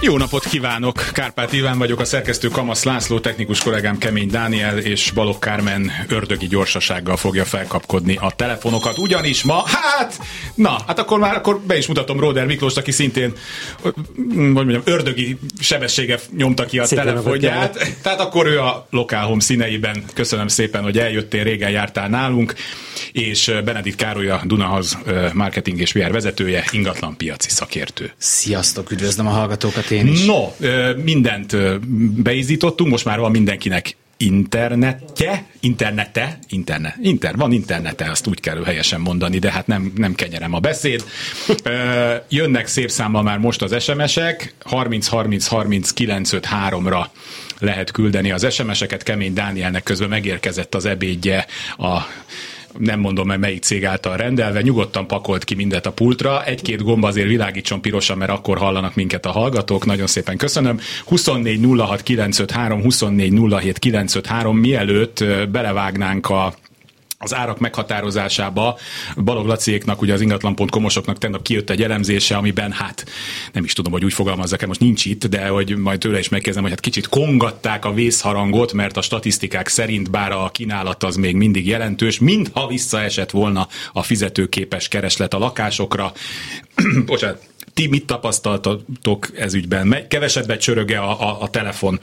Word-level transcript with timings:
Jó 0.00 0.16
napot 0.16 0.44
kívánok! 0.44 1.10
Kárpát 1.12 1.52
Iván 1.52 1.78
vagyok, 1.78 2.00
a 2.00 2.04
szerkesztő 2.04 2.48
Kamasz 2.48 2.84
László, 2.84 3.20
technikus 3.20 3.60
kollégám 3.60 3.98
Kemény 3.98 4.28
Dániel 4.28 4.78
és 4.78 5.10
Balogh 5.10 5.38
Kármen 5.38 5.92
ördögi 6.08 6.46
gyorsasággal 6.46 7.16
fogja 7.16 7.44
felkapkodni 7.44 8.16
a 8.20 8.32
telefonokat. 8.36 8.98
Ugyanis 8.98 9.42
ma, 9.42 9.64
hát, 9.66 10.20
na, 10.54 10.78
hát 10.86 10.98
akkor 10.98 11.18
már 11.18 11.34
akkor 11.36 11.60
be 11.60 11.76
is 11.76 11.86
mutatom 11.86 12.20
Róder 12.20 12.46
Miklós, 12.46 12.76
aki 12.76 12.90
szintén, 12.90 13.32
hogy 13.80 13.94
mondjam, 14.34 14.82
ördögi 14.84 15.38
sebessége 15.60 16.18
nyomta 16.36 16.64
ki 16.64 16.78
a 16.78 16.84
Szépen 16.84 17.04
telefonját. 17.04 17.94
Tehát 18.02 18.20
akkor 18.20 18.46
ő 18.46 18.60
a 18.60 18.86
Local 18.90 19.26
Home 19.26 19.40
színeiben. 19.40 20.04
Köszönöm 20.14 20.48
szépen, 20.48 20.82
hogy 20.82 20.98
eljöttél, 20.98 21.42
régen 21.42 21.70
jártál 21.70 22.08
nálunk, 22.08 22.54
és 23.12 23.52
Benedikt 23.64 23.96
Károly 23.96 24.28
a 24.28 24.42
Dunahaz 24.44 24.98
marketing 25.32 25.80
és 25.80 25.92
VR 25.92 26.12
vezetője, 26.12 26.64
ingatlan 26.70 27.16
piaci 27.16 27.50
szakértő. 27.50 28.12
Sziasztok, 28.18 28.90
üdvözlöm 28.90 29.26
a 29.26 29.30
hallgatókat 29.30 29.85
én 29.90 30.06
is. 30.06 30.24
No, 30.24 30.52
mindent 31.04 31.56
beizítottunk, 32.22 32.90
most 32.90 33.04
már 33.04 33.18
van 33.18 33.30
mindenkinek 33.30 33.96
internetje, 34.16 35.44
internete, 35.60 36.38
internet, 36.48 36.96
inter, 37.02 37.36
van 37.36 37.52
internete, 37.52 38.10
azt 38.10 38.26
úgy 38.26 38.40
kell 38.40 38.64
helyesen 38.64 39.00
mondani, 39.00 39.38
de 39.38 39.50
hát 39.50 39.66
nem, 39.66 39.92
nem 39.96 40.14
kenyerem 40.14 40.54
a 40.54 40.58
beszéd. 40.60 41.04
Jönnek 42.28 42.66
szép 42.66 42.90
számmal 42.90 43.22
már 43.22 43.38
most 43.38 43.62
az 43.62 43.82
SMS-ek, 43.82 44.54
30 44.64 45.06
30 45.06 45.46
30 45.46 45.92
953 45.92 46.88
ra 46.88 47.10
lehet 47.58 47.90
küldeni 47.90 48.30
az 48.30 48.54
SMS-eket, 48.54 49.02
Kemény 49.02 49.32
Dánielnek 49.32 49.82
közben 49.82 50.08
megérkezett 50.08 50.74
az 50.74 50.84
ebédje 50.84 51.46
a 51.76 51.98
nem 52.78 53.00
mondom 53.00 53.26
meg 53.26 53.38
melyik 53.38 53.62
cég 53.62 53.84
által 53.84 54.16
rendelve, 54.16 54.60
nyugodtan 54.60 55.06
pakolt 55.06 55.44
ki 55.44 55.54
mindet 55.54 55.86
a 55.86 55.92
pultra. 55.92 56.44
Egy-két 56.44 56.82
gomb 56.82 57.04
azért 57.04 57.28
világítson 57.28 57.80
pirosan, 57.80 58.18
mert 58.18 58.30
akkor 58.30 58.58
hallanak 58.58 58.94
minket 58.94 59.26
a 59.26 59.30
hallgatók. 59.30 59.86
Nagyon 59.86 60.06
szépen 60.06 60.36
köszönöm. 60.36 60.80
24 61.04 61.64
06 61.78 62.02
953, 62.02 62.82
24 62.82 63.32
07 63.60 63.78
953, 63.78 64.58
mielőtt 64.58 65.24
belevágnánk 65.50 66.30
a 66.30 66.54
az 67.18 67.34
árak 67.34 67.58
meghatározásába 67.58 68.78
Balog 69.16 69.46
Laciéknak, 69.46 70.00
ugye 70.00 70.12
az 70.12 70.20
ingatlan.komosoknak 70.20 71.18
tegnap 71.18 71.42
kijött 71.42 71.70
egy 71.70 71.82
elemzése, 71.82 72.36
amiben 72.36 72.72
hát 72.72 73.04
nem 73.52 73.64
is 73.64 73.72
tudom, 73.72 73.92
hogy 73.92 74.04
úgy 74.04 74.12
fogalmazzak-e, 74.12 74.66
most 74.66 74.80
nincs 74.80 75.04
itt, 75.04 75.26
de 75.26 75.48
hogy 75.48 75.76
majd 75.76 75.98
tőle 75.98 76.18
is 76.18 76.28
megkezdem, 76.28 76.62
hogy 76.62 76.72
hát 76.72 76.80
kicsit 76.80 77.08
kongatták 77.08 77.84
a 77.84 77.92
vészharangot, 77.92 78.72
mert 78.72 78.96
a 78.96 79.02
statisztikák 79.02 79.68
szerint 79.68 80.10
bár 80.10 80.32
a 80.32 80.50
kínálat 80.50 81.04
az 81.04 81.16
még 81.16 81.36
mindig 81.36 81.66
jelentős, 81.66 82.18
mintha 82.18 82.66
visszaesett 82.66 83.30
volna 83.30 83.68
a 83.92 84.02
fizetőképes 84.02 84.88
kereslet 84.88 85.34
a 85.34 85.38
lakásokra. 85.38 86.12
Bocsánat, 87.06 87.42
ti 87.74 87.86
mit 87.86 88.06
tapasztaltatok 88.06 89.28
ez 89.36 89.54
ügyben? 89.54 90.06
Kevesebbet 90.08 90.60
csöröge 90.60 90.98
a, 90.98 91.28
a, 91.28 91.42
a 91.42 91.50
telefon? 91.50 92.00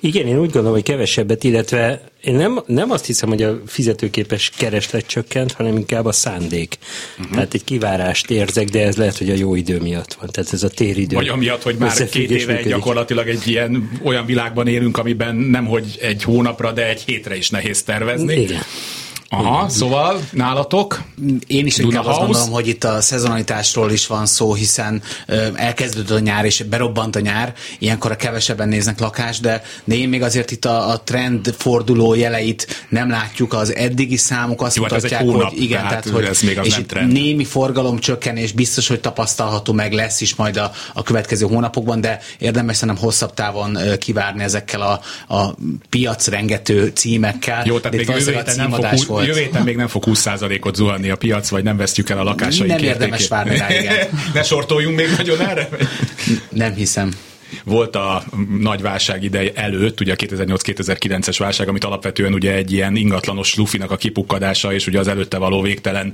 Igen, 0.00 0.26
én 0.26 0.38
úgy 0.38 0.50
gondolom, 0.50 0.72
hogy 0.72 0.82
kevesebbet, 0.82 1.44
illetve 1.44 2.00
én 2.22 2.34
nem, 2.34 2.60
nem 2.66 2.90
azt 2.90 3.06
hiszem, 3.06 3.28
hogy 3.28 3.42
a 3.42 3.60
fizetőképes 3.66 4.50
kereslet 4.56 5.06
csökkent, 5.06 5.52
hanem 5.52 5.76
inkább 5.76 6.04
a 6.04 6.12
szándék. 6.12 6.78
Uh-huh. 7.18 7.34
Tehát 7.34 7.54
egy 7.54 7.64
kivárást 7.64 8.30
érzek, 8.30 8.68
de 8.68 8.82
ez 8.82 8.96
lehet, 8.96 9.18
hogy 9.18 9.30
a 9.30 9.34
jó 9.34 9.54
idő 9.54 9.80
miatt 9.80 10.12
van. 10.12 10.30
Tehát 10.30 10.52
ez 10.52 10.62
a 10.62 10.68
téridő. 10.68 11.16
Vagy 11.16 11.28
amiatt, 11.28 11.62
hogy 11.62 11.76
már 11.76 12.08
két 12.08 12.30
éve 12.30 12.52
működik. 12.52 12.72
gyakorlatilag 12.72 13.28
egy 13.28 13.46
ilyen 13.46 14.00
olyan 14.02 14.26
világban 14.26 14.66
élünk, 14.66 14.98
amiben 14.98 15.36
nem 15.36 15.66
hogy 15.66 15.98
egy 16.00 16.22
hónapra, 16.22 16.72
de 16.72 16.88
egy 16.88 17.02
hétre 17.06 17.36
is 17.36 17.50
nehéz 17.50 17.82
tervezni. 17.82 18.34
Igen. 18.40 18.62
Aha, 19.28 19.56
Igen. 19.58 19.70
szóval 19.70 20.20
nálatok? 20.30 21.02
Én 21.46 21.66
is 21.66 21.78
inkább 21.78 22.06
azt 22.06 22.18
gondolom, 22.18 22.50
hogy 22.50 22.68
itt 22.68 22.84
a 22.84 23.00
szezonalitásról 23.00 23.90
is 23.90 24.06
van 24.06 24.26
szó, 24.26 24.54
hiszen 24.54 25.02
ö, 25.26 25.46
elkezdődött 25.54 26.16
a 26.16 26.20
nyár, 26.20 26.44
és 26.44 26.62
berobbant 26.62 27.16
a 27.16 27.20
nyár, 27.20 27.54
ilyenkor 27.78 28.10
a 28.10 28.16
kevesebben 28.16 28.68
néznek 28.68 29.00
lakást, 29.00 29.42
de, 29.42 29.62
de 29.84 29.94
én 29.94 30.08
még 30.08 30.22
azért 30.22 30.50
itt 30.50 30.64
a, 30.64 30.88
a 30.88 31.00
trend 31.00 31.54
forduló 31.58 32.14
jeleit 32.14 32.86
nem 32.88 33.10
látjuk, 33.10 33.52
az 33.52 33.74
eddigi 33.74 34.16
számok 34.16 34.62
azt 34.62 34.76
Jó, 34.76 34.82
hát 34.82 34.92
mutatják, 34.92 35.22
hónap, 35.22 35.48
hogy 35.48 35.62
igen, 35.62 35.82
tehát, 35.82 36.08
hogy 36.08 36.24
ez 36.24 36.40
még 36.40 36.58
az 36.58 36.66
és 36.66 36.74
nem 36.74 36.86
trend. 36.86 37.12
némi 37.12 37.44
forgalom 37.44 37.98
csökkenés 37.98 38.52
biztos, 38.52 38.88
hogy 38.88 39.00
tapasztalható 39.00 39.72
meg 39.72 39.92
lesz 39.92 40.20
is 40.20 40.34
majd 40.34 40.56
a, 40.56 40.72
a 40.94 41.02
következő 41.02 41.46
hónapokban, 41.46 42.00
de 42.00 42.20
érdemes 42.38 42.76
szerintem 42.76 43.04
hosszabb 43.04 43.34
távon 43.34 43.78
kivárni 43.98 44.42
ezekkel 44.42 44.80
a, 44.80 45.00
a 45.34 45.54
piac 45.90 46.26
rengető 46.26 46.92
címekkel. 46.94 47.62
Jó, 47.66 47.78
tehát 47.78 47.96
még 47.96 48.08
jövő 48.08 48.42
nem 48.56 48.70
fog 48.70 48.84
volt. 49.16 49.28
Jövő 49.36 49.40
héten 49.40 49.62
még 49.62 49.76
nem 49.76 49.86
fog 49.86 50.04
20%-ot 50.06 50.74
zuhanni 50.74 51.10
a 51.10 51.16
piac, 51.16 51.48
vagy 51.48 51.64
nem 51.64 51.76
vesztjük 51.76 52.10
el 52.10 52.18
a 52.18 52.22
lakásaink 52.22 52.74
Nem 52.74 52.84
érdemes 52.84 53.28
várni 53.28 53.56
rá, 53.56 53.78
igen. 53.78 54.08
ne 54.34 54.42
sortoljunk 54.42 54.96
még 54.96 55.08
nagyon 55.16 55.40
erre? 55.40 55.68
Nem 56.48 56.74
hiszem 56.74 57.12
volt 57.64 57.96
a 57.96 58.24
nagy 58.58 58.82
válság 58.82 59.22
ideje 59.24 59.50
előtt, 59.54 60.00
ugye 60.00 60.12
a 60.12 60.16
2008-2009-es 60.16 61.34
válság, 61.38 61.68
amit 61.68 61.84
alapvetően 61.84 62.34
ugye 62.34 62.52
egy 62.52 62.72
ilyen 62.72 62.96
ingatlanos 62.96 63.54
lufinak 63.54 63.90
a 63.90 63.96
kipukkadása, 63.96 64.72
és 64.72 64.86
ugye 64.86 64.98
az 64.98 65.08
előtte 65.08 65.38
való 65.38 65.62
végtelen 65.62 66.12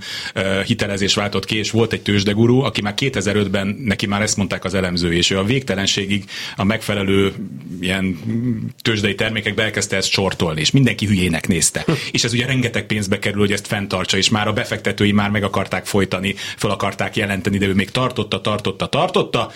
hitelezés 0.67 1.15
váltott 1.15 1.45
ki, 1.45 1.57
és 1.57 1.71
volt 1.71 1.93
egy 1.93 2.03
tőzsdegurú, 2.03 2.61
aki 2.61 2.83
már 2.83 2.95
2005-ben 2.97 3.67
neki 3.85 4.07
már 4.07 4.23
ezt 4.23 4.37
mondták 4.37 4.65
az 4.65 4.75
elemző, 4.75 5.13
és 5.13 5.31
ő 5.31 5.39
a 5.39 5.45
végtelenségig 5.45 6.25
a 6.57 6.65
megfelelő 6.65 7.33
ilyen 7.81 8.19
tőzsdei 8.83 9.15
termékekbe 9.15 9.63
elkezdte 9.63 9.97
ezt 9.97 10.11
sortolni, 10.11 10.61
és 10.61 10.71
mindenki 10.71 11.07
hülyének 11.07 11.49
nézte. 11.49 11.85
és 12.11 12.25
ez 12.25 12.33
ugye 12.33 12.47
rengeteg 12.47 12.87
pénzbe 12.87 13.19
kerül, 13.19 13.41
hogy 13.41 13.53
ezt 13.53 13.67
fenntartsa, 13.67 14.17
és 14.17 14.29
már 14.29 14.49
a 14.49 14.53
befektetői 14.53 15.13
már 15.13 15.31
meg 15.31 15.43
akarták 15.43 15.87
folytani, 15.87 16.35
fel 16.57 16.71
akarták 16.71 17.17
jelenteni, 17.17 17.59
de 17.59 17.67
ő 17.67 17.75
még 17.75 17.91
tartotta, 17.91 18.41
tartotta, 18.41 18.87
tartotta, 18.87 19.51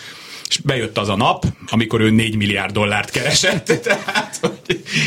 és 0.48 0.58
bejött 0.58 0.98
az 0.98 1.08
a 1.08 1.16
nap, 1.16 1.44
amikor 1.66 2.00
ő 2.00 2.10
4 2.10 2.36
milliárd 2.36 2.72
dollárt 2.72 3.10
keresett. 3.10 3.64
Tehát, 3.86 4.40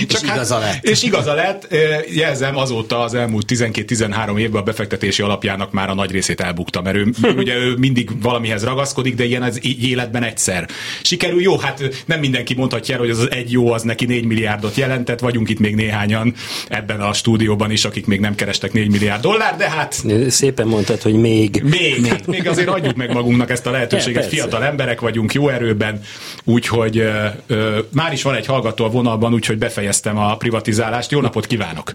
csak 0.07 0.21
és 0.21 0.27
hát, 0.27 0.35
igaza 0.35 0.59
lett. 0.59 0.83
És 0.83 1.03
igaza 1.03 1.33
lett. 1.33 1.75
Jelzem, 2.13 2.57
azóta 2.57 2.99
az 2.99 3.13
elmúlt 3.13 3.45
12-13 3.53 4.37
évben 4.37 4.61
a 4.61 4.63
befektetési 4.63 5.21
alapjának 5.21 5.71
már 5.71 5.89
a 5.89 5.93
nagy 5.93 6.11
részét 6.11 6.41
elbukta, 6.41 6.81
mert 6.81 6.95
ő, 6.95 7.13
ugye 7.37 7.55
ő 7.55 7.75
mindig 7.77 8.21
valamihez 8.21 8.63
ragaszkodik, 8.63 9.15
de 9.15 9.23
ilyen 9.23 9.43
az 9.43 9.59
életben 9.81 10.23
egyszer. 10.23 10.67
Sikerül, 11.01 11.41
jó, 11.41 11.57
hát 11.57 12.03
nem 12.05 12.19
mindenki 12.19 12.53
mondhatja 12.53 12.93
el, 12.93 12.99
hogy 12.99 13.09
az 13.09 13.31
egy 13.31 13.51
jó 13.51 13.71
az 13.71 13.81
neki 13.81 14.05
4 14.05 14.25
milliárdot 14.25 14.75
jelentett, 14.75 15.19
vagyunk 15.19 15.49
itt 15.49 15.59
még 15.59 15.75
néhányan 15.75 16.33
ebben 16.67 17.01
a 17.01 17.13
stúdióban 17.13 17.71
is, 17.71 17.85
akik 17.85 18.05
még 18.05 18.19
nem 18.19 18.35
kerestek 18.35 18.73
4 18.73 18.89
milliárd 18.89 19.21
dollár, 19.21 19.55
de 19.55 19.69
hát... 19.69 20.03
Szépen 20.27 20.67
mondtad, 20.67 21.01
hogy 21.01 21.13
még. 21.13 21.61
Még, 21.63 22.01
még. 22.01 22.11
Hát 22.11 22.27
még 22.27 22.47
azért 22.47 22.67
adjuk 22.67 22.95
meg 22.95 23.13
magunknak 23.13 23.49
ezt 23.49 23.65
a 23.65 23.71
lehetőséget, 23.71 24.23
ja, 24.23 24.29
fiatal 24.29 24.63
emberek 24.63 24.99
vagyunk, 24.99 25.28
vagyunk 25.33 25.33
jó 25.33 25.63
erőben, 25.63 26.01
úgyhogy 26.45 26.97
ö, 26.97 27.25
ö, 27.47 27.79
már 27.93 28.13
is 28.13 28.23
van 28.23 28.35
egy 28.35 28.45
hallgató 28.45 28.85
a 28.85 28.89
vonalban, 28.89 29.33
úgyhogy 29.33 29.57
befejeztem 29.57 30.17
a 30.17 30.37
privatizálást. 30.37 31.11
Jó 31.11 31.21
napot 31.21 31.45
kívánok! 31.45 31.91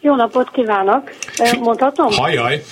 Jó 0.00 0.14
napot 0.14 0.50
kívánok! 0.50 1.10
Mondhatom? 1.60 2.10
Hajjaj! 2.10 2.62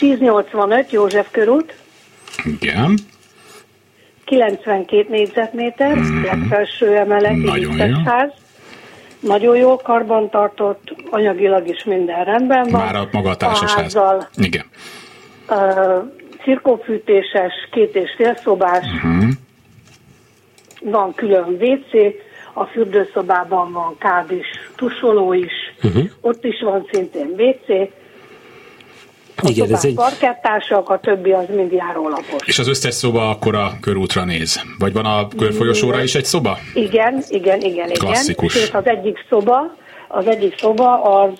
1085 0.00 0.90
József 0.90 1.26
körút. 1.30 1.74
Igen. 2.44 2.98
92 4.24 5.06
négyzetméter, 5.08 5.96
mm. 5.96 6.22
legfelső 6.22 6.96
emelet, 6.96 7.36
ház. 8.04 8.30
Nagyon 9.20 9.56
jó, 9.56 9.76
karbantartott, 9.76 10.94
anyagilag 11.10 11.68
is 11.68 11.84
minden 11.84 12.24
rendben 12.24 12.68
van. 12.70 12.80
Már 12.80 12.96
a 12.96 13.08
maga 13.12 13.30
a 13.30 13.36
társasház. 13.36 13.98
Igen. 14.36 14.64
Uh, 15.48 16.14
cirkófűtéses, 16.46 17.52
két 17.70 17.94
és 17.94 18.10
fél 18.16 18.34
szobás, 18.42 18.84
uh-huh. 18.84 19.30
van 20.80 21.14
külön 21.14 21.56
WC, 21.60 22.14
a 22.52 22.64
fürdőszobában 22.64 23.72
van 23.72 23.96
kád 23.98 24.30
is, 24.30 24.46
tusoló 24.76 25.32
is, 25.32 25.52
uh-huh. 25.82 26.04
ott 26.20 26.44
is 26.44 26.60
van 26.60 26.88
szintén 26.92 27.28
WC, 27.38 27.90
a 29.42 29.48
Igen, 29.48 29.74
ez 29.74 29.84
egy... 29.84 29.94
parkettársak, 29.94 30.88
a 30.88 30.98
többi 30.98 31.32
az 31.32 31.44
mind 31.54 31.72
járólapos. 31.72 32.46
És 32.46 32.58
az 32.58 32.68
összes 32.68 32.94
szoba 32.94 33.30
akkor 33.30 33.54
a 33.54 33.72
körútra 33.80 34.24
néz? 34.24 34.62
Vagy 34.78 34.92
van 34.92 35.04
a 35.04 35.28
körfolyosóra 35.28 36.02
is 36.02 36.14
egy 36.14 36.24
szoba? 36.24 36.58
Igen, 36.74 37.22
igen, 37.28 37.60
igen. 37.60 37.88
Klasszikus. 37.88 38.54
Igen. 38.54 38.66
Sőt, 38.66 38.74
az 38.74 38.86
egyik 38.86 39.24
szoba, 39.28 39.76
az 40.08 40.26
egyik 40.26 40.58
szoba 40.58 41.02
az 41.02 41.32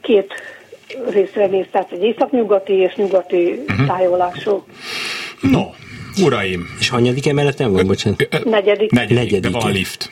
két 0.00 0.34
részre 1.10 1.46
néz, 1.46 1.66
tehát 1.70 1.92
egy 1.92 2.02
északnyugati 2.02 2.72
és 2.72 2.94
nyugati 2.94 3.64
uh-huh. 3.68 3.86
tájolású. 3.86 4.64
No, 5.40 5.62
uraim. 6.24 6.66
És 6.78 6.88
hanyadik 6.88 7.26
emeleten 7.26 7.72
van, 7.72 7.86
bocsánat? 7.86 8.18
Negyedik. 8.44 8.90
Negyedik, 8.90 9.16
Negyedik. 9.16 9.40
de 9.40 9.58
van 9.58 9.72
lift. 9.72 10.10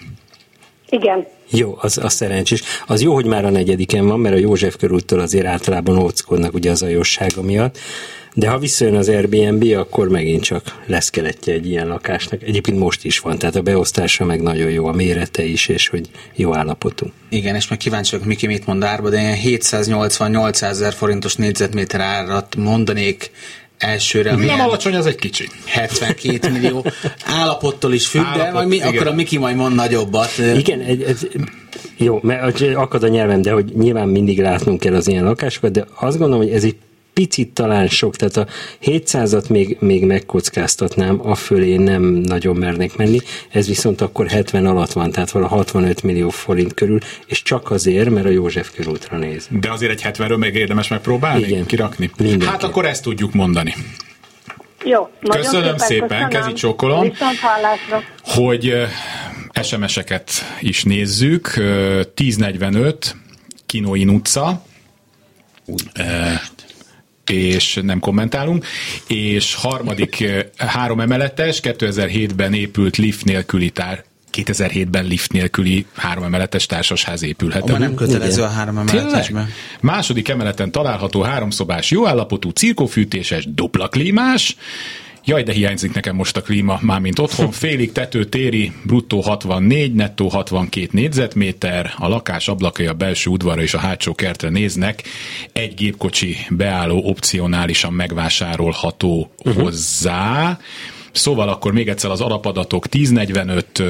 Igen. 0.88 1.26
Jó, 1.50 1.76
az, 1.80 1.98
az 1.98 2.12
szerencsés. 2.12 2.62
Az 2.86 3.02
jó, 3.02 3.14
hogy 3.14 3.26
már 3.26 3.44
a 3.44 3.50
negyediken 3.50 4.06
van, 4.06 4.20
mert 4.20 4.34
a 4.34 4.38
József 4.38 4.76
körúttól 4.76 5.20
azért 5.20 5.46
általában 5.46 5.98
óckodnak 5.98 6.54
ugye 6.54 6.70
az 6.70 6.82
ajossága 6.82 7.42
miatt. 7.42 7.78
De 8.34 8.48
ha 8.48 8.58
visszajön 8.58 8.94
az 8.94 9.08
Airbnb, 9.08 9.64
akkor 9.76 10.08
megint 10.08 10.42
csak 10.42 10.82
lesz 10.86 11.10
keletje 11.10 11.54
egy 11.54 11.66
ilyen 11.66 11.86
lakásnak. 11.86 12.42
Egyébként 12.42 12.78
most 12.78 13.04
is 13.04 13.18
van, 13.18 13.38
tehát 13.38 13.56
a 13.56 13.62
beosztása 13.62 14.24
meg 14.24 14.42
nagyon 14.42 14.70
jó, 14.70 14.86
a 14.86 14.92
mérete 14.92 15.44
is, 15.44 15.68
és 15.68 15.88
hogy 15.88 16.08
jó 16.34 16.54
állapotú. 16.54 17.06
Igen, 17.28 17.54
és 17.54 17.68
meg 17.68 17.78
kíváncsi 17.78 18.10
vagyok, 18.10 18.26
Miki 18.26 18.46
mit 18.46 18.66
mond 18.66 18.82
árba, 18.82 19.10
de 19.10 19.20
ilyen 19.20 19.60
780-800 19.60 20.62
ezer 20.62 20.92
forintos 20.92 21.34
négyzetméter 21.34 22.00
árat 22.00 22.56
mondanék 22.56 23.30
elsőre. 23.78 24.34
Nem 24.34 24.61
alacsony, 24.61 24.94
az 24.94 25.06
egy 25.06 25.14
kicsi. 25.14 25.49
72 25.64 26.50
millió. 26.50 26.84
Állapottól 27.25 27.93
is 27.93 28.06
függ, 28.06 28.23
Állapot, 28.23 28.43
de 28.43 28.52
majd 28.52 28.69
mi, 28.69 28.81
akkor 28.81 29.06
a 29.06 29.12
Miki 29.12 29.38
majd 29.38 29.56
mond 29.56 29.75
nagyobbat. 29.75 30.38
Igen, 30.56 30.81
egy, 30.81 31.17
jó, 31.96 32.19
mert 32.23 32.61
akad 32.61 33.02
a 33.02 33.08
nyelvem, 33.08 33.43
de 33.43 33.52
hogy 33.52 33.73
nyilván 33.76 34.08
mindig 34.08 34.40
látnunk 34.40 34.81
kell 34.81 34.94
az 34.94 35.08
ilyen 35.08 35.25
lakásokat, 35.25 35.70
de 35.70 35.84
azt 35.94 36.19
gondolom, 36.19 36.44
hogy 36.44 36.55
ez 36.55 36.64
egy 36.64 36.76
picit 37.16 37.52
talán 37.52 37.88
sok, 37.88 38.16
tehát 38.16 38.36
a 38.36 38.46
700-at 38.82 39.48
még, 39.48 39.76
még 39.80 40.04
megkockáztatnám, 40.04 41.28
a 41.28 41.34
fölé 41.34 41.76
nem 41.76 42.02
nagyon 42.02 42.56
mernék 42.56 42.96
menni, 42.96 43.18
ez 43.50 43.66
viszont 43.66 44.00
akkor 44.00 44.26
70 44.26 44.66
alatt 44.66 44.92
van, 44.92 45.10
tehát 45.10 45.30
vala 45.30 45.46
65 45.46 46.02
millió 46.02 46.28
forint 46.28 46.74
körül, 46.74 46.98
és 47.26 47.42
csak 47.42 47.70
azért, 47.70 48.10
mert 48.10 48.26
a 48.26 48.28
József 48.28 48.70
körútra 48.74 49.18
néz. 49.18 49.46
De 49.50 49.72
azért 49.72 49.92
egy 49.92 50.02
70-ről 50.04 50.38
még 50.38 50.54
érdemes 50.54 50.88
megpróbálni, 50.88 51.46
Igen, 51.46 51.66
kirakni? 51.66 52.10
Mindenki. 52.18 52.46
Hát 52.46 52.62
akkor 52.62 52.86
ezt 52.86 53.02
tudjuk 53.02 53.32
mondani. 53.32 53.74
Jó, 54.84 55.10
köszönöm 55.28 55.76
szépen, 55.76 56.08
szépen 56.08 56.28
kezi 56.28 56.52
csókolom, 56.52 57.12
hogy 58.22 58.74
SMS-eket 59.62 60.30
is 60.60 60.84
nézzük. 60.84 61.46
1045 62.14 63.16
Kinoin 63.66 64.08
utca 64.08 64.64
és 67.31 67.81
nem 67.82 67.99
kommentálunk, 67.99 68.67
és 69.06 69.55
harmadik 69.55 70.25
három 70.56 71.00
emeletes, 71.00 71.61
2007-ben 71.62 72.52
épült 72.52 72.96
lift 72.96 73.25
nélküli 73.25 73.70
tár, 73.70 74.05
2007-ben 74.32 75.05
lift 75.05 75.32
nélküli 75.32 75.87
három 75.94 76.25
emeletes 76.25 76.67
társasház 76.67 77.23
épülhet. 77.23 77.70
Oh, 77.70 77.78
nem 77.78 77.94
kötelező 77.94 78.43
a 78.43 78.49
három 78.49 78.78
emeletesben. 78.78 79.49
Második 79.81 80.28
emeleten 80.28 80.70
található 80.70 81.23
háromszobás, 81.23 81.90
jó 81.90 82.06
állapotú, 82.06 82.50
cirkófűtéses, 82.50 83.46
dupla 83.55 83.88
klímás, 83.88 84.56
Jaj, 85.28 85.43
de 85.43 85.52
hiányzik 85.52 85.94
nekem 85.94 86.17
most 86.17 86.37
a 86.37 86.43
klíma, 86.43 86.78
már 86.82 87.00
mint 87.00 87.19
otthon. 87.19 87.50
Félig 87.50 87.93
tető 87.93 88.25
téri, 88.25 88.73
bruttó 88.82 89.20
64, 89.20 89.93
nettó 89.93 90.28
62 90.28 90.88
négyzetméter, 90.93 91.93
a 91.96 92.08
lakás 92.08 92.49
ablakai 92.49 92.87
a 92.87 92.93
belső 92.93 93.31
udvarra 93.31 93.62
és 93.62 93.75
a 93.75 93.78
hátsó 93.78 94.14
kertre 94.14 94.49
néznek. 94.49 95.02
Egy 95.52 95.75
gépkocsi 95.75 96.37
beálló 96.50 97.02
opcionálisan 97.05 97.93
megvásárolható 97.93 99.31
uh-huh. 99.44 99.62
hozzá. 99.62 100.58
Szóval 101.12 101.49
akkor 101.49 101.73
még 101.73 101.88
egyszer 101.88 102.11
az 102.11 102.20
alapadatok 102.20 102.87
1045 102.90 103.82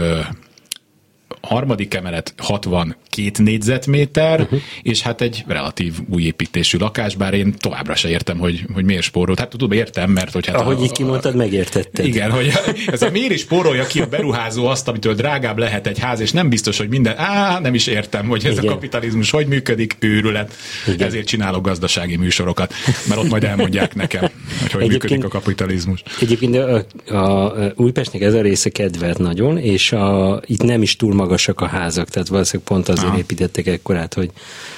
harmadik 1.41 1.94
emelet 1.94 2.35
62 2.37 3.43
négyzetméter, 3.43 4.41
uh-huh. 4.41 4.61
és 4.83 5.03
hát 5.03 5.21
egy 5.21 5.44
relatív 5.47 5.94
új 6.11 6.23
építésű 6.23 6.79
lakás, 6.79 7.15
bár 7.15 7.35
én 7.35 7.55
továbbra 7.59 7.94
se 7.94 8.09
értem, 8.09 8.38
hogy, 8.38 8.65
hogy 8.73 8.85
miért 8.85 9.03
spórolt. 9.03 9.38
Hát 9.38 9.49
tudom, 9.49 9.73
értem, 9.73 10.11
mert 10.11 10.33
hogy 10.33 10.47
hát... 10.47 10.56
Ahogy 10.56 10.77
a, 10.81 10.83
így 10.83 10.93
kimondtad, 10.93 11.37
megértetted. 11.37 12.06
Igen, 12.06 12.31
hogy 12.31 12.53
ez 12.87 13.03
a 13.03 13.11
miért 13.11 13.33
is 13.33 13.41
spórolja 13.41 13.87
ki 13.87 14.00
a 14.00 14.06
beruházó 14.06 14.67
azt, 14.67 14.88
amitől 14.88 15.15
drágább 15.15 15.59
lehet 15.59 15.87
egy 15.87 15.99
ház, 15.99 16.21
és 16.21 16.33
nem 16.33 16.49
biztos, 16.49 16.79
hogy 16.79 16.88
minden... 16.88 17.17
Á, 17.17 17.59
nem 17.59 17.75
is 17.75 17.87
értem, 17.87 18.27
hogy 18.27 18.47
ez 18.47 18.53
Igen. 18.53 18.65
a 18.65 18.69
kapitalizmus 18.69 19.31
hogy 19.31 19.47
működik, 19.47 19.97
őrület. 19.99 20.53
Igen. 20.87 21.06
Ezért 21.06 21.27
csinálok 21.27 21.65
gazdasági 21.65 22.17
műsorokat, 22.17 22.73
mert 23.09 23.21
ott 23.21 23.29
majd 23.29 23.44
elmondják 23.44 23.94
nekem, 23.94 24.31
hogy 24.61 24.73
hogy 24.73 24.88
működik 24.88 25.25
a 25.25 25.29
kapitalizmus. 25.29 26.03
Egyébként 26.21 26.56
a, 26.56 26.85
a, 27.06 27.17
a 27.17 27.73
Újpestnek 27.77 28.23
ez 28.23 28.35
a 28.35 28.41
része 28.41 28.71
kedvelt 28.71 29.19
nagyon, 29.19 29.59
és 29.59 29.93
a, 29.93 30.41
itt 30.47 30.62
nem 30.62 30.83
is 30.83 30.97
túl 30.97 31.15
magas 31.15 31.36
magasak 31.37 31.61
a 31.61 31.67
házak, 31.67 32.09
tehát 32.09 32.29
valószínűleg 32.29 32.69
pont 32.69 32.88
azért 32.88 33.09
Aha. 33.09 33.19
építettek 33.19 33.67
ekkorát, 33.67 34.15
hogy 34.15 34.31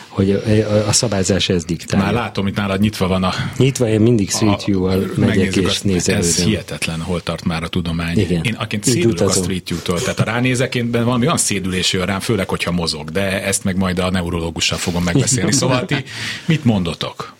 hogy 0.08 0.30
a, 0.30 0.88
a 0.88 0.92
szabályzás 0.92 1.48
ez 1.48 1.64
diktál. 1.64 2.00
Már 2.00 2.12
látom, 2.12 2.46
itt 2.46 2.56
nálad 2.56 2.80
nyitva 2.80 3.06
van 3.06 3.24
a... 3.24 3.32
Nyitva, 3.56 3.88
én 3.88 4.00
mindig 4.00 4.30
Street 4.30 4.64
View-val 4.64 5.10
megyek 5.16 5.56
és 5.56 5.80
nézem. 5.80 6.16
Ez 6.16 6.42
hihetetlen, 6.42 7.00
hol 7.00 7.22
tart 7.22 7.44
már 7.44 7.62
a 7.62 7.68
tudomány. 7.68 8.18
Igen. 8.18 8.42
Én 8.44 8.54
aként 8.54 8.84
szédülök 8.84 9.20
a 9.20 9.30
Street 9.30 9.68
View-tól, 9.68 10.00
tehát 10.00 10.20
a 10.20 10.24
ránézek, 10.24 10.74
én 10.74 10.90
valami 10.90 11.24
olyan 11.24 11.36
szédülés 11.36 11.92
jön 11.92 12.06
rám, 12.06 12.20
főleg, 12.20 12.48
hogyha 12.48 12.70
mozog, 12.70 13.10
de 13.10 13.42
ezt 13.42 13.64
meg 13.64 13.76
majd 13.76 13.98
a 13.98 14.10
neurológussal 14.10 14.78
fogom 14.78 15.02
megbeszélni. 15.02 15.52
Szóval 15.58 15.84
ti 15.84 16.04
mit 16.44 16.64
mondotok? 16.64 17.36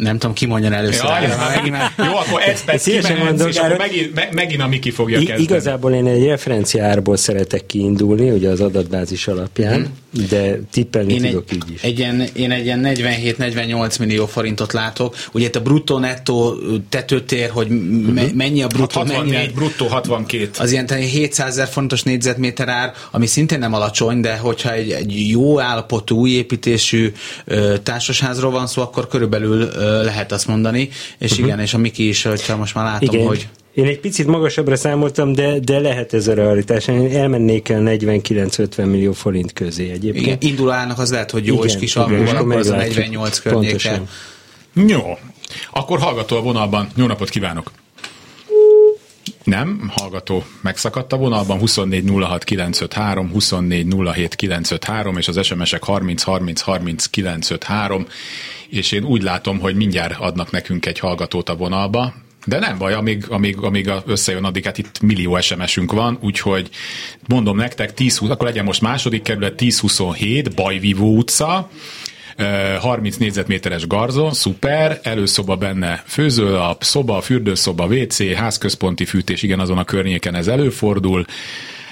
Nem 0.00 0.18
tudom, 0.18 0.34
ki 0.34 0.46
mondjon 0.46 0.72
először. 0.72 1.04
Ja, 1.04 1.36
megint, 1.56 1.76
jó, 1.98 2.16
akkor 2.16 2.42
egy 2.42 2.64
perc 2.64 2.84
kimehetsz, 2.84 3.44
és 3.44 3.56
akkor 3.56 3.76
megint, 3.76 4.14
me, 4.14 4.28
megint 4.32 4.62
a 4.62 4.66
Miki 4.66 4.90
fogja 4.90 5.18
kezdeni. 5.18 5.42
Igazából 5.42 5.92
én 5.92 6.06
egy 6.06 6.24
referenciárból 6.24 7.16
szeretek 7.16 7.66
kiindulni, 7.66 8.30
ugye 8.30 8.48
az 8.48 8.60
adatbázis 8.60 9.26
alapján, 9.26 9.74
hmm. 9.74 10.26
de 10.28 10.60
tippelni 10.72 11.12
én 11.12 11.22
tudok 11.22 11.44
egy, 11.50 11.56
így 11.56 11.74
is. 11.74 11.82
Egy 11.82 11.98
ilyen, 11.98 12.24
én 12.32 12.50
egy 12.50 12.64
ilyen 12.64 12.80
47-48 12.84 13.98
millió 13.98 14.26
forintot 14.26 14.72
látok. 14.72 15.16
Ugye 15.32 15.46
itt 15.46 15.56
a 15.56 15.60
bruttó-nettó 15.60 16.54
tetőtér, 16.88 17.50
hogy 17.50 17.70
uh-huh. 17.70 18.32
mennyi 18.32 18.62
a 18.62 18.66
bruttó, 18.66 18.98
64, 18.98 19.32
mennyi, 19.32 19.48
bruttó 19.54 19.86
62. 19.86 20.50
Az 20.58 20.72
ilyen 20.72 20.86
700 20.86 21.48
ezer 21.50 21.68
fontos 21.68 22.02
négyzetméter 22.02 22.68
ár, 22.68 22.92
ami 23.10 23.26
szintén 23.26 23.58
nem 23.58 23.74
alacsony, 23.74 24.20
de 24.20 24.36
hogyha 24.36 24.72
egy, 24.72 24.90
egy 24.90 25.28
jó 25.28 25.60
állapotú, 25.60 26.16
új 26.16 26.30
építésű 26.30 27.12
társasházról 27.82 28.50
van 28.50 28.66
szó, 28.66 28.82
akkor 28.82 29.08
körülbelül 29.08 29.68
lehet 29.90 30.32
azt 30.32 30.46
mondani, 30.46 30.88
és 31.18 31.30
uh-huh. 31.30 31.46
igen, 31.46 31.60
és 31.60 31.74
a 31.74 31.78
Miki 31.78 32.08
is, 32.08 32.22
hogyha 32.22 32.56
most 32.56 32.74
már 32.74 32.84
látom, 32.84 33.14
igen. 33.14 33.26
hogy 33.26 33.48
én 33.74 33.86
egy 33.86 34.00
picit 34.00 34.26
magasabbra 34.26 34.76
számoltam, 34.76 35.32
de, 35.32 35.58
de 35.58 35.78
lehet 35.78 36.14
ez 36.14 36.28
a 36.28 36.34
realitás. 36.34 36.88
Én 36.88 37.16
elmennék 37.16 37.68
el 37.68 37.82
49-50 37.84 38.76
millió 38.76 39.12
forint 39.12 39.52
közé 39.52 39.90
egyébként. 39.90 40.26
Igen, 40.26 40.38
indulálnak 40.40 40.98
az 40.98 41.10
lehet, 41.10 41.30
hogy 41.30 41.46
jó 41.46 41.54
igen, 41.54 41.66
és 41.66 41.76
kis 41.76 41.96
alkú 41.96 42.24
van, 42.24 42.36
akkor 42.36 42.56
az 42.56 42.68
a 42.68 42.76
48 42.76 43.38
környéke. 43.38 44.02
Jó. 44.86 45.18
Akkor 45.70 45.98
hallgató 45.98 46.36
a 46.36 46.40
vonalban. 46.40 46.88
Jó 46.96 47.06
napot 47.06 47.28
kívánok! 47.28 47.70
Nem, 49.44 49.90
hallgató 49.94 50.44
megszakadt 50.60 51.12
a 51.12 51.16
vonalban, 51.16 51.58
24 51.58 52.10
06 52.10 52.44
953, 52.44 53.30
24 53.30 53.94
07 54.14 54.34
953, 54.34 55.16
és 55.16 55.28
az 55.28 55.46
SMS-ek 55.46 55.84
30 55.84 56.22
30 56.22 56.60
30 56.60 57.06
953, 57.06 58.06
és 58.70 58.92
én 58.92 59.04
úgy 59.04 59.22
látom, 59.22 59.58
hogy 59.58 59.74
mindjárt 59.74 60.18
adnak 60.18 60.50
nekünk 60.50 60.86
egy 60.86 60.98
hallgatót 60.98 61.48
a 61.48 61.56
vonalba, 61.56 62.14
de 62.46 62.58
nem 62.58 62.78
baj, 62.78 62.92
amíg, 62.92 63.24
amíg, 63.28 63.58
amíg 63.58 63.90
összejön, 64.06 64.44
addig 64.44 64.64
hát 64.64 64.78
itt 64.78 65.00
millió 65.00 65.40
SMS-ünk 65.40 65.92
van, 65.92 66.18
úgyhogy 66.20 66.70
mondom 67.26 67.56
nektek, 67.56 67.94
10, 67.94 68.20
akkor 68.20 68.46
legyen 68.46 68.64
most 68.64 68.80
második 68.80 69.22
kerület, 69.22 69.62
1027, 69.62 70.54
Bajvívó 70.54 71.16
utca, 71.16 71.70
30 72.78 73.16
négyzetméteres 73.16 73.86
garzon, 73.86 74.32
szuper, 74.32 75.00
előszoba 75.02 75.56
benne 75.56 76.02
főzőlap, 76.06 76.82
szoba, 76.82 77.20
fürdőszoba, 77.20 77.86
WC, 77.86 78.34
házközponti 78.34 79.04
fűtés, 79.04 79.42
igen, 79.42 79.60
azon 79.60 79.78
a 79.78 79.84
környéken 79.84 80.34
ez 80.34 80.48
előfordul, 80.48 81.24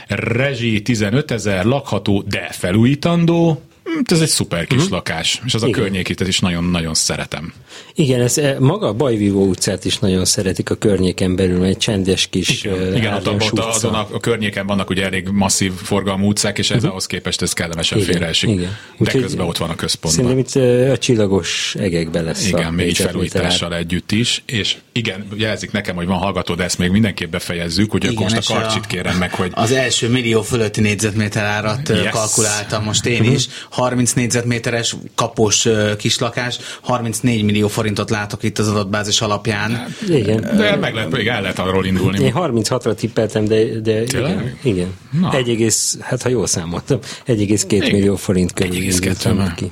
rezsi 0.08 0.82
15 0.82 1.30
ezer, 1.30 1.64
lakható, 1.64 2.24
de 2.26 2.48
felújítandó, 2.50 3.62
ez 4.04 4.20
egy 4.20 4.28
szuper 4.28 4.66
kis 4.66 4.76
uh-huh. 4.76 4.92
lakás, 4.92 5.40
és 5.44 5.54
az 5.54 5.62
Igen. 5.62 5.74
a 5.74 5.82
környékét 5.82 6.20
is 6.20 6.38
nagyon-nagyon 6.38 6.94
szeretem. 6.94 7.52
Igen, 7.94 8.20
ez 8.20 8.38
eh, 8.38 8.58
maga 8.58 8.86
a 8.86 8.92
Bajvívó 8.92 9.46
utcát 9.46 9.84
is 9.84 9.98
nagyon 9.98 10.24
szeretik 10.24 10.70
a 10.70 10.74
környéken 10.74 11.36
belül, 11.36 11.64
egy 11.64 11.76
csendes 11.76 12.26
kis 12.26 12.64
Igen, 12.64 12.96
Igen 12.96 13.14
ott, 13.14 13.26
ott 13.26 13.58
azon 13.58 13.94
a, 13.94 14.08
a 14.12 14.20
környéken 14.20 14.66
vannak 14.66 14.90
ugye 14.90 15.04
elég 15.04 15.28
masszív 15.28 15.72
forgalmú 15.72 16.28
utcák, 16.28 16.58
és 16.58 16.70
ez 16.70 16.76
uh-huh. 16.76 16.90
ahhoz 16.90 17.06
képest 17.06 17.42
ez 17.42 17.52
kellemesen 17.52 17.98
Igen. 17.98 18.10
félreesik. 18.10 18.50
Igen. 18.50 18.76
De 18.98 19.14
Úgy 19.14 19.20
közben 19.20 19.46
ott 19.46 19.58
van 19.58 19.70
a 19.70 19.74
központban. 19.74 20.24
Szerintem 20.24 20.62
itt 20.62 20.86
eh, 20.86 20.92
a 20.92 20.98
csillagos 20.98 21.74
egekben 21.78 22.24
lesz. 22.24 22.48
Igen, 22.48 22.74
még 22.74 22.88
így 22.88 22.96
felújítással 22.96 23.74
együtt 23.74 24.12
is, 24.12 24.42
és 24.46 24.76
igen, 24.92 25.26
jelzik 25.36 25.70
nekem, 25.70 25.96
hogy 25.96 26.06
van 26.06 26.18
hallgató, 26.18 26.54
de 26.54 26.64
ezt 26.64 26.78
még 26.78 26.90
mindenképp 26.90 27.30
befejezzük, 27.30 27.90
hogy 27.90 28.06
akkor 28.06 28.22
most 28.22 28.50
a 28.50 28.54
karcsit 28.54 28.86
kérem 28.86 29.16
meg, 29.16 29.34
hogy... 29.34 29.50
Az 29.54 29.72
első 29.72 30.08
millió 30.08 30.42
fölötti 30.42 30.80
négyzetméter 30.80 31.44
árat 31.44 31.88
yes. 31.88 32.10
kalkuláltam 32.10 32.84
most 32.84 33.06
én 33.06 33.20
uh-huh. 33.20 33.34
is. 33.34 33.46
30 33.70 33.87
négyzetméteres 34.14 34.96
kapos 35.14 35.68
kislakás, 35.98 36.58
34 36.80 37.42
millió 37.42 37.68
forintot 37.68 38.10
látok 38.10 38.42
itt 38.42 38.58
az 38.58 38.68
adatbázis 38.68 39.20
alapján. 39.20 39.86
Igen. 40.08 40.40
De 40.40 40.76
meg 40.76 40.94
lehet, 40.94 41.10
még 41.10 41.26
el 41.26 41.40
lehet 41.40 41.58
arról 41.58 41.86
indulni. 41.86 42.24
Én 42.24 42.32
36-ra 42.34 42.94
tippeltem, 42.94 43.44
de, 43.44 43.64
de 43.80 44.02
igen. 44.02 44.56
igen. 44.62 44.94
Na. 45.20 45.32
1, 45.32 45.74
hát 46.00 46.22
ha 46.22 46.28
jól 46.28 46.46
számoltam, 46.46 46.98
1,2 47.26 47.92
millió 47.92 48.16
forint 48.16 48.52
körül. 48.52 48.74
1,2 48.74 49.52
ki. 49.56 49.70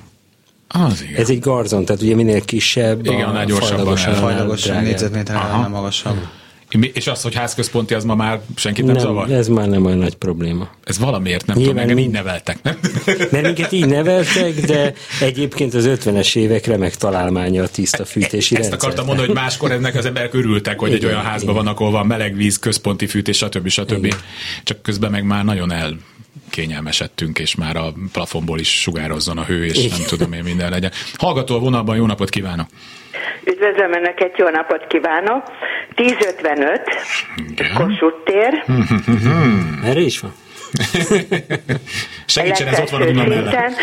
Az 0.68 1.02
igen. 1.02 1.20
Ez 1.20 1.30
egy 1.30 1.40
garzon, 1.40 1.84
tehát 1.84 2.02
ugye 2.02 2.14
minél 2.14 2.40
kisebb, 2.40 3.06
igen, 3.06 3.28
a, 3.28 3.40
a 3.40 3.44
gyorsabban 3.44 3.76
fajlagosan, 3.76 4.14
fajlagosan 4.14 4.82
négyzetméterrel 4.82 5.68
magasabb. 5.68 6.16
És 6.92 7.06
az, 7.06 7.22
hogy 7.22 7.34
házközponti, 7.34 7.94
az 7.94 8.04
ma 8.04 8.14
már 8.14 8.40
senkit 8.56 8.84
nem, 8.84 8.94
nem 8.94 9.04
zavar? 9.04 9.30
ez 9.30 9.48
már 9.48 9.68
nem 9.68 9.84
olyan 9.84 9.98
nagy 9.98 10.14
probléma. 10.14 10.68
Ez 10.84 10.98
valamiért 10.98 11.46
nem 11.46 11.56
Nyilván 11.56 11.74
tudom, 11.74 11.90
engem 11.90 12.04
mind... 12.04 12.08
így 12.08 12.22
neveltek, 12.22 12.62
nem? 12.62 12.78
Mert 13.32 13.44
minket 13.44 13.72
így 13.72 13.86
neveltek, 13.86 14.54
de 14.60 14.92
egyébként 15.20 15.74
az 15.74 15.88
50-es 15.88 16.36
évek 16.36 16.66
remek 16.66 16.94
találmánya 16.94 17.62
a 17.62 17.68
tiszta 17.68 18.04
fűtési 18.04 18.36
Ezt 18.36 18.50
rendszer. 18.50 18.72
akartam 18.72 19.06
mondani, 19.06 19.26
hogy 19.26 19.36
máskor 19.36 19.70
ennek 19.70 19.94
az 19.94 20.04
emberek 20.04 20.34
örültek, 20.34 20.78
hogy 20.78 20.88
igen, 20.88 21.00
egy 21.00 21.06
olyan 21.06 21.24
házban 21.24 21.54
van, 21.54 21.66
ahol 21.66 21.90
van 21.90 22.06
meleg 22.06 22.36
víz, 22.36 22.58
központi 22.58 23.06
fűtés, 23.06 23.36
stb. 23.36 23.68
stb. 23.68 24.04
Igen. 24.04 24.18
Csak 24.62 24.82
közben 24.82 25.10
meg 25.10 25.24
már 25.24 25.44
nagyon 25.44 25.72
el 25.72 25.96
kényelmesedtünk, 26.50 27.38
és 27.38 27.54
már 27.54 27.76
a 27.76 27.92
plafonból 28.12 28.58
is 28.58 28.80
sugározzon 28.80 29.38
a 29.38 29.44
hő, 29.44 29.64
és 29.64 29.76
Igen. 29.76 29.98
nem 29.98 30.06
tudom 30.06 30.32
én 30.32 30.42
minden 30.42 30.70
legyen. 30.70 30.90
Hallgató 31.14 31.54
a 31.54 31.58
vonalban, 31.58 31.96
jó 31.96 32.06
napot 32.06 32.30
kívánok! 32.30 32.68
Üdvözlöm 33.44 33.92
Önöket, 33.92 34.38
jó 34.38 34.48
napot 34.48 34.86
kívánok! 34.86 35.42
1055, 35.94 36.82
Kossuth 37.76 38.22
tér. 38.24 38.64
Erre 39.90 40.00
is 40.00 40.20
van. 40.20 40.32
Segítsen, 42.26 42.66
ez 42.66 42.80
ott 42.80 42.90
van 42.90 43.02
a 43.02 43.04
Duna 43.04 43.24
mellett. 43.26 43.76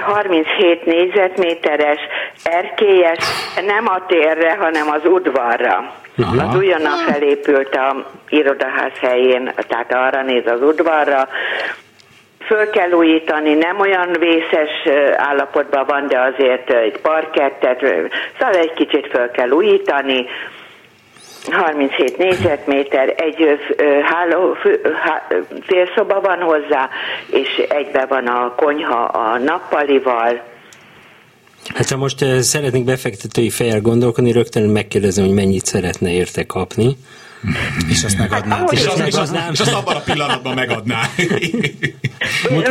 37 0.00 0.84
négyzetméteres, 0.84 1.98
erkélyes, 2.42 3.18
nem 3.66 3.86
a 3.88 4.06
térre, 4.06 4.54
hanem 4.54 4.90
az 4.90 5.00
udvarra. 5.04 5.94
Aha. 6.18 6.46
Az 6.46 6.54
újonnan 6.54 6.96
felépült 6.96 7.74
a 7.74 8.10
irodaház 8.28 8.98
helyén, 9.00 9.52
tehát 9.68 9.92
arra 9.92 10.22
néz 10.22 10.46
az 10.46 10.62
udvarra, 10.62 11.28
föl 12.46 12.70
kell 12.70 12.90
újítani, 12.90 13.54
nem 13.54 13.80
olyan 13.80 14.16
vészes 14.18 14.70
állapotban 15.16 15.84
van, 15.86 16.06
de 16.06 16.20
azért 16.20 16.70
egy 16.70 17.00
parkettet, 17.00 17.80
szóval 18.38 18.54
egy 18.54 18.72
kicsit 18.72 19.06
föl 19.06 19.30
kell 19.30 19.50
újítani, 19.50 20.26
37 21.50 22.16
négyzetméter, 22.16 23.14
egy 23.16 23.58
háló, 24.02 24.56
há, 25.04 25.26
félszoba 25.60 26.20
van 26.20 26.38
hozzá, 26.38 26.88
és 27.30 27.48
egybe 27.68 28.06
van 28.08 28.26
a 28.26 28.54
konyha 28.54 29.04
a 29.04 29.38
nappalival. 29.38 30.42
Hát 31.74 31.88
ha 31.88 31.96
most 31.96 32.24
szeretnék 32.40 32.84
befektetői 32.84 33.50
fejjel 33.50 33.80
gondolkodni, 33.80 34.32
rögtön 34.32 34.68
megkérdezem, 34.68 35.24
hogy 35.24 35.34
mennyit 35.34 35.64
szeretne 35.64 36.10
érte 36.10 36.46
kapni. 36.46 36.96
És 37.88 38.04
azt 38.04 38.18
megadná. 38.18 38.56
Hát, 38.56 38.72
és, 38.72 38.86
azt, 38.86 39.06
és, 39.06 39.14
azt, 39.14 39.36
és 39.52 39.60
azt 39.60 39.72
abban 39.72 39.96
a 39.96 40.00
pillanatban 40.00 40.54
megadná. 40.54 41.00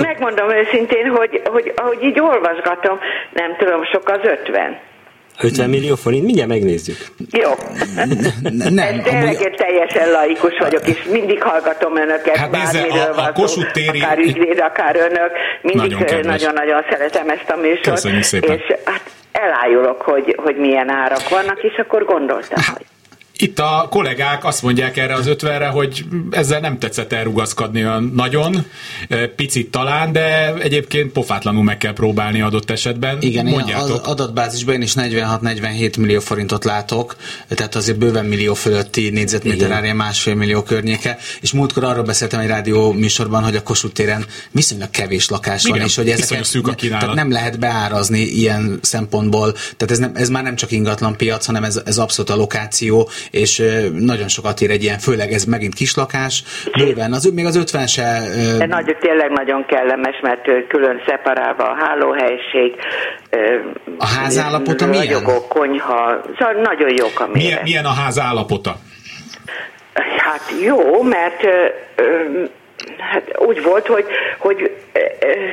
Megmondom 0.02 0.50
őszintén, 0.50 1.08
hogy, 1.10 1.42
hogy 1.46 1.74
ahogy 1.76 2.04
így 2.04 2.20
olvasgatom, 2.20 3.00
nem 3.34 3.56
tudom, 3.58 3.84
sok 3.84 4.10
az 4.10 4.20
ötven. 4.24 4.80
50 5.42 5.70
millió 5.70 5.96
forint? 5.96 6.26
Mindjárt 6.26 6.50
megnézzük. 6.50 6.98
Jó. 7.32 7.52
Nem, 8.70 9.02
tényleg 9.02 9.36
amúgy... 9.36 9.54
teljesen 9.56 10.12
laikus 10.12 10.58
vagyok, 10.60 10.88
és 10.88 11.04
mindig 11.12 11.42
hallgatom 11.44 11.98
önöket, 11.98 12.38
hát 12.38 12.52
bármiről 12.52 13.14
a, 13.16 13.42
a 13.42 13.48
szó, 13.48 13.62
téri... 13.74 14.02
akár 14.02 14.18
ügyvéd, 14.18 14.60
akár 14.60 14.96
önök. 14.96 15.32
Mindig 15.62 16.22
nagyon-nagyon 16.24 16.84
szeretem 16.90 17.30
ezt 17.30 17.50
a 17.50 17.56
műsort. 17.56 17.90
Köszönjük 17.90 18.24
szépen. 18.24 18.58
És 18.58 18.76
hát 18.86 19.02
elájulok, 19.32 20.02
hogy, 20.02 20.36
hogy 20.44 20.56
milyen 20.56 20.90
árak 20.90 21.30
vannak, 21.30 21.64
és 21.64 21.78
akkor 21.78 22.06
gondoltam, 22.06 22.64
hát, 22.64 22.78
hogy 22.78 22.86
itt 23.38 23.60
a 23.60 23.88
kollégák 23.90 24.46
azt 24.46 24.62
mondják 24.62 24.98
erre 24.98 25.14
az 25.14 25.28
ötvenre, 25.28 25.68
hogy 25.68 26.06
ezzel 26.30 26.60
nem 26.60 26.80
tetszett 26.80 27.14
elrugaszkodni 27.14 27.86
olyan 27.86 28.12
nagyon, 28.16 28.66
picit 29.36 29.72
talán, 29.72 30.12
de 30.12 30.54
egyébként 30.54 31.12
pofátlanul 31.12 31.64
meg 31.64 31.78
kell 31.78 31.94
próbálni 31.94 32.42
adott 32.42 32.70
esetben. 32.70 33.18
Igen, 33.22 33.46
Mondjátok. 33.46 33.90
az 33.90 34.00
adatbázisban 34.12 34.76
én 34.76 34.82
is 34.82 34.94
46-47 34.96 36.00
millió 36.00 36.20
forintot 36.20 36.64
látok, 36.64 37.16
tehát 37.48 37.76
azért 37.76 37.98
bőven 37.98 38.26
millió 38.26 38.54
fölötti 38.54 39.10
négyzetméter 39.10 39.72
árja, 39.72 39.94
másfél 39.94 40.36
millió 40.36 40.64
környéke, 40.64 41.18
és 41.42 41.52
múltkor 41.52 41.84
arról 41.84 42.04
beszéltem 42.04 42.40
egy 42.40 42.48
rádió 42.48 42.92
műsorban, 42.92 43.44
hogy 43.44 43.56
a 43.56 43.64
Kossuth 43.64 43.94
téren 43.94 44.26
viszonylag 44.52 44.90
kevés 44.90 45.30
lakás 45.30 45.64
Igen, 45.64 45.78
van, 45.78 45.88
és 45.88 45.96
hogy 45.96 46.10
ezeket 46.10 46.44
szűk 46.44 46.68
a 46.68 46.74
tehát 46.74 47.14
nem 47.14 47.32
lehet 47.32 47.60
beárazni 47.60 48.20
ilyen 48.20 48.80
szempontból, 48.82 49.52
tehát 49.52 49.92
ez, 49.92 49.98
nem, 49.98 50.12
ez 50.14 50.30
már 50.30 50.44
nem 50.44 50.56
csak 50.56 50.72
ingatlan 50.72 51.18
piac, 51.18 51.46
hanem 51.46 51.64
ez, 51.64 51.82
ez 51.86 51.98
abszolút 51.98 52.32
a 52.32 52.36
lokáció, 52.36 53.10
és 53.32 53.64
nagyon 53.94 54.28
sokat 54.28 54.62
ér 54.62 54.70
egy 54.70 54.84
ilyen, 54.84 55.00
főleg 55.00 55.32
ez 55.32 55.44
megint 55.44 55.74
kislakás, 55.74 56.44
bőven, 56.78 57.14
az, 57.14 57.32
még 57.34 57.46
az 57.46 57.56
50 57.56 57.88
se... 57.88 58.04
De 58.58 58.66
nagy, 58.66 58.98
tényleg 59.00 59.32
nagyon 59.32 59.66
kellemes, 59.66 60.20
mert 60.22 60.68
külön 60.68 61.02
szeparálva 61.08 61.70
a 61.70 61.76
hálóhelység, 61.76 62.76
a 63.98 64.08
ház 64.08 64.38
állapota 64.38 64.86
milyen? 64.86 65.06
Ragyogó 65.06 65.48
konyha, 65.48 66.22
szóval 66.40 66.62
nagyon 66.62 66.90
jó 66.98 67.06
a 67.16 67.28
milyen, 67.34 67.60
milyen 67.64 67.86
a 67.86 67.94
ház 67.94 68.20
állapota? 68.20 68.76
Hát 70.18 70.42
jó, 70.62 71.02
mert 71.04 71.42
hát 73.00 73.38
úgy 73.38 73.64
volt, 73.64 73.88
hogy, 73.88 74.06
hogy 74.38 74.72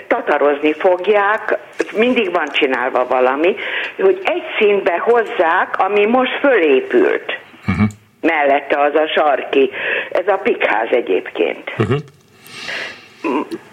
tatarozni 0.09 0.73
fogják, 0.73 1.59
mindig 1.93 2.33
van 2.33 2.49
csinálva 2.53 3.07
valami, 3.07 3.57
hogy 4.01 4.21
egy 4.25 4.43
színbe 4.59 4.99
hozzák, 4.99 5.79
ami 5.79 6.07
most 6.07 6.39
fölépült. 6.41 7.41
Uh-huh. 7.69 7.89
Mellette 8.21 8.81
az 8.81 8.95
a 8.95 9.07
sarki. 9.15 9.71
Ez 10.11 10.27
a 10.27 10.37
pikház 10.37 10.89
egyébként. 10.91 11.75
Uh-huh. 11.79 11.99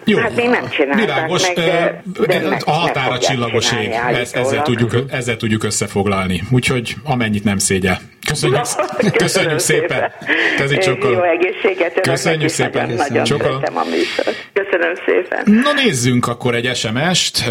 Jó, 0.04 0.18
hát 0.18 0.36
még 0.36 0.48
nem 0.48 0.68
csinálták 0.68 1.04
világos, 1.04 1.46
meg, 1.46 1.54
de, 1.54 2.02
de 2.26 2.48
meg, 2.48 2.62
a 2.64 2.70
határa 2.70 3.18
csillagos 3.18 3.72
ég. 3.72 3.90
Ez, 3.90 4.32
ezzel, 4.32 4.62
tudjuk, 4.62 4.94
ezzel 5.10 5.36
tudjuk 5.36 5.64
összefoglalni. 5.64 6.42
Úgyhogy 6.50 6.94
amennyit 7.04 7.44
nem 7.44 7.58
szégyel. 7.58 7.98
Köszönjük, 8.26 8.60
köszönjük, 8.62 9.16
köszönjük 9.16 9.58
szépen. 9.58 10.12
szépen. 10.68 11.10
Jó 11.10 11.22
egészséget. 11.22 12.00
Köszönjük 12.00 12.48
szépen. 12.48 12.88
Nagyon, 12.88 12.96
nagyon 12.96 13.24
szeretem 13.24 13.76
a. 13.76 13.82
Köszönöm 14.52 14.94
szépen. 15.06 15.42
Na 15.62 15.72
nézzünk 15.72 16.26
akkor 16.26 16.54
egy 16.54 16.76
SMS-t. 16.76 17.44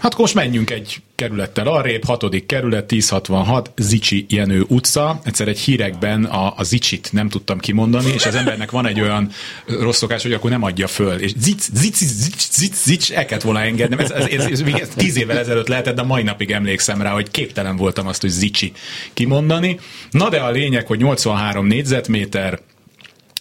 Hát 0.00 0.16
most 0.16 0.34
menjünk 0.34 0.70
egy 0.70 1.02
kerülettel 1.14 1.66
arrébb, 1.66 2.04
hatodik 2.04 2.46
kerület, 2.46 2.92
1066, 2.92 3.70
Zicsi 3.76 4.26
Jenő 4.28 4.64
utca. 4.68 5.20
Egyszer 5.24 5.48
egy 5.48 5.58
hírekben 5.58 6.24
a, 6.24 6.54
a 6.56 6.62
Zicsit 6.62 7.08
nem 7.12 7.28
tudtam 7.28 7.58
kimondani, 7.58 8.12
és 8.12 8.26
az 8.26 8.34
embernek 8.34 8.70
van 8.70 8.86
egy 8.86 9.00
olyan 9.00 9.30
rossz 9.66 9.98
szokás, 9.98 10.22
hogy 10.22 10.32
akkor 10.32 10.50
nem 10.50 10.62
adja 10.62 10.86
föl. 10.86 11.18
És 11.18 11.32
zic, 11.38 11.68
zic, 11.72 11.96
zic, 11.96 12.52
zic, 12.52 12.82
zic, 12.82 13.10
el 13.10 13.24
kellett 13.24 13.44
volna 13.44 13.60
engednem. 13.60 13.98
Ez, 13.98 14.10
ez, 14.10 14.24
ez, 14.24 14.44
ez, 14.44 14.60
ez 14.60 14.88
tíz 14.96 15.16
évvel 15.16 15.38
ezelőtt 15.38 15.68
lehetett, 15.68 15.96
de 15.96 16.02
mai 16.02 16.22
napig 16.22 16.50
emlékszem 16.50 17.02
rá, 17.02 17.10
hogy 17.10 17.30
képtelen 17.30 17.76
voltam 17.76 18.06
azt, 18.06 18.20
hogy 18.20 18.30
Zicsi 18.30 18.72
kimondani. 19.12 19.78
Na 20.10 20.28
de 20.28 20.38
a 20.38 20.50
lényeg, 20.50 20.86
hogy 20.86 20.98
83 20.98 21.66
négyzetméter, 21.66 22.60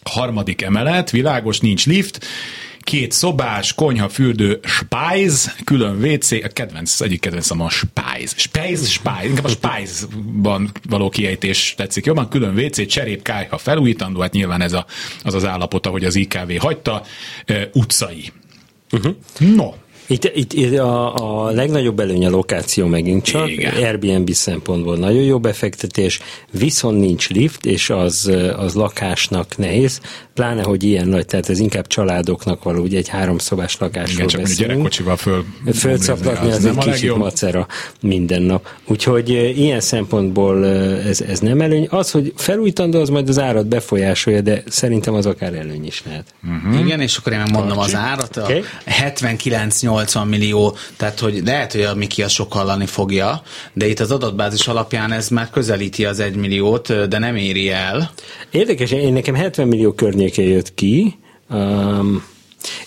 harmadik 0.04 0.62
emelet, 0.62 1.10
világos, 1.10 1.60
nincs 1.60 1.86
lift, 1.86 2.25
két 2.89 3.12
szobás, 3.12 3.74
konyha, 3.74 4.10
fürdő, 4.10 4.60
spájz, 4.63 5.55
külön 5.63 6.03
WC, 6.03 6.31
a 6.31 6.48
kedvenc, 6.53 7.01
egyik 7.01 7.19
kedvencem 7.19 7.62
a 7.62 7.69
spájz. 7.69 8.34
Spájz, 8.36 8.88
spájz, 8.88 9.29
inkább 9.29 9.46
a 9.46 9.50
spájzban 9.50 10.72
való 10.89 11.10
kiejtés 11.10 11.74
tetszik 11.77 12.05
jobban, 12.05 12.29
külön 12.29 12.58
WC, 12.58 12.88
cserép, 12.88 13.22
kájha 13.22 13.58
felújítandó, 13.58 14.19
hát 14.19 14.34
nyilván 14.34 14.62
ez 14.62 14.74
a, 14.74 14.86
az 15.24 15.34
az 15.34 15.46
állapota, 15.46 15.89
hogy 15.89 16.03
az 16.03 16.15
IKV 16.15 16.51
hagyta, 16.58 17.03
utcai. 17.74 18.31
Uh-huh. 18.91 19.15
No, 19.55 19.74
itt, 20.10 20.32
itt, 20.36 20.54
itt 20.54 20.78
a, 20.78 21.46
a 21.46 21.51
legnagyobb 21.51 22.00
előny 22.00 22.25
a 22.25 22.30
lokáció 22.30 22.88
megint 22.88 23.24
csak, 23.24 23.50
Igen. 23.50 23.74
Airbnb 23.75 24.32
szempontból 24.32 24.98
nagyon 24.98 25.24
jó 25.24 25.39
befektetés, 25.39 26.20
viszont 26.51 27.00
nincs 27.00 27.30
lift, 27.30 27.66
és 27.66 27.89
az, 27.89 28.32
az 28.58 28.74
lakásnak 28.74 29.58
nehéz, 29.58 30.01
pláne, 30.34 30.63
hogy 30.63 30.84
ilyen 30.84 31.08
nagy, 31.08 31.25
tehát 31.25 31.50
ez 31.50 31.60
inkább 31.60 31.88
családoknak 31.88 32.63
való, 32.63 32.82
ugye 32.82 32.98
egy 32.98 33.08
háromszobás 33.08 33.78
lakásról 33.78 34.13
Igen, 34.16 34.28
csak 34.28 34.42
beszélünk. 34.42 34.70
gyerekkocsival 34.70 35.18
föl 35.18 35.46
Fölcaplatni 35.74 36.50
az, 36.50 36.56
az 36.56 36.66
egy 36.66 36.75
kicsit 36.75 36.92
legjobb. 36.92 37.18
macera 37.18 37.68
minden 38.01 38.42
nap. 38.42 38.68
Úgyhogy 38.88 39.30
ilyen 39.58 39.80
szempontból 39.80 40.66
ez, 40.66 41.22
ez 41.22 41.39
nem 41.39 41.62
előny. 41.62 41.88
Az, 41.89 42.12
hogy 42.12 42.34
felújítandó, 42.36 43.00
az 43.00 43.10
majd 43.10 43.30
az 43.30 43.39
árat 43.39 43.68
befolyásolja, 43.68 44.42
de 44.42 44.63
szerintem 44.68 45.13
az 45.13 45.25
akár 45.25 45.54
előny 45.54 45.86
is 45.86 46.04
lehet. 46.06 46.34
Uh-huh. 46.44 46.86
Igen, 46.86 47.00
és 47.00 47.18
akkor 47.18 47.32
én 47.32 47.44
mondom 47.51 47.78
Tartsi. 47.78 47.94
az 47.94 48.00
árat. 48.00 48.38
A 48.38 48.44
okay. 48.44 48.63
79 48.86 49.82
80 50.00 50.27
millió, 50.27 50.75
tehát 50.98 51.20
hogy 51.20 51.41
lehet, 51.46 51.72
hogy 51.72 51.82
a 51.82 51.96
Miki 51.96 52.24
az 52.24 52.32
sok 52.32 52.53
hallani 52.53 52.86
fogja, 52.86 53.41
de 53.74 53.88
itt 53.88 54.00
az 54.00 54.12
adatbázis 54.12 54.68
alapján 54.68 55.12
ez 55.12 55.29
már 55.29 55.50
közelíti 55.50 56.06
az 56.06 56.20
1 56.20 56.36
milliót, 56.36 57.08
de 57.08 57.18
nem 57.18 57.36
éri 57.36 57.70
el. 57.70 58.12
Érdekes, 58.51 58.91
én 58.91 59.13
nekem 59.13 59.36
70 59.36 59.68
millió 59.68 59.91
környéke 59.91 60.41
jött 60.41 60.74
ki, 60.74 61.18
um, 61.50 62.24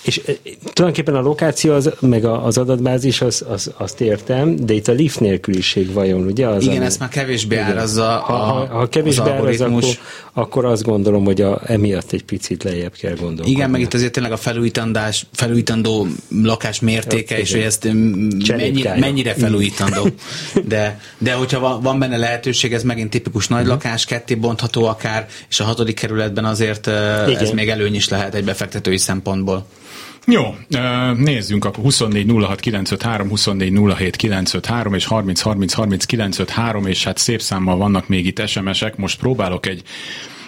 És 0.02 0.20
e, 0.26 0.32
tulajdonképpen 0.72 1.14
a 1.14 1.20
lokáció, 1.20 1.72
az, 1.72 1.90
meg 2.00 2.24
az 2.24 2.58
adatbázis, 2.58 3.20
az, 3.20 3.44
az, 3.48 3.70
azt 3.76 4.00
értem, 4.00 4.56
de 4.56 4.72
itt 4.72 4.88
a 4.88 4.92
lift 4.92 5.20
nélküliség 5.20 5.92
vajon, 5.92 6.24
ugye? 6.24 6.46
Az, 6.46 6.62
Igen, 6.62 6.76
ami, 6.76 6.84
ezt 6.84 6.98
már 6.98 7.08
kevésbé 7.08 7.56
árazza 7.56 8.04
ha, 8.04 8.32
ha, 8.32 8.66
ha 8.66 8.88
kevésbé 8.88 9.30
árazza, 9.30 9.64
akkor, 9.64 9.84
akkor 10.32 10.64
azt 10.64 10.82
gondolom, 10.82 11.24
hogy 11.24 11.40
a, 11.40 11.60
emiatt 11.66 12.12
egy 12.12 12.24
picit 12.24 12.62
lejjebb 12.62 12.92
kell 12.92 13.14
gondolni. 13.14 13.50
Igen, 13.50 13.70
meg 13.70 13.80
itt 13.80 13.94
azért 13.94 14.12
tényleg 14.12 14.32
a 14.32 14.36
felújítandás, 14.36 15.26
felújítandó 15.32 16.06
lakás 16.42 16.80
mértéke, 16.80 17.38
és 17.38 17.52
hogy 17.52 17.60
ezt 17.60 17.84
mennyi, 18.48 18.82
mennyire 18.98 19.34
felújítandó. 19.34 20.08
De, 20.64 21.00
de 21.18 21.32
hogyha 21.32 21.80
van, 21.80 21.98
benne 21.98 22.16
lehetőség, 22.16 22.72
ez 22.72 22.82
megint 22.82 23.10
tipikus 23.10 23.48
nagy 23.48 23.60
uh-huh. 23.60 23.74
lakás, 23.74 24.04
ketté 24.04 24.34
bontható 24.34 24.84
akár, 24.84 25.26
és 25.48 25.60
a 25.60 25.64
hatodik 25.64 25.94
kerületben 25.94 26.44
azért 26.44 26.86
Igen. 26.86 27.36
ez 27.36 27.50
még 27.50 27.68
előny 27.68 27.94
is 27.94 28.08
lehet 28.08 28.34
egy 28.34 28.44
befektetői 28.44 28.98
szempontból. 28.98 29.66
Jó, 30.26 30.56
nézzünk 31.16 31.64
akkor 31.64 31.84
24 31.84 32.30
06 32.30 32.60
953, 32.60 33.28
24 33.28 33.94
07 33.96 34.16
953 34.16 34.94
és 34.94 35.04
30 35.04 35.40
30 35.40 35.72
30 35.72 36.04
953, 36.04 36.86
és 36.86 37.04
hát 37.04 37.18
szép 37.18 37.40
számmal 37.40 37.76
vannak 37.76 38.08
még 38.08 38.26
itt 38.26 38.46
SMS-ek. 38.48 38.96
Most 38.96 39.18
próbálok 39.18 39.66
egy 39.66 39.82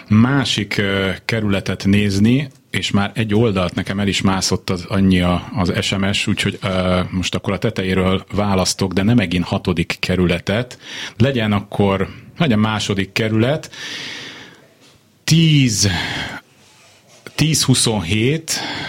másik 0.07 0.81
kerületet 1.25 1.85
nézni, 1.85 2.49
és 2.69 2.91
már 2.91 3.11
egy 3.13 3.33
oldalt 3.33 3.75
nekem 3.75 3.99
el 3.99 4.07
is 4.07 4.21
mászott 4.21 4.69
az, 4.69 4.85
annyi 4.87 5.21
a, 5.21 5.49
az 5.55 5.73
SMS, 5.81 6.27
úgyhogy 6.27 6.59
uh, 6.63 7.11
most 7.11 7.35
akkor 7.35 7.53
a 7.53 7.57
tetejéről 7.57 8.25
választok, 8.31 8.93
de 8.93 9.03
nem 9.03 9.15
megint 9.15 9.45
hatodik 9.45 9.97
kerületet. 9.99 10.79
Legyen 11.17 11.51
akkor, 11.51 12.07
legyen 12.37 12.59
második 12.59 13.11
kerület. 13.11 13.71
10 15.23 15.89
10-27, 17.37 18.41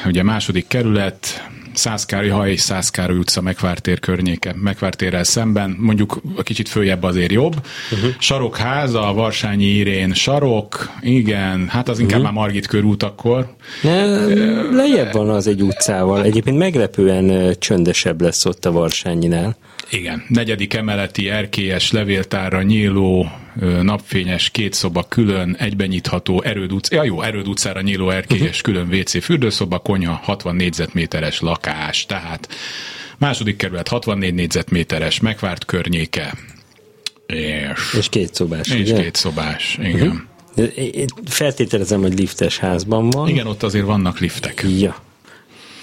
ugye 0.07 0.23
második 0.23 0.67
kerület, 0.69 1.49
Szászkári 1.77 2.29
haj 2.29 2.51
és 2.51 2.61
Szászkári 2.61 3.13
utca 3.13 3.41
Megvártér 3.41 4.01
környéke, 4.01 4.55
Megvártérrel 4.63 5.25
szemben, 5.25 5.77
mondjuk 5.79 6.21
a 6.37 6.43
kicsit 6.43 6.69
följebb 6.69 7.03
azért 7.03 7.33
jobb. 7.33 7.55
Uh-huh. 7.93 8.11
Sarokháza, 8.19 9.09
a 9.09 9.13
Varsányi 9.13 9.65
Irén 9.65 10.15
sarok, 10.15 10.91
igen, 11.01 11.69
hát 11.69 11.89
az 11.89 11.99
inkább 11.99 12.19
uh-huh. 12.19 12.35
már 12.35 12.43
Margit 12.43 12.67
körút 12.67 13.03
akkor. 13.03 13.55
Ne, 13.83 14.05
lejjebb 14.71 15.13
van 15.13 15.29
az 15.29 15.47
egy 15.47 15.63
utcával, 15.63 16.23
egyébként 16.23 16.59
meglepően 16.59 17.55
csöndesebb 17.59 18.21
lesz 18.21 18.45
ott 18.45 18.65
a 18.65 18.73
Varsányinál. 18.73 19.57
Igen, 19.91 20.25
negyedik 20.29 20.75
emeleti 20.75 21.29
erkélyes 21.29 21.91
levéltárra 21.91 22.63
nyíló 22.63 23.31
napfényes 23.83 24.51
két 24.51 24.73
szoba 24.73 25.03
külön, 25.09 25.57
egyben 25.59 25.89
nyitható 25.89 26.43
Erőd 26.43 26.73
utc, 26.73 26.91
ja 26.91 27.05
jó, 27.05 27.23
Erőd 27.23 27.49
utcára 27.49 27.81
nyíló 27.81 28.11
erkélyes 28.11 28.61
külön 28.61 28.89
WC 28.89 29.23
fürdőszoba, 29.25 29.79
konyha, 29.79 30.21
60 30.23 30.57
négyzetméteres 30.57 31.41
lakás, 31.41 32.07
tehát 32.07 32.49
második 33.19 33.57
kerület 33.57 33.89
64 33.89 34.35
négyzetméteres, 34.35 35.21
megvárt 35.21 35.65
környéke. 35.65 36.35
És, 37.27 37.95
és 37.99 38.09
két 38.09 38.35
szobás, 38.35 38.69
És 38.69 38.81
ugye? 38.81 39.03
két 39.03 39.15
szobás, 39.15 39.79
igen. 39.83 40.25
Uh-huh. 40.57 41.07
Feltételezem, 41.27 42.01
hogy 42.01 42.19
liftes 42.19 42.59
házban 42.59 43.11
van. 43.11 43.29
Igen, 43.29 43.47
ott 43.47 43.63
azért 43.63 43.85
vannak 43.85 44.19
liftek. 44.19 44.65
Ja 44.79 45.06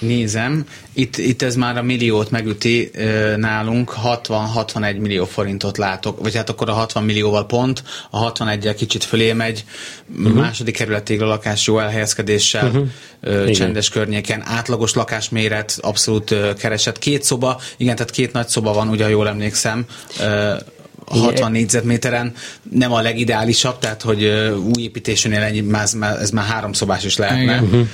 nézem, 0.03 0.65
itt, 0.93 1.17
itt 1.17 1.41
ez 1.41 1.55
már 1.55 1.77
a 1.77 1.81
milliót 1.81 2.31
megüti 2.31 2.91
nálunk, 3.35 3.93
60-61 4.03 4.99
millió 4.99 5.25
forintot 5.25 5.77
látok, 5.77 6.19
vagy 6.21 6.35
hát 6.35 6.49
akkor 6.49 6.69
a 6.69 6.73
60 6.73 7.03
millióval 7.03 7.45
pont, 7.45 7.83
a 8.09 8.17
61 8.17 8.67
el 8.67 8.75
kicsit 8.75 9.03
fölé 9.03 9.33
megy, 9.33 9.65
uh-huh. 10.17 10.33
második 10.33 10.75
kerületig 10.75 11.21
a 11.21 11.25
lakás 11.25 11.67
jó 11.67 11.79
elhelyezkedéssel, 11.79 12.67
uh-huh. 13.21 13.51
csendes 13.51 13.89
környéken, 13.89 14.43
átlagos 14.45 14.93
lakásméret, 14.93 15.77
abszolút 15.81 16.35
keresett. 16.57 16.99
Két 16.99 17.23
szoba, 17.23 17.61
igen, 17.77 17.95
tehát 17.95 18.11
két 18.11 18.33
nagy 18.33 18.47
szoba 18.47 18.73
van, 18.73 18.89
ugye 18.89 19.09
jól 19.09 19.27
emlékszem, 19.27 19.85
60 21.05 21.51
négyzetméteren 21.51 22.33
nem 22.71 22.93
a 22.93 23.01
legideálisabb, 23.01 23.79
tehát 23.79 24.01
hogy 24.01 24.23
új 24.75 24.83
építésűnél 24.83 25.41
ennyi, 25.41 25.63
ez 26.21 26.29
már 26.29 26.45
három 26.45 26.73
szobás 26.73 27.03
is 27.03 27.17
lehetne. 27.17 27.61
Uh-huh. 27.61 27.87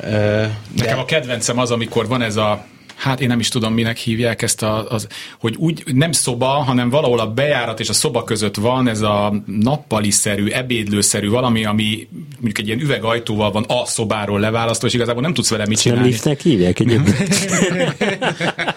De... 0.00 0.58
Nekem 0.76 0.98
a 0.98 1.04
kedvencem 1.04 1.58
az, 1.58 1.70
amikor 1.70 2.06
van 2.08 2.22
ez 2.22 2.36
a 2.36 2.64
hát 3.00 3.20
én 3.20 3.28
nem 3.28 3.38
is 3.38 3.48
tudom, 3.48 3.74
minek 3.74 3.96
hívják 3.96 4.42
ezt, 4.42 4.62
a, 4.62 4.90
az, 4.90 5.06
hogy 5.38 5.54
úgy 5.58 5.82
nem 5.86 6.12
szoba, 6.12 6.46
hanem 6.46 6.90
valahol 6.90 7.18
a 7.18 7.26
bejárat 7.32 7.80
és 7.80 7.88
a 7.88 7.92
szoba 7.92 8.24
között 8.24 8.56
van 8.56 8.88
ez 8.88 9.00
a 9.00 9.42
nappali-szerű, 9.46 10.48
ebédlőszerű 10.48 11.28
valami, 11.28 11.64
ami 11.64 12.08
mondjuk 12.32 12.58
egy 12.58 12.66
ilyen 12.66 12.80
üvegajtóval 12.80 13.50
van 13.50 13.64
a 13.68 13.86
szobáról 13.86 14.40
leválasztva, 14.40 14.86
és 14.86 14.94
igazából 14.94 15.22
nem 15.22 15.34
tudsz 15.34 15.50
vele 15.50 15.66
mit 15.66 15.80
csinálni. 15.80 16.02
Nem 16.02 16.10
liftnek 16.10 16.40
hívják 16.40 16.78
egyébként. 16.78 17.18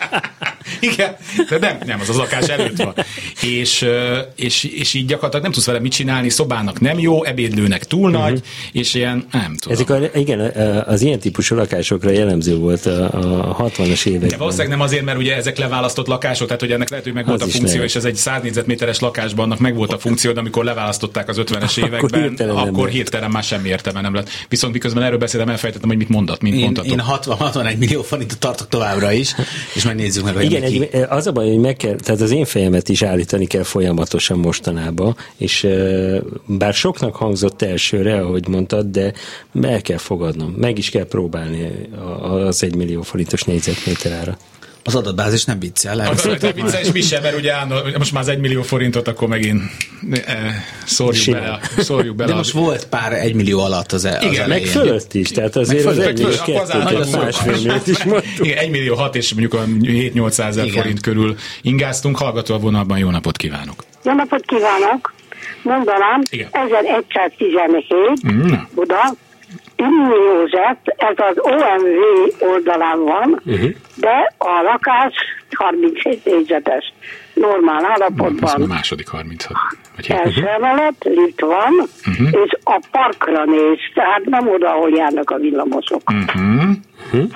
Igen, 0.84 1.16
de 1.50 1.58
nem, 1.60 1.78
nem, 1.86 2.00
az 2.00 2.10
az 2.10 2.16
lakás 2.16 2.48
előtt 2.48 2.78
van. 2.78 2.94
És, 3.42 3.86
és, 4.36 4.64
és 4.64 4.94
így 4.94 5.06
gyakorlatilag 5.06 5.44
nem 5.44 5.52
tudsz 5.52 5.66
vele 5.66 5.80
mit 5.80 5.92
csinálni, 5.92 6.30
szobának 6.30 6.80
nem 6.80 7.00
jó, 7.00 7.24
ebédlőnek 7.24 7.84
túl 7.84 8.10
uh-huh. 8.10 8.24
nagy, 8.24 8.42
és 8.72 8.94
ilyen, 8.94 9.28
nem 9.32 9.56
tudom. 9.58 9.78
Ezek 9.78 9.90
a, 9.90 10.18
igen, 10.18 10.40
az 10.86 11.02
ilyen 11.02 11.20
típusú 11.20 11.56
lakásokra 11.56 12.10
jellemző 12.10 12.56
volt 12.56 12.86
a, 12.86 13.04
a 13.50 13.70
60-as 13.70 14.06
években. 14.06 14.30
De 14.30 14.38
valószínűleg 14.38 14.72
nem 14.72 14.82
azért, 14.82 15.04
mert 15.06 15.18
ugye 15.18 15.36
ezek 15.36 15.58
leválasztott 15.58 16.08
lakások, 16.08 16.48
tehát 16.48 16.62
hogy 16.62 16.72
ennek 16.72 16.90
lehet, 16.90 17.06
hogy 17.06 17.14
meg 17.14 17.26
volt 17.26 17.42
a 17.42 17.48
funkció, 17.48 17.84
és 17.84 17.96
ez 17.96 18.06
egy 18.06 18.16
100 18.16 18.42
négyzetméteres 18.42 19.00
lakásban 19.00 19.46
annak 19.46 19.60
meg 19.60 19.76
volt 19.76 19.94
a 19.94 20.00
funkció, 20.00 20.32
de 20.32 20.40
amikor 20.40 20.64
leválasztották 20.64 21.30
az 21.30 21.38
50-es 21.42 21.78
években, 21.78 22.00
akkor 22.00 22.22
hirtelen, 22.22 22.56
akkor 22.56 22.90
hirtelen 22.90 23.32
már 23.32 23.44
semmi 23.44 23.70
értelme 23.70 24.02
nem 24.02 24.14
lett. 24.14 24.30
Viszont 24.50 24.74
miközben 24.74 25.04
erről 25.04 25.18
beszéltem, 25.18 25.50
elfelejtettem, 25.50 25.90
hogy 25.90 25.98
mit 25.98 26.10
mondott, 26.10 26.42
mint 26.42 26.56
én, 26.56 26.62
mondhatok. 26.62 26.92
Én 26.92 27.00
60, 27.00 27.38
61 27.38 27.78
millió 27.78 28.02
forintot 28.02 28.40
tartok 28.40 28.68
továbbra 28.68 29.12
is, 29.12 29.36
és 29.74 29.84
majd 29.84 29.98
nézzük 29.98 30.24
meg, 30.24 30.34
hogy 30.34 30.44
Igen, 30.44 30.64
egy, 30.64 30.73
az 31.10 31.28
a 31.28 31.32
baj, 31.32 31.48
hogy 31.48 31.60
meg 31.60 31.76
kell, 31.76 31.96
tehát 31.96 32.22
az 32.22 32.32
én 32.32 32.46
fejemet 32.46 32.90
is 32.90 33.02
állítani 33.02 33.46
kell 33.46 33.64
folyamatosan 33.64 34.40
mostanában, 34.40 35.16
és 35.38 35.68
bár 36.46 36.74
soknak 36.74 37.16
hangzott 37.16 37.62
elsőre, 37.62 38.20
ahogy 38.20 38.48
mondtad, 38.48 38.86
de 38.86 39.14
el 39.62 39.82
kell 39.82 39.98
fogadnom, 39.98 40.52
meg 40.52 40.78
is 40.78 40.90
kell 40.90 41.06
próbálni 41.06 41.90
az 42.22 42.64
egy 42.64 42.76
millió 42.76 43.02
forintos 43.02 43.44
négyzetméter 43.44 44.12
ára. 44.12 44.38
Az 44.84 44.96
adatbázis 44.96 45.46
nem 45.46 45.60
viccel. 45.60 46.00
Az 46.00 46.26
adatbázis 46.26 46.42
nem 46.42 46.54
viccel, 46.54 46.82
és 46.82 46.92
mi 46.92 47.02
sem, 47.02 47.22
mert 47.22 47.36
ugye 47.36 47.54
most 47.98 48.12
már 48.12 48.22
az 48.22 48.28
egy 48.28 48.40
millió 48.40 48.62
forintot, 48.62 49.08
akkor 49.08 49.28
megint 49.28 49.62
e, 50.26 50.64
szórjuk 50.86 51.36
bele. 51.36 51.60
Szórjuk 51.78 52.16
bele 52.16 52.30
De 52.30 52.36
most 52.36 52.52
volt 52.52 52.88
pár 52.88 53.14
egy 53.14 53.34
millió 53.34 53.60
alatt 53.60 53.92
az, 53.92 54.06
e- 54.06 54.18
az 54.18 54.24
Igen, 54.24 54.50
meg 54.50 54.66
fölött 54.66 55.14
is, 55.14 55.30
tehát 55.30 55.56
azért 55.56 55.86
az 55.86 56.00
egy 56.00 56.22
millió 56.22 56.36
kettőt, 56.46 57.16
másfél 57.16 57.52
milliót 57.52 57.88
is 57.88 58.04
mondtuk. 58.04 58.46
Igen, 58.46 58.58
egy 58.58 58.70
millió 58.70 58.96
hat 58.96 59.16
és 59.16 59.34
mondjuk 59.34 59.54
a 59.54 59.64
7-800 59.66 60.40
ezer 60.40 60.70
forint 60.70 61.02
körül 61.02 61.36
ingáztunk. 61.62 62.18
Hallgató 62.18 62.54
a 62.54 62.60
vonalban, 62.60 62.98
jó 62.98 63.10
napot 63.10 63.38
kívánok! 63.38 63.84
Jó 64.04 64.14
napot 64.14 64.46
kívánok! 64.46 65.14
Mondanám, 65.64 66.22
Igen. 66.30 66.48
1117 66.52 68.28
mm. 68.28 68.54
Buda, 68.76 69.16
Ünni 69.84 70.16
József, 70.26 70.78
ez 70.84 71.16
az 71.16 71.38
OMV 71.38 72.52
oldalán 72.52 73.04
van, 73.04 73.42
uh-huh. 73.46 73.70
de 73.96 74.34
a 74.38 74.62
lakás 74.62 75.14
37 75.50 76.26
négyzetes, 76.26 76.94
normál 77.34 77.86
állapotban. 77.86 78.56
Ez 78.56 78.62
a 78.62 78.68
második 78.68 79.08
36. 79.08 79.58
Vagy 79.96 80.12
Első 80.12 80.42
uh-huh. 80.42 80.56
emelet, 80.56 80.96
lift 81.00 81.42
van, 81.42 81.74
uh-huh. 82.08 82.44
és 82.44 82.58
a 82.64 82.82
parkra 82.92 83.46
néz, 83.46 83.78
tehát 83.94 84.26
nem 84.26 84.48
oda, 84.48 84.70
ahol 84.70 84.90
járnak 84.90 85.30
a 85.30 85.38
villamosok. 85.38 86.02
Uh-huh. 86.10 86.64
Uh-huh. 87.14 87.30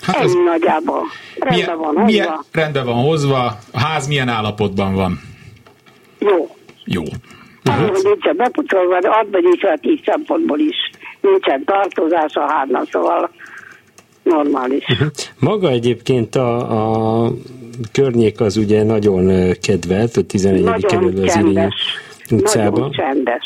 Hát 0.00 0.16
Ennyi 0.16 0.24
ez... 0.24 0.32
nagyjából. 0.44 1.02
Rendben 1.38 1.58
milyen, 1.58 1.78
van 1.78 1.86
hozva. 1.86 2.04
Milyen, 2.04 2.38
rendben 2.52 2.84
van 2.84 3.02
hozva. 3.02 3.56
A 3.72 3.80
ház 3.80 4.06
milyen 4.06 4.28
állapotban 4.28 4.94
van? 4.94 5.20
Jó. 6.18 6.56
Jó. 6.84 7.02
Hát, 7.64 8.02
nincsen 8.02 8.36
bepucolva, 8.36 9.00
de 9.00 9.08
adban 9.08 9.52
is, 9.52 9.64
hát 9.64 9.86
így 9.86 10.02
szempontból 10.04 10.58
is 10.58 10.76
nincsen 11.24 11.64
tartozás 11.64 12.34
a 12.34 12.52
háznak, 12.52 12.88
szóval 12.90 13.30
normális. 14.22 14.84
Uh-huh. 14.88 15.08
Maga 15.38 15.70
egyébként 15.70 16.34
a, 16.34 17.24
a 17.26 17.32
környék 17.92 18.40
az 18.40 18.56
ugye 18.56 18.82
nagyon 18.82 19.52
kedvelt, 19.60 20.16
a 20.16 20.22
11. 20.22 20.86
kerül 20.86 21.22
az 21.22 21.36
Irény 21.36 21.68
utcában. 22.30 22.80
Nagyon 22.80 22.90
csendes. 22.90 23.44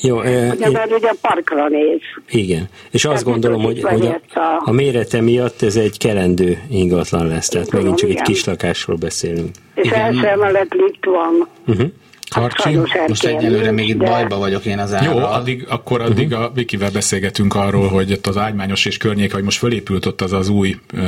Jó, 0.00 0.18
ugye, 0.18 0.66
e, 0.66 0.70
mert 0.70 0.92
ugye 0.92 1.10
parkra 1.20 1.68
néz. 1.68 2.00
Igen, 2.28 2.68
és 2.90 3.04
azt 3.04 3.24
gondolom, 3.24 3.62
hogy, 3.62 3.82
hogy 3.82 4.06
a, 4.34 4.62
a 4.64 4.72
mérete 4.72 5.20
miatt 5.20 5.62
ez 5.62 5.76
egy 5.76 5.98
kelendő 5.98 6.58
ingatlan 6.70 7.26
lesz, 7.26 7.48
tehát 7.48 7.66
tudom, 7.68 7.80
megint 7.80 8.00
csak 8.00 8.08
igen. 8.08 8.22
egy 8.22 8.28
kis 8.28 8.44
lakásról 8.44 8.96
beszélünk. 8.96 9.50
És 9.74 9.90
első 9.90 10.26
emelet 10.26 10.74
lift 10.74 11.04
van. 11.04 11.48
Uh-huh. 11.66 11.90
Harcsi, 12.34 12.78
most 13.08 13.24
egyelőre 13.24 13.70
még 13.70 13.88
itt 13.88 13.98
de... 13.98 14.10
bajba 14.10 14.38
vagyok 14.38 14.64
én 14.64 14.78
az 14.78 14.94
árral. 14.94 15.14
Jó, 15.14 15.26
addig, 15.26 15.66
akkor 15.68 16.00
addig 16.00 16.30
uh-huh. 16.30 16.44
a 16.44 16.50
Vikivel 16.54 16.90
beszélgetünk 16.90 17.54
arról, 17.54 17.88
hogy 17.88 18.12
ott 18.12 18.26
az 18.26 18.36
ágymányos 18.36 18.86
és 18.86 18.96
környék, 18.96 19.32
hogy 19.32 19.42
most 19.42 19.58
fölépült 19.58 20.06
ott 20.06 20.20
az 20.20 20.32
az 20.32 20.48
új 20.48 20.76
ö, 20.94 21.00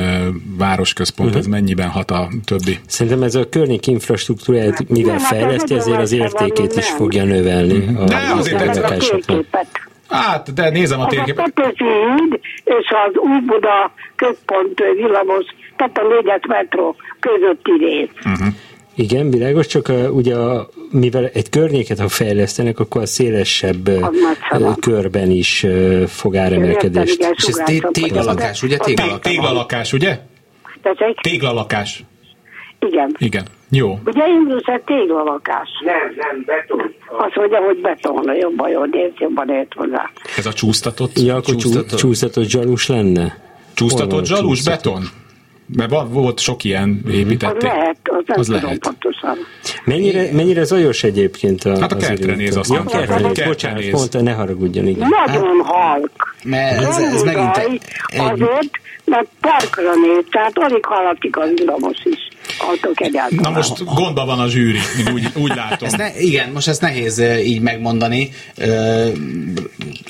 városközpont, 0.57 1.29
uh-huh. 1.29 1.43
ez 1.45 1.49
mennyiben 1.51 1.89
hat 1.89 2.11
a 2.11 2.29
többi? 2.45 2.79
Szerintem 2.87 3.23
ez 3.23 3.35
a 3.35 3.49
környék 3.49 3.87
infrastruktúráját, 3.87 4.89
mivel 4.89 5.19
fejleszti, 5.19 5.75
ezért 5.75 6.01
az 6.01 6.11
értékét 6.11 6.75
is 6.75 6.89
fogja 6.89 7.23
növelni 7.23 7.77
uh-huh. 7.77 8.01
a, 8.01 8.05
de 8.05 8.15
azért 8.35 8.75
lakásoknak. 8.75 9.45
Hát, 10.09 10.53
de 10.53 10.69
nézem 10.69 10.99
a 10.99 11.07
térképet. 11.07 11.45
A 11.47 11.51
Petőfi 11.53 11.83
híd 11.83 12.39
és 12.63 12.87
az 13.07 13.15
Új 13.15 13.39
Buda 13.45 13.91
központ 14.15 14.79
villamos, 14.95 15.45
tehát 15.75 15.97
a 15.97 16.01
négyes 16.07 16.41
metró 16.47 16.95
közötti 17.19 17.71
rész. 17.79 18.09
Uh-huh. 18.25 18.47
Igen, 18.97 19.29
világos, 19.29 19.67
csak 19.67 19.87
a, 19.87 20.09
ugye 20.09 20.35
a, 20.35 20.69
mivel 20.91 21.25
egy 21.25 21.49
környéket, 21.49 21.99
ha 21.99 22.07
fejlesztenek, 22.07 22.79
akkor 22.79 23.01
a 23.01 23.05
szélesebb 23.05 23.87
a 24.49 24.75
körben 24.79 25.31
is 25.31 25.65
fog 26.07 26.35
áremelkedést. 26.35 27.27
És 27.35 27.43
ez 27.43 27.61
téglalakás, 27.91 28.63
ugye? 28.63 28.77
Téglalakás, 29.21 29.93
ugye? 29.93 30.19
Téglalakás. 31.21 32.03
Igen. 32.79 33.15
Igen. 33.17 33.45
Jó. 33.69 33.99
Ugye 34.05 34.27
Induszer 34.27 34.81
téglalakás. 34.85 35.69
Nem, 35.85 36.13
nem, 36.15 36.43
beton. 36.45 36.93
Mondja, 37.35 37.59
hogy 37.59 37.81
beton, 37.81 38.35
jobban 38.39 38.69
jó, 38.69 38.85
ért, 38.85 39.19
jobban 39.19 39.49
ért 39.49 39.73
hozzá. 39.73 40.09
Ez 40.37 40.45
a 40.45 40.53
csúsztatott? 40.53 41.19
Ja, 41.19 41.35
akkor 41.35 41.55
csúsztatott, 41.55 41.99
csúsztatott 41.99 42.47
zsalus 42.47 42.87
lenne? 42.87 43.37
Csúsztatott 43.73 44.25
zsalus 44.25 44.63
beton? 44.63 45.03
Mert 45.75 45.89
van, 45.89 46.11
volt 46.11 46.39
sok 46.39 46.63
ilyen 46.63 47.01
építették. 47.11 47.55
Az 47.55 47.63
lehet, 47.63 47.97
az 48.03 48.23
nem 48.25 48.39
az 48.39 48.45
tudom 48.45 48.61
lehet. 48.61 48.79
pontosan. 48.79 49.37
Mennyire, 49.85 50.31
mennyire 50.33 50.63
zajos 50.63 51.03
egyébként 51.03 51.63
a, 51.63 51.79
Hát 51.79 51.91
a 51.91 51.97
kertre 51.97 52.35
néz, 52.35 52.55
azt 52.55 52.73
ja, 52.73 52.83
kertre 52.83 53.19
néz, 53.19 53.43
bocsánat, 53.45 53.79
néz. 53.79 53.91
pont, 53.91 54.23
ne 54.23 54.31
haragudjon, 54.31 54.87
igen. 54.87 55.09
Nagyon 55.25 55.61
halk. 55.63 56.35
Mert 56.43 56.81
ez, 56.81 56.97
ez 56.97 57.23
megint 57.23 57.57
egy... 57.57 57.81
Azért, 58.17 58.71
mert 59.05 59.27
parkra 59.41 59.93
néz, 59.95 60.23
tehát 60.31 60.57
alig 60.59 60.85
hallatik 60.85 61.37
az 61.37 61.49
villamos 61.55 61.97
is 62.03 62.27
autók 62.57 63.01
egyáltalán. 63.01 63.51
Na 63.51 63.57
most 63.57 63.83
gondba 63.83 64.25
van 64.25 64.39
a 64.39 64.47
zsűri, 64.47 64.79
úgy, 65.13 65.27
úgy 65.35 65.55
látom. 65.55 65.87
Ezt 65.87 65.97
ne, 65.97 66.19
igen, 66.19 66.49
most 66.49 66.67
ezt 66.67 66.81
nehéz 66.81 67.19
így 67.45 67.61
megmondani 67.61 68.29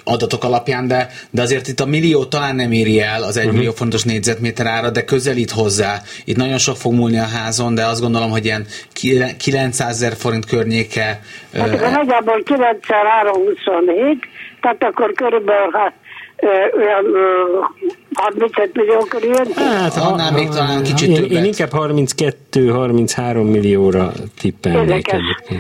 adatok 0.03 0.43
alapján, 0.43 0.87
de, 0.87 1.07
de 1.31 1.41
azért 1.41 1.67
itt 1.67 1.79
a 1.79 1.85
millió 1.85 2.25
talán 2.25 2.55
nem 2.55 2.71
éri 2.71 3.01
el 3.01 3.23
az 3.23 3.37
egy 3.37 3.43
uh-huh. 3.43 3.57
millió 3.57 3.71
fontos 3.71 4.03
négyzetméter 4.03 4.65
ára, 4.65 4.89
de 4.89 5.03
közelít 5.03 5.51
hozzá. 5.51 5.97
Itt 6.25 6.35
nagyon 6.35 6.57
sok 6.57 6.75
fog 6.75 6.93
múlni 6.93 7.17
a 7.17 7.27
házon, 7.37 7.75
de 7.75 7.85
azt 7.85 8.01
gondolom, 8.01 8.29
hogy 8.29 8.45
ilyen 8.45 8.65
900 9.37 9.97
ezer 9.97 10.13
forint 10.15 10.45
környéke. 10.45 11.19
Hát 11.53 11.81
ö, 11.81 11.89
nagyjából 11.89 12.43
9324, 12.43 14.19
tehát 14.61 14.83
akkor 14.83 15.13
körülbelül 15.13 15.71
hát 15.73 15.93
olyan 16.77 17.05
35 18.17 18.73
millió 18.73 18.99
körül. 18.99 19.35
Hát 19.55 19.95
annál 19.95 20.31
még 20.31 20.49
talán 20.49 20.83
kicsit 20.83 21.09
én, 21.09 21.15
többet. 21.15 21.31
Én 21.31 21.43
inkább 21.43 21.69
32-33 21.73 23.51
millióra 23.51 24.11
tippelnék 24.39 25.11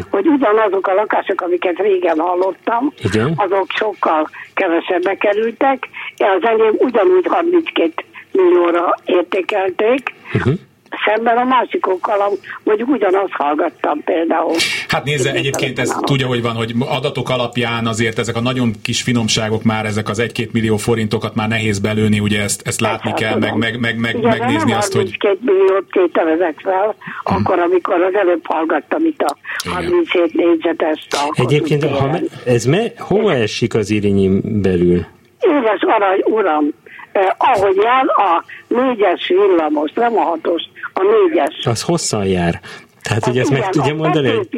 hogy 0.09 0.27
ugyanazok 0.27 0.87
a 0.87 0.93
lakások, 0.93 1.41
amiket 1.41 1.77
régen 1.77 2.19
hallottam, 2.19 2.93
Igen? 3.03 3.33
azok 3.35 3.65
sokkal 3.69 4.29
kevesebbe 4.53 5.15
kerültek. 5.15 5.89
Az 6.17 6.49
enyém 6.49 6.75
ugyanúgy 6.77 7.25
32 7.27 7.93
millióra 8.31 8.95
értékelték. 9.05 10.13
Uh-huh 10.33 10.53
szemben 11.05 11.37
a 11.37 11.43
másikokkal, 11.43 12.37
mondjuk 12.63 12.89
ugyanazt 12.89 13.31
hallgattam 13.31 14.03
például. 14.03 14.55
Hát 14.87 15.03
nézze, 15.03 15.31
egyébként 15.31 15.79
ez 15.79 15.95
tudja, 16.01 16.27
hogy 16.27 16.41
van, 16.41 16.55
hogy 16.55 16.73
adatok 16.79 17.29
alapján 17.29 17.87
azért 17.87 18.19
ezek 18.19 18.35
a 18.35 18.41
nagyon 18.41 18.71
kis 18.83 19.01
finomságok 19.01 19.63
már, 19.63 19.85
ezek 19.85 20.09
az 20.09 20.21
1-2 20.21 20.51
millió 20.51 20.77
forintokat 20.77 21.35
már 21.35 21.47
nehéz 21.47 21.79
belőni, 21.79 22.19
ugye 22.19 22.41
ezt, 22.41 22.67
ezt 22.67 22.79
látni 22.79 23.09
hát, 23.09 23.19
kell, 23.19 23.37
meg, 23.37 23.55
meg, 23.55 23.79
meg, 23.79 23.99
meg 23.99 24.15
Igen, 24.17 24.37
megnézni 24.37 24.73
azt, 24.73 24.93
hogy... 24.93 25.17
2 25.17 25.37
milliót 25.41 25.85
tételezek 25.91 26.59
fel, 26.63 26.95
hmm. 27.23 27.35
akkor, 27.35 27.59
amikor 27.59 28.01
az 28.01 28.13
előbb 28.13 28.45
hallgattam 28.45 29.05
itt 29.05 29.21
a 29.21 29.37
37 29.69 30.33
négyzetes 30.33 31.07
Egyébként, 31.33 31.83
ha, 31.83 32.19
ez 32.45 32.65
me, 32.65 32.83
hova 32.97 33.33
esik 33.33 33.75
az 33.75 33.89
irinyi 33.89 34.29
belül? 34.43 35.05
Éves 35.39 35.81
arany, 35.81 36.21
uram, 36.25 36.73
eh, 37.17 37.27
ahogyan 37.37 38.07
a 38.07 38.43
négyes 38.67 39.27
villamos, 39.27 39.91
nem 39.93 40.17
a 40.17 40.21
hatos, 40.21 40.61
a 40.93 41.01
négyes. 41.01 41.65
Az 41.65 41.81
hosszan 41.81 42.25
jár. 42.25 42.59
Tehát, 43.07 43.25
hogy 43.25 43.37
ezt 43.37 43.51
meg 43.51 43.69
tudja 43.69 43.95
mondani, 43.95 44.29
hogy 44.29 44.49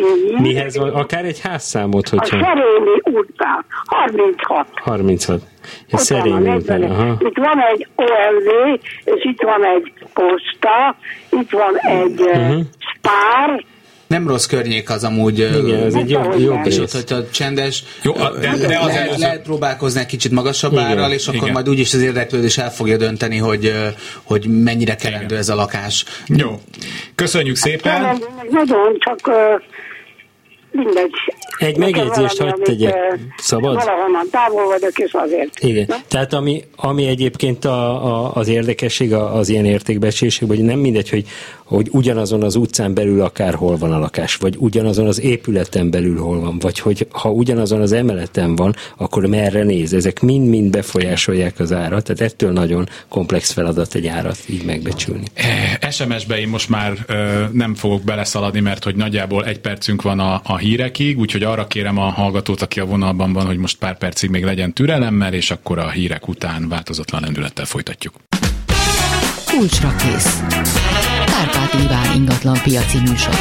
mihez 0.41 0.77
van, 0.77 0.89
akár 0.89 1.25
egy 1.25 1.39
házszámot, 1.41 2.09
hogyha... 2.09 2.37
A 2.37 2.39
Szerémi 2.39 3.01
után, 3.03 3.65
36. 3.85 4.67
36. 4.73 5.41
Ez 5.89 6.01
Szerémi 6.01 6.49
után, 6.49 6.83
aha. 6.83 7.17
Itt 7.19 7.37
van 7.37 7.61
egy 7.71 7.87
OMV, 7.95 8.79
és 9.03 9.23
itt 9.23 9.41
van 9.41 9.65
egy 9.65 9.93
posta, 10.13 10.95
itt 11.29 11.51
van 11.51 11.75
egy 11.77 12.21
uh-huh. 12.21 12.61
spár, 12.77 13.63
nem 14.09 14.27
rossz 14.27 14.45
környék 14.45 14.89
az 14.89 15.03
amúgy. 15.03 15.39
Igen, 15.39 15.83
ez 15.83 15.93
egy 15.93 16.09
jó, 16.09 16.21
jó 16.37 16.61
És 16.63 16.77
ott, 16.77 16.91
hogyha 16.91 17.29
csendes, 17.29 17.83
jó, 18.01 18.13
de, 18.13 18.57
de 18.57 18.79
az 18.79 18.85
lehet, 18.85 19.17
lehet 19.17 19.41
próbálkozni 19.41 19.99
egy 19.99 20.05
kicsit 20.05 20.31
magasabb 20.31 20.71
Igen. 20.71 20.85
árral, 20.85 21.11
és 21.11 21.27
akkor 21.27 21.41
Igen. 21.41 21.53
majd 21.53 21.69
úgyis 21.69 21.93
az 21.93 22.01
érdeklődés 22.01 22.57
el 22.57 22.71
fogja 22.71 22.97
dönteni, 22.97 23.37
hogy, 23.37 23.73
hogy 24.23 24.45
mennyire 24.63 24.95
kelendő 24.95 25.37
ez 25.37 25.49
a 25.49 25.55
lakás. 25.55 26.05
Jó. 26.27 26.59
Köszönjük 27.15 27.55
szépen. 27.55 28.01
Nagyon, 28.49 28.97
csak 28.99 29.31
mindegy. 30.71 31.11
Egy 31.57 31.77
megjegyzést 31.77 32.37
hagyd 32.37 32.61
tegyek. 32.61 33.19
Szabad? 33.37 33.75
Valahonnan 33.75 34.27
távol 34.31 34.65
vagyok, 34.67 34.97
és 34.99 35.11
azért. 35.13 35.59
Igen. 35.59 35.85
Na? 35.87 35.95
Tehát 36.07 36.33
ami, 36.33 36.63
ami 36.75 37.07
egyébként 37.07 37.65
a, 37.65 38.05
a, 38.05 38.31
az 38.33 38.47
érdekesség 38.47 39.13
az 39.13 39.49
ilyen 39.49 39.65
értékbecsések, 39.65 40.47
hogy 40.47 40.63
nem 40.63 40.79
mindegy, 40.79 41.09
hogy, 41.09 41.25
hogy 41.69 41.87
ugyanazon 41.91 42.43
az 42.43 42.55
utcán 42.55 42.93
belül 42.93 43.21
akárhol 43.21 43.77
van 43.77 43.91
a 43.91 43.99
lakás, 43.99 44.35
vagy 44.35 44.55
ugyanazon 44.57 45.07
az 45.07 45.21
épületen 45.21 45.89
belül 45.89 46.19
hol 46.19 46.39
van, 46.39 46.59
vagy 46.59 46.79
hogy 46.79 47.07
ha 47.11 47.31
ugyanazon 47.31 47.81
az 47.81 47.91
emeleten 47.91 48.55
van, 48.55 48.75
akkor 48.97 49.25
merre 49.25 49.63
néz. 49.63 49.93
Ezek 49.93 50.19
mind-mind 50.19 50.69
befolyásolják 50.71 51.59
az 51.59 51.73
árat, 51.73 52.03
tehát 52.03 52.21
ettől 52.21 52.51
nagyon 52.51 52.89
komplex 53.07 53.51
feladat 53.51 53.95
egy 53.95 54.07
árat 54.07 54.37
így 54.45 54.65
megbecsülni. 54.65 55.25
Eh, 55.33 55.91
SMS-be 55.91 56.39
én 56.39 56.47
most 56.47 56.69
már 56.69 56.93
ö, 57.07 57.43
nem 57.51 57.75
fogok 57.75 58.03
beleszaladni, 58.03 58.59
mert 58.59 58.83
hogy 58.83 58.95
nagyjából 58.95 59.45
egy 59.45 59.59
percünk 59.59 60.01
van 60.01 60.19
a, 60.19 60.41
a 60.43 60.57
hírekig, 60.57 61.19
úgyhogy 61.19 61.43
arra 61.43 61.67
kérem 61.67 61.97
a 61.97 62.09
hallgatót, 62.09 62.61
aki 62.61 62.79
a 62.79 62.85
vonalban 62.85 63.33
van, 63.33 63.45
hogy 63.45 63.57
most 63.57 63.77
pár 63.77 63.97
percig 63.97 64.29
még 64.29 64.43
legyen 64.43 64.73
türelemmel, 64.73 65.33
és 65.33 65.51
akkor 65.51 65.77
a 65.77 65.89
hírek 65.89 66.27
után 66.27 66.69
változatlan 66.69 67.21
lendülettel 67.21 67.65
folytatjuk. 67.65 68.13
Kulcsra 69.45 69.95
kész. 69.95 70.39
Kárpát 71.39 71.73
Iván 71.73 72.15
ingatlan 72.15 72.59
piaci 72.63 72.97
műsora. 72.99 73.37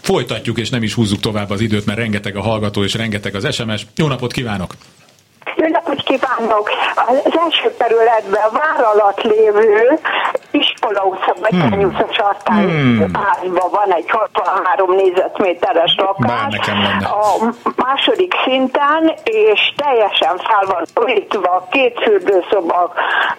Folytatjuk, 0.00 0.58
és 0.58 0.70
nem 0.70 0.82
is 0.82 0.94
húzzuk 0.94 1.20
tovább 1.20 1.50
az 1.50 1.60
időt, 1.60 1.86
mert 1.86 1.98
rengeteg 1.98 2.36
a 2.36 2.40
hallgató 2.42 2.84
és 2.84 2.94
rengeteg 2.94 3.34
az 3.34 3.54
SMS. 3.54 3.86
Jó 3.96 4.06
napot 4.06 4.32
kívánok! 4.32 4.74
Jó 5.56 5.66
napot 5.68 6.02
kívánok! 6.02 6.70
Az 6.94 7.38
első 7.46 7.70
területben 7.78 8.42
a 8.42 8.50
vár 8.50 8.84
alatt 8.94 9.22
lévő 9.22 9.98
iskola 10.50 11.02
utca, 11.04 11.34
vagy 11.40 11.50
hmm. 11.50 11.84
utca 11.84 12.06
sartány 12.12 12.68
hmm. 12.68 13.12
van 13.70 13.92
egy 13.92 14.10
63 14.10 14.94
négyzetméteres 14.94 15.94
lakás. 15.96 16.68
A 17.00 17.54
második 17.76 18.34
szinten, 18.44 19.12
és 19.24 19.72
teljesen 19.76 20.36
fel 20.36 20.64
van 20.66 21.04
újítva, 21.04 21.66
két 21.70 22.00
fürdőszoba, 22.02 22.92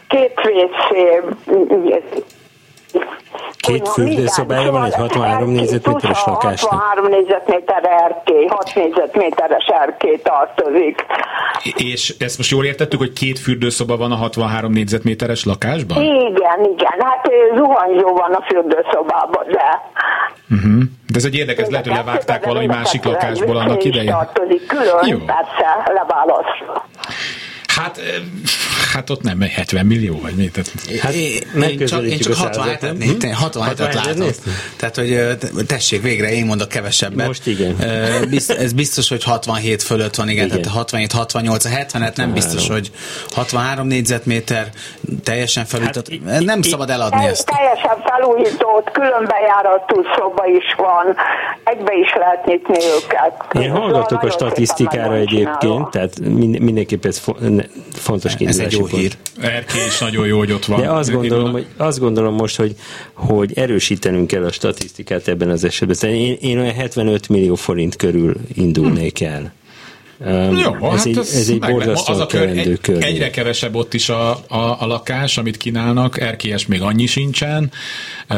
két 0.08 0.40
WC, 0.44 0.90
Két 3.58 3.88
fürdőszobája 3.88 4.72
van 4.72 4.86
egy 4.86 4.94
63 4.94 5.50
négyzetméteres 5.50 6.24
lakásnak? 6.26 6.72
63 6.72 7.06
négyzetméter 7.06 7.84
erkély, 7.84 8.46
6 8.46 8.72
négyzetméteres 8.76 9.66
erkély 9.66 10.20
tartozik. 10.24 11.06
És 11.76 12.16
ezt 12.20 12.38
most 12.38 12.52
jól 12.52 12.66
értettük, 12.66 13.00
hogy 13.00 13.14
két 13.14 13.40
fürdőszoba 13.40 13.98
van 13.98 14.12
a 14.12 14.16
63 14.16 14.72
négyzetméteres 14.72 15.46
lakásban? 15.46 16.04
Igen, 16.04 16.64
igen. 16.64 16.96
Hát 17.00 17.30
zuhanyzó 17.56 18.14
van 18.14 18.34
a 18.34 18.44
fürdőszobában, 18.48 19.46
de... 19.48 19.82
Uh-huh. 20.50 20.84
De 21.08 21.16
ez 21.16 21.26
egy 21.26 21.36
érdekes, 21.36 21.68
lehet, 21.70 21.88
hogy 21.88 21.96
levágták 21.96 22.46
valami 22.46 22.66
másik 22.66 23.04
lakásból 23.04 23.58
annak 23.58 23.84
idején. 23.84 24.12
tartozik 24.12 24.68
külön, 24.68 25.08
Jó. 25.08 25.18
persze, 25.18 25.92
leválasztva. 25.94 26.88
Hát, 27.76 28.00
hát 28.94 29.10
ott 29.10 29.22
nem 29.22 29.42
70 29.42 29.86
millió, 29.86 30.20
vagy 30.22 30.34
mi? 30.36 30.50
Tehát... 30.50 30.72
Hát, 31.02 31.14
én, 31.14 31.86
csak, 31.86 32.04
én 32.04 32.20
csak 32.20 32.34
67-et 32.34 33.32
67 33.34 33.94
látom. 33.94 34.28
Tehát, 34.78 34.96
hogy 34.96 35.38
tessék, 35.68 36.02
végre 36.02 36.32
én 36.32 36.46
mondok 36.46 36.70
kevesebbet. 36.70 37.28
Most 37.28 37.48
igen. 37.48 37.76
Ez 38.48 38.74
biztos, 38.74 39.10
hogy 39.10 39.24
67 39.24 39.84
fölött 39.84 40.16
van, 40.16 40.30
igen, 40.30 40.46
igen. 40.46 40.62
tehát 40.62 40.90
67-68, 40.92 41.66
a 41.66 41.98
70-et 41.98 42.16
nem 42.16 42.34
biztos, 42.34 42.68
hogy 42.68 42.92
63 43.30 43.88
négyzetméter 43.88 44.70
teljesen 45.24 45.66
felújított. 45.66 46.12
Hát, 46.28 46.44
nem 46.44 46.62
szabad 46.62 46.90
eladni 46.90 47.26
ezt. 47.26 47.46
Teljesen 47.46 48.04
felújított, 48.04 48.92
különbejáratú 48.92 50.02
szoba 50.18 50.46
is 50.46 50.76
van, 50.78 51.16
egybe 51.64 51.94
is 51.94 52.14
lehet 52.16 52.46
nyitni 52.46 52.78
őket. 52.96 53.64
Én 53.64 53.72
hallgatok 53.72 54.24
a 54.24 54.30
statisztikára 54.32 55.16
egyébként, 55.16 55.90
tehát 55.90 56.20
mindenképp 56.60 57.06
ez 57.06 57.22
fontos 57.92 58.34
Ez 58.34 58.58
egy 58.58 58.72
jó 58.72 58.86
hír. 58.86 59.18
Erkély 59.40 59.86
is 59.86 60.00
nagyon 60.00 60.28
jó, 60.28 60.38
hogy 60.38 60.52
ott 60.52 60.66
van. 60.66 60.82
De 60.82 60.92
azt 60.92 61.12
gondolom, 61.12 61.52
hogy, 61.52 61.66
azt 61.78 62.00
gondolom 62.00 62.34
most, 62.34 62.56
hogy, 62.56 62.76
hogy 63.14 63.52
erősítenünk 63.58 64.28
kell 64.28 64.44
a 64.44 64.52
statisztikát 64.52 65.28
ebben 65.28 65.50
az 65.50 65.64
esetben. 65.64 66.12
Én, 66.14 66.38
én 66.42 66.60
olyan 66.60 66.74
75 66.74 67.30
millió 67.30 67.56
forint 67.56 67.96
körül 67.96 68.36
indulnék 68.54 69.22
el. 69.22 69.54
Jó, 70.20 70.92
ez, 70.92 70.98
hát 70.98 71.06
egy, 71.06 71.18
ez, 71.18 71.50
egy 71.50 71.60
borzasztó 71.60 72.14
az 72.14 72.20
a 72.20 72.26
kör, 72.26 72.48
egy, 72.48 72.80
kör. 72.82 73.04
Egyre 73.04 73.30
kevesebb 73.30 73.76
ott 73.76 73.94
is 73.94 74.10
a, 74.10 74.30
a, 74.32 74.78
a 74.80 74.86
lakás, 74.86 75.38
amit 75.38 75.58
kínálnak, 75.58 76.20
erkélyes 76.20 76.66
még 76.66 76.82
annyi 76.82 77.06
sincsen. 77.06 77.72
E, 78.28 78.36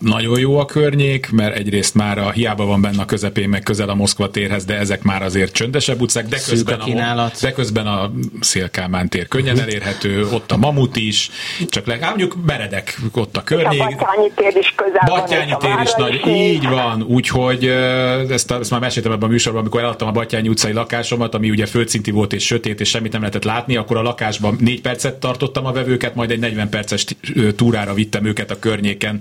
nagyon 0.00 0.38
jó 0.38 0.58
a 0.58 0.64
környék, 0.64 1.30
mert 1.30 1.56
egyrészt 1.56 1.94
már 1.94 2.18
a 2.18 2.30
hiába 2.30 2.64
van 2.64 2.80
benne 2.80 3.02
a 3.02 3.04
közepén, 3.04 3.48
meg 3.48 3.62
közel 3.62 3.88
a 3.88 3.94
Moszkva 3.94 4.30
térhez, 4.30 4.64
de 4.64 4.78
ezek 4.78 5.02
már 5.02 5.22
azért 5.22 5.52
csöndesebb 5.52 6.00
utcák, 6.00 6.26
de 6.26 6.38
közben, 6.48 6.80
a, 6.80 7.22
a, 7.22 7.30
de 7.40 7.52
közben 7.52 7.86
a 7.86 8.12
Szélkámán 8.40 9.08
tér 9.08 9.28
könnyen 9.28 9.54
mhm. 9.54 9.62
elérhető, 9.62 10.26
ott 10.32 10.52
a 10.52 10.56
Mamut 10.56 10.96
is, 10.96 11.30
csak 11.68 11.86
le, 11.86 11.98
mondjuk 12.00 12.36
meredek 12.46 12.98
ott 13.14 13.36
a 13.36 13.42
környék. 13.42 13.80
A 13.80 13.84
Batyányi 13.84 14.30
tér 14.34 14.56
is 14.56 14.74
közel 14.76 15.02
Batyányi 15.06 15.54
tér 15.58 15.78
is 15.82 15.94
nagy, 15.96 16.26
így 16.26 16.68
van, 16.68 17.02
úgyhogy 17.02 17.66
ezt, 18.30 18.50
ezt 18.50 18.70
már 18.70 18.80
meséltem 18.80 19.12
ebben 19.12 19.28
a 19.28 19.32
műsorban, 19.32 19.60
amikor 19.60 19.80
eladtam 19.80 20.08
a 20.08 20.12
Batyányi 20.12 20.48
utcai 20.48 20.72
lakásomat, 20.80 21.34
ami 21.34 21.50
ugye 21.50 21.66
földszinti 21.66 22.10
volt 22.10 22.32
és 22.32 22.46
sötét, 22.46 22.80
és 22.80 22.88
semmit 22.88 23.12
nem 23.12 23.20
lehetett 23.20 23.44
látni, 23.44 23.76
akkor 23.76 23.96
a 23.96 24.02
lakásban 24.02 24.56
négy 24.60 24.80
percet 24.80 25.14
tartottam 25.14 25.66
a 25.66 25.72
vevőket, 25.72 26.14
majd 26.14 26.30
egy 26.30 26.38
40 26.38 26.68
perces 26.68 27.04
túrára 27.56 27.94
vittem 27.94 28.24
őket 28.24 28.50
a 28.50 28.58
környéken. 28.58 29.20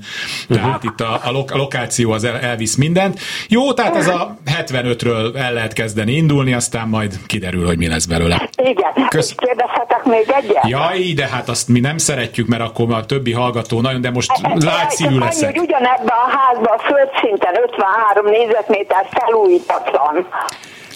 Tehát 0.49 0.83
itt 0.83 1.01
a, 1.01 1.19
a, 1.23 1.31
lo- 1.31 1.51
a 1.51 1.57
lokáció 1.57 2.11
az 2.11 2.23
el, 2.23 2.39
elvisz 2.39 2.75
mindent. 2.75 3.19
Jó, 3.49 3.73
tehát 3.73 3.95
ez 3.95 4.07
a 4.07 4.37
75-ről 4.45 5.35
el 5.35 5.53
lehet 5.53 5.73
kezdeni 5.73 6.11
indulni, 6.11 6.53
aztán 6.53 6.87
majd 6.87 7.13
kiderül, 7.25 7.65
hogy 7.65 7.77
mi 7.77 7.87
lesz 7.87 8.05
belőle. 8.05 8.49
Igen, 8.57 9.07
Kösz... 9.09 9.35
kérdezhetek 9.35 10.03
még 10.03 10.33
egyet? 10.43 10.67
Jaj, 10.67 11.13
de 11.15 11.27
hát 11.27 11.49
azt 11.49 11.67
mi 11.67 11.79
nem 11.79 11.97
szeretjük, 11.97 12.47
mert 12.47 12.61
akkor 12.61 12.93
a 12.93 13.05
többi 13.05 13.33
hallgató 13.33 13.81
nagyon, 13.81 14.01
de 14.01 14.11
most 14.11 14.31
lágy 14.41 14.89
szívű 14.89 15.17
leszek. 15.17 15.49
Annyi, 15.49 15.57
hogy 15.57 15.67
ugyanebben 15.67 16.17
a 16.25 16.37
házban 16.37 16.77
a 16.77 16.81
földszinten 16.81 17.53
53 17.63 18.25
négyzetméter 18.25 19.07
felújítatlan. 19.11 20.27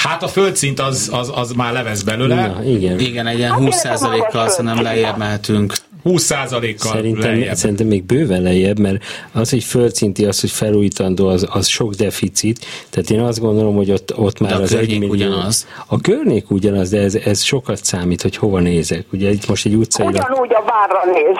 Hát 0.03 0.23
a 0.23 0.27
földszint 0.27 0.79
az, 0.79 1.09
az, 1.13 1.31
az 1.35 1.51
már 1.51 1.73
levesz 1.73 2.01
belőle. 2.01 2.47
Na, 2.47 2.63
igen. 2.63 2.99
Igen, 2.99 3.27
egy 3.27 3.37
ilyen 3.37 3.53
20%-kal 3.57 4.41
hát 4.41 4.49
szerintem 4.49 4.83
lejjebb 4.83 5.17
mehetünk. 5.17 5.73
20%-kal 6.05 6.91
szerintem, 6.91 7.31
lejjebb. 7.31 7.55
Szerintem 7.55 7.87
még 7.87 8.03
bőven 8.03 8.41
lejjebb, 8.41 8.79
mert 8.79 9.03
az, 9.31 9.49
hogy 9.49 9.63
földszinti, 9.63 10.25
az, 10.25 10.41
hogy 10.41 10.51
felújítandó, 10.51 11.27
az, 11.27 11.47
az 11.51 11.67
sok 11.67 11.93
deficit. 11.93 12.65
Tehát 12.89 13.09
én 13.09 13.19
azt 13.19 13.39
gondolom, 13.39 13.75
hogy 13.75 13.91
ott, 13.91 14.17
ott 14.17 14.39
már 14.39 14.61
az 14.61 14.73
egy 14.73 14.99
millió... 14.99 15.09
ugyanaz. 15.09 15.67
A 15.87 16.01
környék 16.01 16.51
ugyanaz, 16.51 16.89
de 16.89 16.99
ez, 16.99 17.15
ez 17.15 17.41
sokat 17.41 17.83
számít, 17.83 18.21
hogy 18.21 18.35
hova 18.35 18.59
nézek. 18.59 19.05
Ugye 19.11 19.29
itt 19.29 19.47
most 19.47 19.65
egy 19.65 19.75
utcai... 19.75 20.07
Ugyanúgy 20.07 20.53
a 20.53 20.63
várra 20.65 21.11
néz. 21.11 21.37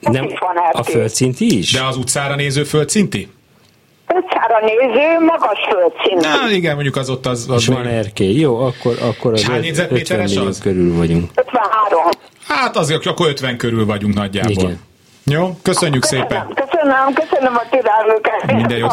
Nem, 0.00 0.28
a 0.72 0.82
földszinti 0.82 1.58
is? 1.58 1.72
De 1.72 1.84
az 1.84 1.96
utcára 1.96 2.34
néző 2.34 2.64
földszinti? 2.64 3.28
Utcára 4.16 4.60
néző, 4.60 5.24
magas 5.24 5.58
földszint. 5.70 6.40
Na 6.42 6.50
igen, 6.50 6.74
mondjuk 6.74 6.96
az 6.96 7.10
ott 7.10 7.26
az... 7.26 7.46
az 7.48 7.66
van 7.66 7.86
erkély. 7.86 8.38
Jó, 8.38 8.58
akkor, 8.58 8.96
akkor 9.00 9.32
az 9.32 9.48
50 9.90 10.18
millió 10.18 10.44
az? 10.46 10.60
körül 10.60 10.96
vagyunk. 10.96 11.30
53. 11.34 12.02
Hát 12.48 12.76
azért 12.76 13.06
akkor 13.06 13.28
50 13.28 13.56
körül 13.56 13.86
vagyunk 13.86 14.14
nagyjából. 14.14 14.52
Igen. 14.52 14.80
Jó, 15.24 15.58
köszönjük 15.62 16.00
köszönöm, 16.00 16.28
szépen. 16.28 16.46
Köszönöm, 16.54 17.14
köszönöm 17.14 17.54
a 17.56 17.62
türelmüket. 17.70 18.52
Minden 18.56 18.78
jót 18.78 18.92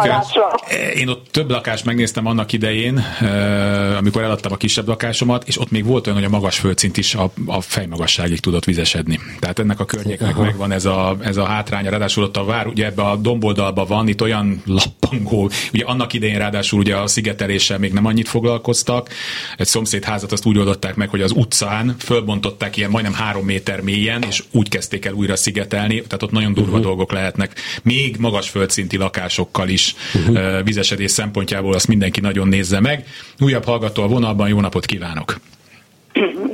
Én 0.95 1.07
ott 1.07 1.27
több 1.31 1.49
lakást 1.49 1.85
megnéztem 1.85 2.25
annak 2.25 2.53
idején, 2.53 2.97
eh, 3.21 3.97
amikor 3.97 4.23
eladtam 4.23 4.51
a 4.51 4.55
kisebb 4.55 4.87
lakásomat, 4.87 5.47
és 5.47 5.59
ott 5.59 5.71
még 5.71 5.85
volt 5.85 6.07
olyan, 6.07 6.19
hogy 6.19 6.27
a 6.27 6.31
magas 6.31 6.59
földszint 6.59 6.97
is 6.97 7.15
a, 7.15 7.31
a 7.45 7.61
fejmagasságig 7.61 8.39
tudott 8.39 8.63
vizesedni. 8.63 9.19
Tehát 9.39 9.59
ennek 9.59 9.79
a 9.79 9.85
környéknek 9.85 10.35
Aha. 10.35 10.43
megvan 10.43 10.71
ez 10.71 10.85
a, 10.85 11.17
ez 11.21 11.37
a 11.37 11.45
hátránya. 11.45 11.89
Ráadásul 11.89 12.23
ott 12.23 12.37
a 12.37 12.43
vár, 12.43 12.67
ugye 12.67 12.85
ebbe 12.85 13.01
a 13.01 13.15
domboldalban 13.15 13.85
van, 13.87 14.07
itt 14.07 14.21
olyan 14.21 14.61
lappangó, 14.65 15.49
ugye 15.73 15.85
annak 15.85 16.13
idején 16.13 16.37
ráadásul 16.37 16.79
ugye 16.79 16.95
a 16.95 17.07
szigeteléssel 17.07 17.77
még 17.77 17.93
nem 17.93 18.05
annyit 18.05 18.29
foglalkoztak. 18.29 19.09
Egy 19.57 19.67
szomszédházat 19.67 20.31
azt 20.31 20.45
úgy 20.45 20.57
oldották 20.57 20.95
meg, 20.95 21.09
hogy 21.09 21.21
az 21.21 21.31
utcán 21.31 21.95
fölbontották 21.99 22.77
ilyen 22.77 22.89
majdnem 22.89 23.13
három 23.13 23.45
méter 23.45 23.81
mélyen, 23.81 24.23
és 24.27 24.43
úgy 24.51 24.69
kezdték 24.69 25.05
el 25.05 25.13
újra 25.13 25.35
szigetelni. 25.35 26.01
Tehát 26.01 26.18
tehát 26.19 26.33
ott 26.33 26.39
nagyon 26.39 26.53
durva 26.53 26.69
uh-huh. 26.69 26.85
dolgok 26.85 27.11
lehetnek. 27.11 27.51
Még 27.83 28.15
magas 28.19 28.49
földszinti 28.49 28.97
lakásokkal 28.97 29.69
is 29.69 29.95
uh-huh. 30.13 30.63
vizesedés 30.63 31.11
szempontjából 31.11 31.73
azt 31.73 31.87
mindenki 31.87 32.19
nagyon 32.19 32.47
nézze 32.47 32.79
meg. 32.79 33.05
Újabb 33.39 33.63
hallgató 33.63 34.03
a 34.03 34.07
vonalban, 34.07 34.47
jó 34.47 34.59
napot 34.59 34.85
kívánok! 34.85 35.35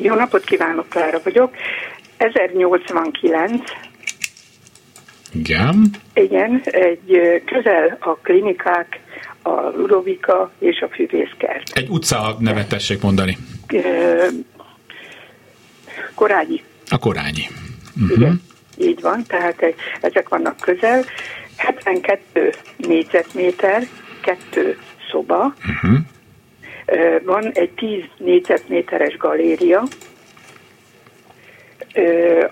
Jó 0.01 0.15
napot 0.15 0.43
kívánok, 0.43 0.89
Klára 0.89 1.19
vagyok. 1.23 1.51
1089. 2.17 3.61
Igen. 5.33 5.89
Igen, 6.13 6.61
egy 6.65 7.19
közel 7.45 7.97
a 7.99 8.17
klinikák, 8.21 8.99
a 9.41 9.49
Ludovika 9.49 10.51
és 10.59 10.79
a 10.79 10.87
Füvészkert. 10.93 11.69
Egy 11.73 11.89
utca 11.89 12.35
nevet 12.39 12.67
tessék 12.69 13.01
mondani. 13.01 13.37
Korányi. 16.13 16.63
A 16.89 16.97
Korányi. 16.97 17.47
Uh-huh. 18.01 18.17
Igen. 18.17 18.41
Így 18.77 19.01
van, 19.01 19.23
tehát 19.27 19.73
ezek 20.01 20.29
vannak 20.29 20.57
közel. 20.59 21.03
72 21.57 22.53
négyzetméter, 22.77 23.83
kettő 24.21 24.77
szoba, 25.11 25.53
uh-huh. 25.57 25.97
van 27.23 27.51
egy 27.53 27.71
10 27.71 28.03
négyzetméteres 28.17 29.17
galéria, 29.17 29.83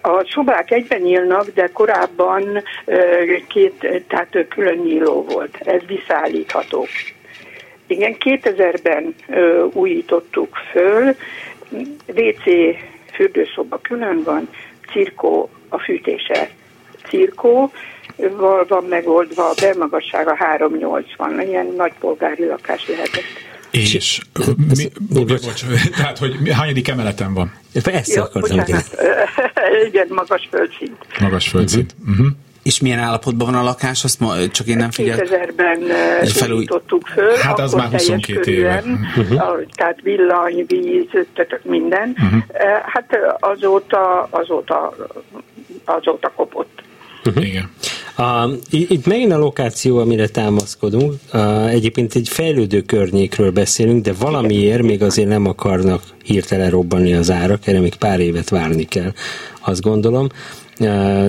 a 0.01 0.25
szobák 0.29 0.71
egyben 0.71 1.01
nyílnak, 1.01 1.49
de 1.53 1.69
korábban 1.73 2.63
két, 3.47 4.03
tehát 4.07 4.45
külön 4.49 4.77
nyíló 4.77 5.25
volt. 5.29 5.57
Ez 5.57 5.81
visszaállítható. 5.87 6.87
Igen, 7.87 8.15
2000-ben 8.19 9.15
újítottuk 9.73 10.55
föl, 10.71 11.15
WC 12.07 12.75
fürdőszoba 13.13 13.79
külön 13.81 14.21
van, 14.23 14.49
cirkó 14.91 15.49
a 15.73 15.79
fűtése 15.79 16.49
cirkó, 17.07 17.71
van 18.67 18.83
megoldva, 18.83 19.49
a 19.49 19.53
belmagassága 19.61 20.35
380, 20.35 21.41
ilyen 21.41 21.73
nagy 21.77 21.93
polgári 21.99 22.45
lakás 22.45 22.87
lehetett. 22.87 23.23
És, 23.71 24.19
mi, 24.57 24.91
mi, 25.09 25.23
bocs, 25.23 25.65
tehát, 25.95 26.17
hogy 26.17 26.49
hányadik 26.51 26.87
emeleten 26.87 27.33
van? 27.33 27.53
Ezt 27.83 28.15
Jó, 28.15 28.21
akartam 28.21 28.59
Igen, 29.87 30.07
magas 30.09 30.47
földszint. 30.51 30.97
Magas 31.19 31.47
földszint. 31.47 31.95
Uh-huh. 31.99 32.19
Uh-huh. 32.19 32.35
És 32.63 32.79
milyen 32.79 32.99
állapotban 32.99 33.51
van 33.51 33.61
a 33.61 33.63
lakás? 33.63 34.03
Azt 34.03 34.19
ma, 34.19 34.47
csak 34.47 34.67
én 34.67 34.77
nem 34.77 34.91
figyeltem. 34.91 35.27
2000-ben 35.27 35.79
felújítottuk 36.25 37.07
föl. 37.07 37.35
Hát 37.41 37.59
az 37.59 37.73
már 37.73 37.91
22 37.91 38.51
éve. 38.51 38.83
Uh-huh. 39.17 39.61
Tehát 39.75 40.01
villany, 40.01 40.65
víz, 40.67 41.07
tehát 41.33 41.59
minden. 41.63 42.15
Uh-huh. 42.23 42.41
Hát 42.85 43.17
azóta, 43.39 44.27
azóta 44.29 44.95
azóta 45.85 46.31
kopott. 46.35 46.81
Uh-huh. 47.25 47.47
Igen. 47.47 47.69
A, 48.17 48.49
itt 48.69 49.05
megint 49.05 49.31
a 49.31 49.37
lokáció, 49.37 49.97
amire 49.97 50.27
támaszkodunk. 50.27 51.13
A, 51.31 51.67
egyébként 51.67 52.15
egy 52.15 52.27
fejlődő 52.29 52.81
környékről 52.81 53.51
beszélünk, 53.51 54.03
de 54.03 54.13
valamiért 54.19 54.81
még 54.81 55.03
azért 55.03 55.27
nem 55.27 55.45
akarnak 55.45 56.01
hirtelen 56.23 56.69
robbanni 56.69 57.13
az 57.13 57.31
árak, 57.31 57.67
erre 57.67 57.79
még 57.79 57.95
pár 57.95 58.19
évet 58.19 58.49
várni 58.49 58.83
kell, 58.83 59.11
azt 59.61 59.81
gondolom 59.81 60.27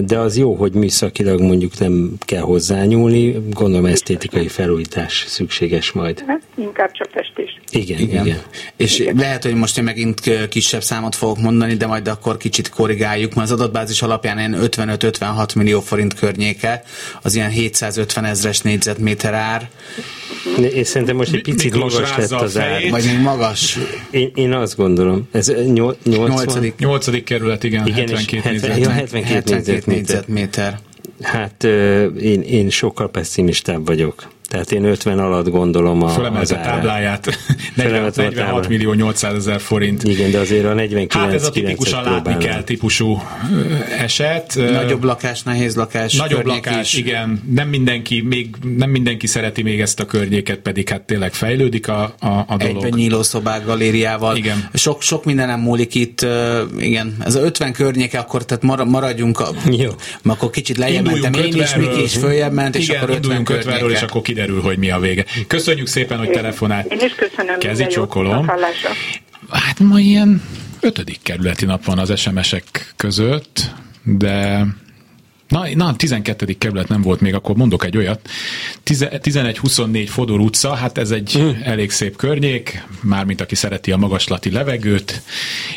de 0.04 0.18
az 0.18 0.36
jó, 0.36 0.54
hogy 0.54 0.72
műszakilag 0.72 1.40
mondjuk 1.40 1.78
nem 1.78 2.12
kell 2.18 2.40
hozzányúlni, 2.40 3.36
gondolom 3.50 3.86
esztétikai 3.86 4.48
felújítás 4.48 5.24
szükséges 5.28 5.92
majd. 5.92 6.24
Hát, 6.26 6.40
inkább 6.54 6.92
csak 6.92 7.08
festés. 7.12 7.60
Igen, 7.70 7.98
igen. 7.98 8.26
igen. 8.26 8.38
És 8.76 8.98
igen. 8.98 9.16
lehet, 9.16 9.42
hogy 9.42 9.54
most 9.54 9.78
én 9.78 9.84
megint 9.84 10.48
kisebb 10.48 10.82
számot 10.82 11.14
fogok 11.14 11.38
mondani, 11.38 11.74
de 11.74 11.86
majd 11.86 12.08
akkor 12.08 12.36
kicsit 12.36 12.68
korrigáljuk, 12.68 13.34
mert 13.34 13.50
az 13.50 13.60
adatbázis 13.60 14.02
alapján 14.02 14.38
ilyen 14.38 14.56
55-56 14.60 15.56
millió 15.56 15.80
forint 15.80 16.14
környéke, 16.14 16.82
az 17.22 17.34
ilyen 17.34 17.50
750 17.50 18.24
ezres 18.24 18.60
négyzetméter 18.60 19.34
ár. 19.34 19.68
És 20.58 20.86
szerintem 20.86 21.16
most 21.16 21.34
egy 21.34 21.42
picit 21.42 21.72
Miklós 21.72 21.92
magas 21.92 22.16
lett 22.16 22.30
az 22.30 22.58
ár. 22.58 22.90
Vagy 22.90 23.04
még 23.04 23.20
magas. 23.20 23.78
Én, 24.10 24.30
én 24.34 24.52
azt 24.52 24.76
gondolom. 24.76 25.28
Ez 25.32 25.52
8. 25.64 25.96
8. 26.78 27.24
kerület, 27.24 27.64
igen, 27.64 27.86
igen 27.86 28.08
72 28.08 28.48
négyzetméter. 28.50 28.78
Ja, 28.78 28.90
72 28.90 29.33
72 29.34 29.82
négyzetméter. 29.86 30.78
Hát 31.22 31.64
én, 32.20 32.42
én 32.42 32.70
sokkal 32.70 33.10
pessimistább 33.10 33.86
vagyok. 33.86 34.32
Tehát 34.54 34.72
én 34.72 34.84
50 34.84 35.18
alatt 35.18 35.48
gondolom 35.48 36.02
a, 36.02 36.08
Fölemelte 36.08 36.54
a 36.56 36.60
tábláját. 36.60 37.38
40, 37.74 38.12
46 38.16 38.68
millió 38.68 38.92
800 38.92 39.34
ezer 39.34 39.60
forint. 39.60 40.02
Igen, 40.02 40.30
de 40.30 40.38
azért 40.38 40.64
a 40.64 40.74
49 40.74 41.14
Hát 41.14 41.32
ez 41.32 41.46
a 41.46 41.50
tipikusan 41.50 42.04
látni 42.04 42.36
kell 42.36 42.62
típusú 42.62 43.22
eset. 43.98 44.54
Nagyobb 44.72 45.04
lakás, 45.04 45.42
nehéz 45.42 45.74
lakás. 45.74 46.14
Nagyobb 46.14 46.46
lakás, 46.46 46.92
is. 46.92 46.98
igen. 46.98 47.42
Nem 47.50 47.68
mindenki, 47.68 48.20
még, 48.20 48.56
nem 48.76 48.90
mindenki 48.90 49.26
szereti 49.26 49.62
még 49.62 49.80
ezt 49.80 50.00
a 50.00 50.04
környéket, 50.04 50.58
pedig 50.58 50.88
hát 50.88 51.02
tényleg 51.02 51.32
fejlődik 51.32 51.88
a, 51.88 52.14
a, 52.18 52.28
a 52.28 52.56
dolog. 52.56 52.76
Egyben 52.76 52.98
nyíló 52.98 53.22
szobák, 53.22 53.64
galériával. 53.64 54.36
Igen. 54.36 54.68
Sok, 54.74 55.02
sok 55.02 55.24
mindenem 55.24 55.60
múlik 55.60 55.94
itt. 55.94 56.26
Igen, 56.78 57.16
ez 57.24 57.34
a 57.34 57.40
50 57.40 57.72
környéke, 57.72 58.18
akkor 58.18 58.44
tehát 58.44 58.84
maradjunk, 58.84 59.40
a, 59.40 59.48
Jó. 59.70 59.90
akkor 60.24 60.50
kicsit 60.50 60.76
lejjebb 60.76 61.04
mentem 61.04 61.32
én 61.32 61.54
is, 61.54 61.74
Miki 61.74 62.02
is 62.02 62.16
följebb 62.16 62.52
ment, 62.52 62.76
és 62.76 62.88
akkor 62.88 63.10
50 63.10 63.44
környéke. 63.44 63.86
és 63.86 64.02
akkor 64.02 64.22
kiderül, 64.22 64.43
hogy 64.50 64.78
mi 64.78 64.90
a 64.90 64.98
vége. 64.98 65.24
Köszönjük 65.46 65.86
szépen, 65.86 66.18
hogy 66.18 66.30
telefonált. 66.30 66.92
Én 66.92 66.98
is 67.00 67.14
köszönöm. 67.14 67.58
Kezi 67.58 67.86
csókolom. 67.86 68.50
Hát 69.50 69.78
ma 69.78 70.00
ilyen 70.00 70.42
ötödik 70.80 71.18
kerületi 71.22 71.64
nap 71.64 71.84
van 71.84 71.98
az 71.98 72.18
SMS-ek 72.20 72.92
között, 72.96 73.70
de 74.02 74.66
Na, 75.48 75.66
na, 75.74 75.96
12. 75.96 76.46
kerület 76.58 76.88
nem 76.88 77.02
volt 77.02 77.20
még, 77.20 77.34
akkor 77.34 77.56
mondok 77.56 77.84
egy 77.84 77.96
olyat. 77.96 78.28
11-24 78.84 80.06
Fodor 80.08 80.40
utca, 80.40 80.74
hát 80.74 80.98
ez 80.98 81.10
egy 81.10 81.34
mm. 81.38 81.50
elég 81.62 81.90
szép 81.90 82.16
környék, 82.16 82.86
mármint 83.00 83.40
aki 83.40 83.54
szereti 83.54 83.92
a 83.92 83.96
magaslati 83.96 84.50
levegőt, 84.50 85.22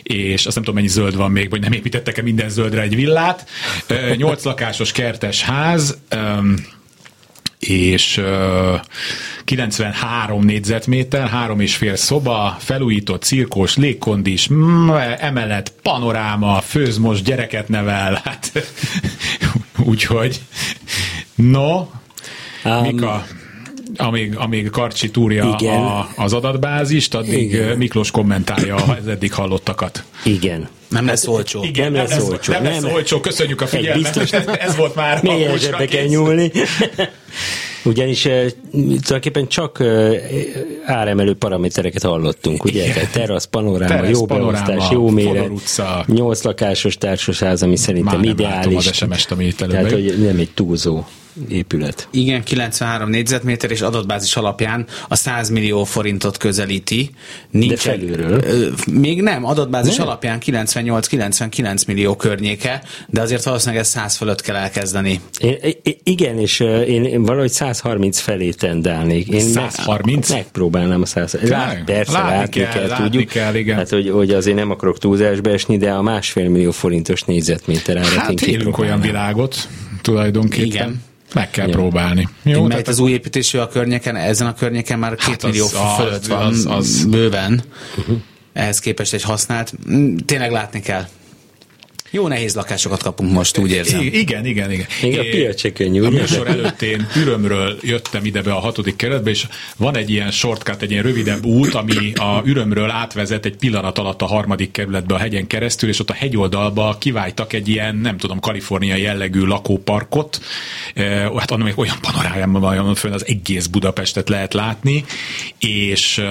és 0.04 0.46
azt 0.46 0.56
nem 0.56 0.64
tudom, 0.64 0.76
mennyi 0.80 0.88
zöld 0.92 1.16
van 1.16 1.32
még, 1.32 1.50
vagy 1.50 1.62
nem 1.62 1.72
építettek-e 1.72 2.22
minden 2.22 2.50
zöldre 2.50 2.82
egy 2.82 2.96
villát. 2.96 3.50
8 4.16 4.44
lakásos 4.44 4.92
kertes 4.92 5.44
ház, 5.44 5.98
és 7.60 8.22
93 9.44 10.44
négyzetméter, 10.44 11.28
három 11.28 11.60
és 11.60 11.76
fél 11.76 11.96
szoba, 11.96 12.56
felújított 12.60 13.24
cirkos, 13.24 13.78
légkondis, 13.78 14.50
emelet, 15.18 15.74
panoráma, 15.82 16.62
főz 16.62 16.98
most 16.98 17.24
gyereket 17.24 17.68
nevel, 17.68 18.22
hát 18.24 18.52
úgyhogy 19.84 20.42
no, 21.36 21.88
um, 22.64 22.82
Mika, 22.82 23.26
amíg, 23.96 24.36
amíg 24.36 24.70
Karcsi 24.70 25.12
túrja 25.12 25.56
igen. 25.60 25.82
A, 25.82 26.10
az 26.16 26.34
adatbázist, 26.34 27.16
addig 27.16 27.52
igen. 27.52 27.78
Miklós 27.78 28.12
kommentálja 28.12 28.76
az 28.76 29.08
eddig 29.08 29.34
hallottakat. 29.34 30.04
Igen. 30.24 30.68
Nem 30.90 31.06
lesz 31.06 31.26
hát, 31.26 31.36
olcsó. 31.36 31.64
Igen, 31.64 31.92
nem, 31.92 32.02
nem 32.02 32.18
lesz 32.18 32.30
olcsó. 32.30 32.52
Nem, 32.52 32.64
nem 32.64 32.72
lesz 32.72 32.94
olcsó, 32.94 33.20
köszönjük 33.20 33.62
a 33.62 33.68
figyelmet. 33.68 34.14
Biztos, 34.14 34.32
Ez 34.60 34.76
volt 34.76 34.96
már 34.96 35.20
a 35.72 35.86
kell 35.86 36.06
nyúlni. 36.06 36.52
Ugyanis 37.84 38.26
uh, 38.26 38.46
tulajdonképpen 38.72 39.48
csak 39.48 39.84
áremelő 40.86 41.36
paramétereket 41.36 42.04
hallottunk, 42.04 42.64
ugye? 42.64 42.86
Igen. 42.86 43.08
Terasz, 43.12 43.46
panoráma, 43.46 43.94
Terasz, 43.94 44.10
jó 44.10 44.26
beosztás, 44.26 44.92
jó 44.92 45.10
méret, 45.10 45.52
nyolc 46.06 46.44
lakásos 46.44 46.98
társasház, 46.98 47.64
ami 47.64 47.76
szerintem 47.76 48.20
Már 48.20 48.30
ideális. 48.30 48.88
az 48.88 48.96
SMS-t, 48.96 49.32
ami 49.32 49.46
itt 49.46 49.58
Tehát, 49.58 49.92
hogy 49.92 50.16
nem 50.20 50.38
egy 50.38 50.52
túlzó 50.54 51.04
épület. 51.50 52.08
Igen, 52.12 52.44
93 52.44 53.10
négyzetméter, 53.10 53.72
és 53.72 53.82
adatbázis 53.82 54.36
alapján 54.36 54.86
a 55.08 55.16
100 55.16 55.50
millió 55.50 55.84
forintot 55.84 56.38
közelíti. 56.38 57.10
Nincs 57.52 57.70
De 57.70 57.78
felülről? 57.78 58.44
Még 58.92 59.22
nem, 59.22 59.46
adatbázis 59.46 59.96
nem. 59.96 60.08
alapján 60.08 60.40
98-99 60.46 61.88
millió 61.88 62.16
környéke, 62.16 62.84
de 63.08 63.22
azért 63.22 63.44
valószínűleg 63.44 63.82
ez 63.82 63.88
100 63.88 64.16
fölött 64.16 64.42
kell 64.42 64.56
elkezdeni. 64.56 65.22
Én, 65.40 65.58
igen, 66.04 66.40
és 66.40 66.60
én, 66.88 67.24
valahogy 67.24 67.52
130 67.52 68.20
felé 68.20 68.50
tendálnék. 68.50 69.28
Én 69.28 69.40
130? 69.40 70.30
Meg, 70.30 70.38
megpróbálnám 70.38 71.02
a 71.02 71.06
100 71.06 71.38
Lát, 71.42 71.84
Persze, 71.84 72.12
látni, 72.12 72.32
látni 72.32 72.62
kell, 72.62 72.72
kell 72.72 72.88
látni 72.88 73.04
tudjuk. 73.04 73.30
Kell, 73.30 73.56
igen. 73.56 73.76
Hát, 73.76 73.90
hogy, 73.90 74.10
hogy 74.10 74.32
azért 74.32 74.56
nem 74.56 74.72
akarok 74.72 74.98
túlzásba 75.00 75.50
esni, 75.50 75.78
de 75.78 75.92
a 75.92 76.02
másfél 76.02 76.50
millió 76.50 76.72
forintos 76.72 77.22
négyzetméter 77.22 77.98
árat 77.98 78.10
hát 78.10 78.42
élünk 78.42 78.78
olyan 78.78 79.02
világot, 79.02 79.68
tulajdonképpen. 80.02 80.66
Igen. 80.66 81.02
Meg 81.34 81.50
kell 81.50 81.68
ja. 81.68 81.74
próbálni. 81.74 82.30
Jó, 82.44 82.60
Mert 82.60 82.70
tehát 82.70 82.88
az 82.88 83.00
új 83.00 83.12
építésű 83.12 83.58
a 83.58 83.68
környéken, 83.68 84.16
ezen 84.16 84.48
a 84.48 84.54
környéken 84.54 85.00
már 85.00 85.16
két 85.16 85.28
hát 85.28 85.44
millió 85.44 85.64
az, 85.66 85.96
fölött 85.98 86.22
az, 86.22 86.28
van 86.28 86.46
az, 86.46 86.66
az, 86.70 87.06
bőven. 87.06 87.64
Uh-huh. 87.98 88.18
Ehhez 88.54 88.80
képest 88.80 89.14
egy 89.14 89.24
használt. 89.24 89.74
Tényleg 90.26 90.52
látni 90.52 90.80
kell. 90.80 91.08
Jó 92.10 92.28
nehéz 92.28 92.56
lakásokat 92.56 93.02
kapunk 93.02 93.32
most, 93.32 93.58
úgy 93.58 93.72
érzem. 93.72 94.02
Igen, 94.02 94.46
igen, 94.46 94.72
igen. 94.72 94.86
Még 95.02 95.20
a 95.20 95.24
piac 95.24 95.60
se 95.60 95.72
könnyű. 95.72 96.02
A 96.04 96.10
műsor 96.10 96.48
előtt 96.48 96.82
én 96.82 97.08
Ürömről 97.16 97.78
jöttem 97.82 98.26
ide 98.26 98.42
be 98.42 98.54
a 98.54 98.60
hatodik 98.60 98.96
keretbe, 98.96 99.30
és 99.30 99.48
van 99.78 99.98
egy 99.98 100.10
ilyen 100.10 100.32
shortcut, 100.32 100.82
egy 100.82 100.92
ilyen 100.92 101.04
rövidebb 101.04 101.46
út, 101.46 101.74
ami 101.74 102.14
a 102.14 102.42
Ürömről 102.46 102.90
átvezet 102.90 103.46
egy 103.46 103.56
pillanat 103.56 103.98
alatt 103.98 104.22
a 104.22 104.26
harmadik 104.26 104.72
kerületbe 104.72 105.14
a 105.14 105.18
hegyen 105.18 105.48
keresztül, 105.48 105.90
és 105.90 106.00
ott 106.00 106.10
a 106.10 106.14
hegyoldalba 106.14 106.98
kiváltak 107.00 107.54
egy 107.54 107.68
ilyen, 107.68 107.96
nem 107.96 108.18
tudom, 108.18 108.40
kaliforniai 108.40 109.02
jellegű 109.02 109.42
lakóparkot. 109.42 110.42
Hát 111.38 111.52
annak 111.52 111.66
még 111.66 111.78
olyan 111.78 111.98
panorájában 112.02 112.62
van 112.62 112.96
föl, 112.96 113.14
az 113.14 113.26
egész 113.28 113.66
Budapestet 113.66 114.30
lehet 114.30 114.54
látni, 114.54 115.06
és 115.60 116.22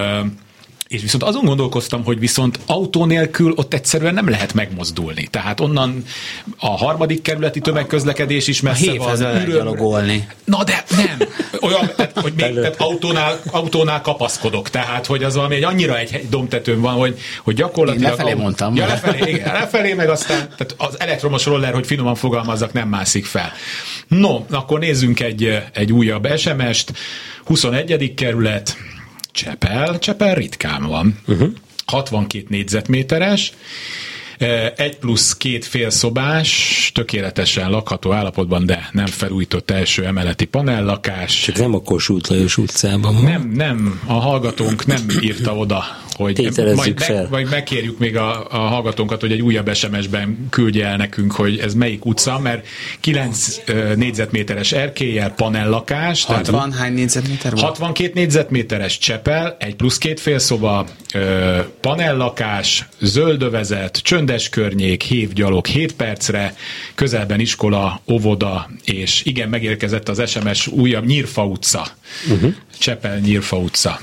és 0.89 1.03
viszont 1.03 1.23
azon 1.23 1.45
gondolkoztam, 1.45 2.05
hogy 2.05 2.19
viszont 2.19 2.59
autó 2.67 3.05
nélkül 3.05 3.53
ott 3.57 3.75
egyszerűen 3.75 4.15
nem 4.15 4.29
lehet 4.29 4.55
megmozdulni. 4.55 5.27
Tehát 5.31 5.61
onnan 5.61 6.05
a 6.59 6.77
harmadik 6.77 7.23
kerületi 7.23 7.61
tömegközlekedés 7.61 8.47
is 8.47 8.61
messze 8.61 8.91
a 8.91 8.97
van. 8.97 9.19
lehet 9.19 9.49
gyalogolni. 9.49 10.27
Na 10.45 10.65
de 10.65 10.85
nem. 10.97 11.29
Olyan, 11.61 11.91
tehát, 11.97 12.19
hogy 12.21 12.33
még 12.37 12.55
tehát 12.55 12.81
autónál, 12.81 13.41
autónál 13.51 14.01
kapaszkodok. 14.01 14.71
Tehát, 14.71 15.07
hogy 15.07 15.25
az 15.25 15.35
valami 15.35 15.55
egy 15.55 15.65
annyira 15.65 15.99
egy 15.99 16.27
domtetőn 16.31 16.81
van, 16.81 16.95
hogy, 16.95 17.19
hogy 17.45 17.55
gyakorlatilag... 17.55 18.11
Én 18.11 18.17
lefelé 18.17 18.33
a, 18.33 18.37
mondtam. 18.37 18.75
Ja, 18.75 18.87
lefelé, 18.87 19.31
igen, 19.31 19.53
lefelé 19.53 19.93
meg 19.93 20.09
aztán 20.09 20.39
tehát 20.39 20.75
az 20.77 21.01
elektromos 21.01 21.45
roller, 21.45 21.75
hogy 21.75 21.87
finoman 21.87 22.15
fogalmazzak, 22.15 22.73
nem 22.73 22.89
mászik 22.89 23.25
fel. 23.25 23.53
No, 24.09 24.45
akkor 24.51 24.79
nézzünk 24.79 25.21
egy, 25.21 25.63
egy 25.73 25.93
újabb 25.93 26.29
SMS-t. 26.37 26.93
21. 27.45 28.15
kerület, 28.15 28.77
Csepel. 29.37 29.99
Csepel 29.99 30.35
ritkán 30.35 30.87
van. 30.87 31.19
Uh-huh. 31.27 31.53
62 31.87 32.47
négyzetméteres, 32.49 33.53
egy 34.77 34.97
plusz 34.97 35.37
két 35.37 35.65
félszobás, 35.65 36.91
tökéletesen 36.95 37.71
lakható 37.71 38.13
állapotban, 38.13 38.67
de 38.67 38.89
nem 38.93 39.07
felújított 39.07 39.71
első 39.71 40.05
emeleti 40.05 40.45
panellakás. 40.45 41.41
Csak 41.41 41.57
nem 41.57 41.75
a 41.75 41.81
Kossuth 41.81 42.31
Lajos 42.31 42.57
utcában. 42.57 43.15
Nem, 43.15 43.51
nem, 43.55 44.01
a 44.07 44.13
hallgatónk 44.13 44.87
nem 44.87 45.07
írta 45.21 45.57
oda 45.57 45.85
hogy 46.17 46.53
majd, 46.75 47.01
fel. 47.01 47.21
Meg, 47.21 47.31
majd 47.31 47.51
megkérjük 47.51 47.99
még 47.99 48.17
a, 48.17 48.47
a 48.51 48.57
hallgatónkat, 48.57 49.21
hogy 49.21 49.33
egy 49.33 49.43
újabb 49.43 49.75
SMS-ben 49.75 50.47
küldje 50.51 50.87
el 50.87 50.97
nekünk, 50.97 51.33
hogy 51.33 51.59
ez 51.59 51.75
melyik 51.75 52.05
utca, 52.05 52.39
mert 52.39 52.67
9 53.01 53.57
uh, 53.69 53.95
négyzetméteres 53.95 54.73
erkélyel, 54.73 55.31
panellakás. 55.31 56.25
60 56.25 56.71
tehát, 56.71 56.75
hány 56.75 56.93
négyzetméter 56.93 57.53
van? 57.53 57.65
62 57.65 58.13
négyzetméteres 58.15 58.99
Csepel, 58.99 59.57
egy 59.59 59.75
plusz 59.75 59.99
két 59.99 60.21
félszoba, 60.21 60.87
uh, 61.15 61.59
panellakás, 61.81 62.89
zöldövezet, 63.01 63.99
csöndes 64.27 64.49
környék, 64.49 65.03
hévgyalog 65.03 65.67
7 65.67 65.95
percre, 65.95 66.55
közelben 66.95 67.41
iskola, 67.41 68.01
óvoda, 68.11 68.71
és 68.85 69.21
igen, 69.25 69.49
megérkezett 69.49 70.09
az 70.09 70.31
SMS 70.31 70.67
újabb 70.67 71.07
Nyírfa 71.07 71.45
utca. 71.45 71.87
Uh-huh. 72.31 72.55
Csepel 72.79 73.19
Nyírfa 73.19 73.57
utca. 73.57 74.01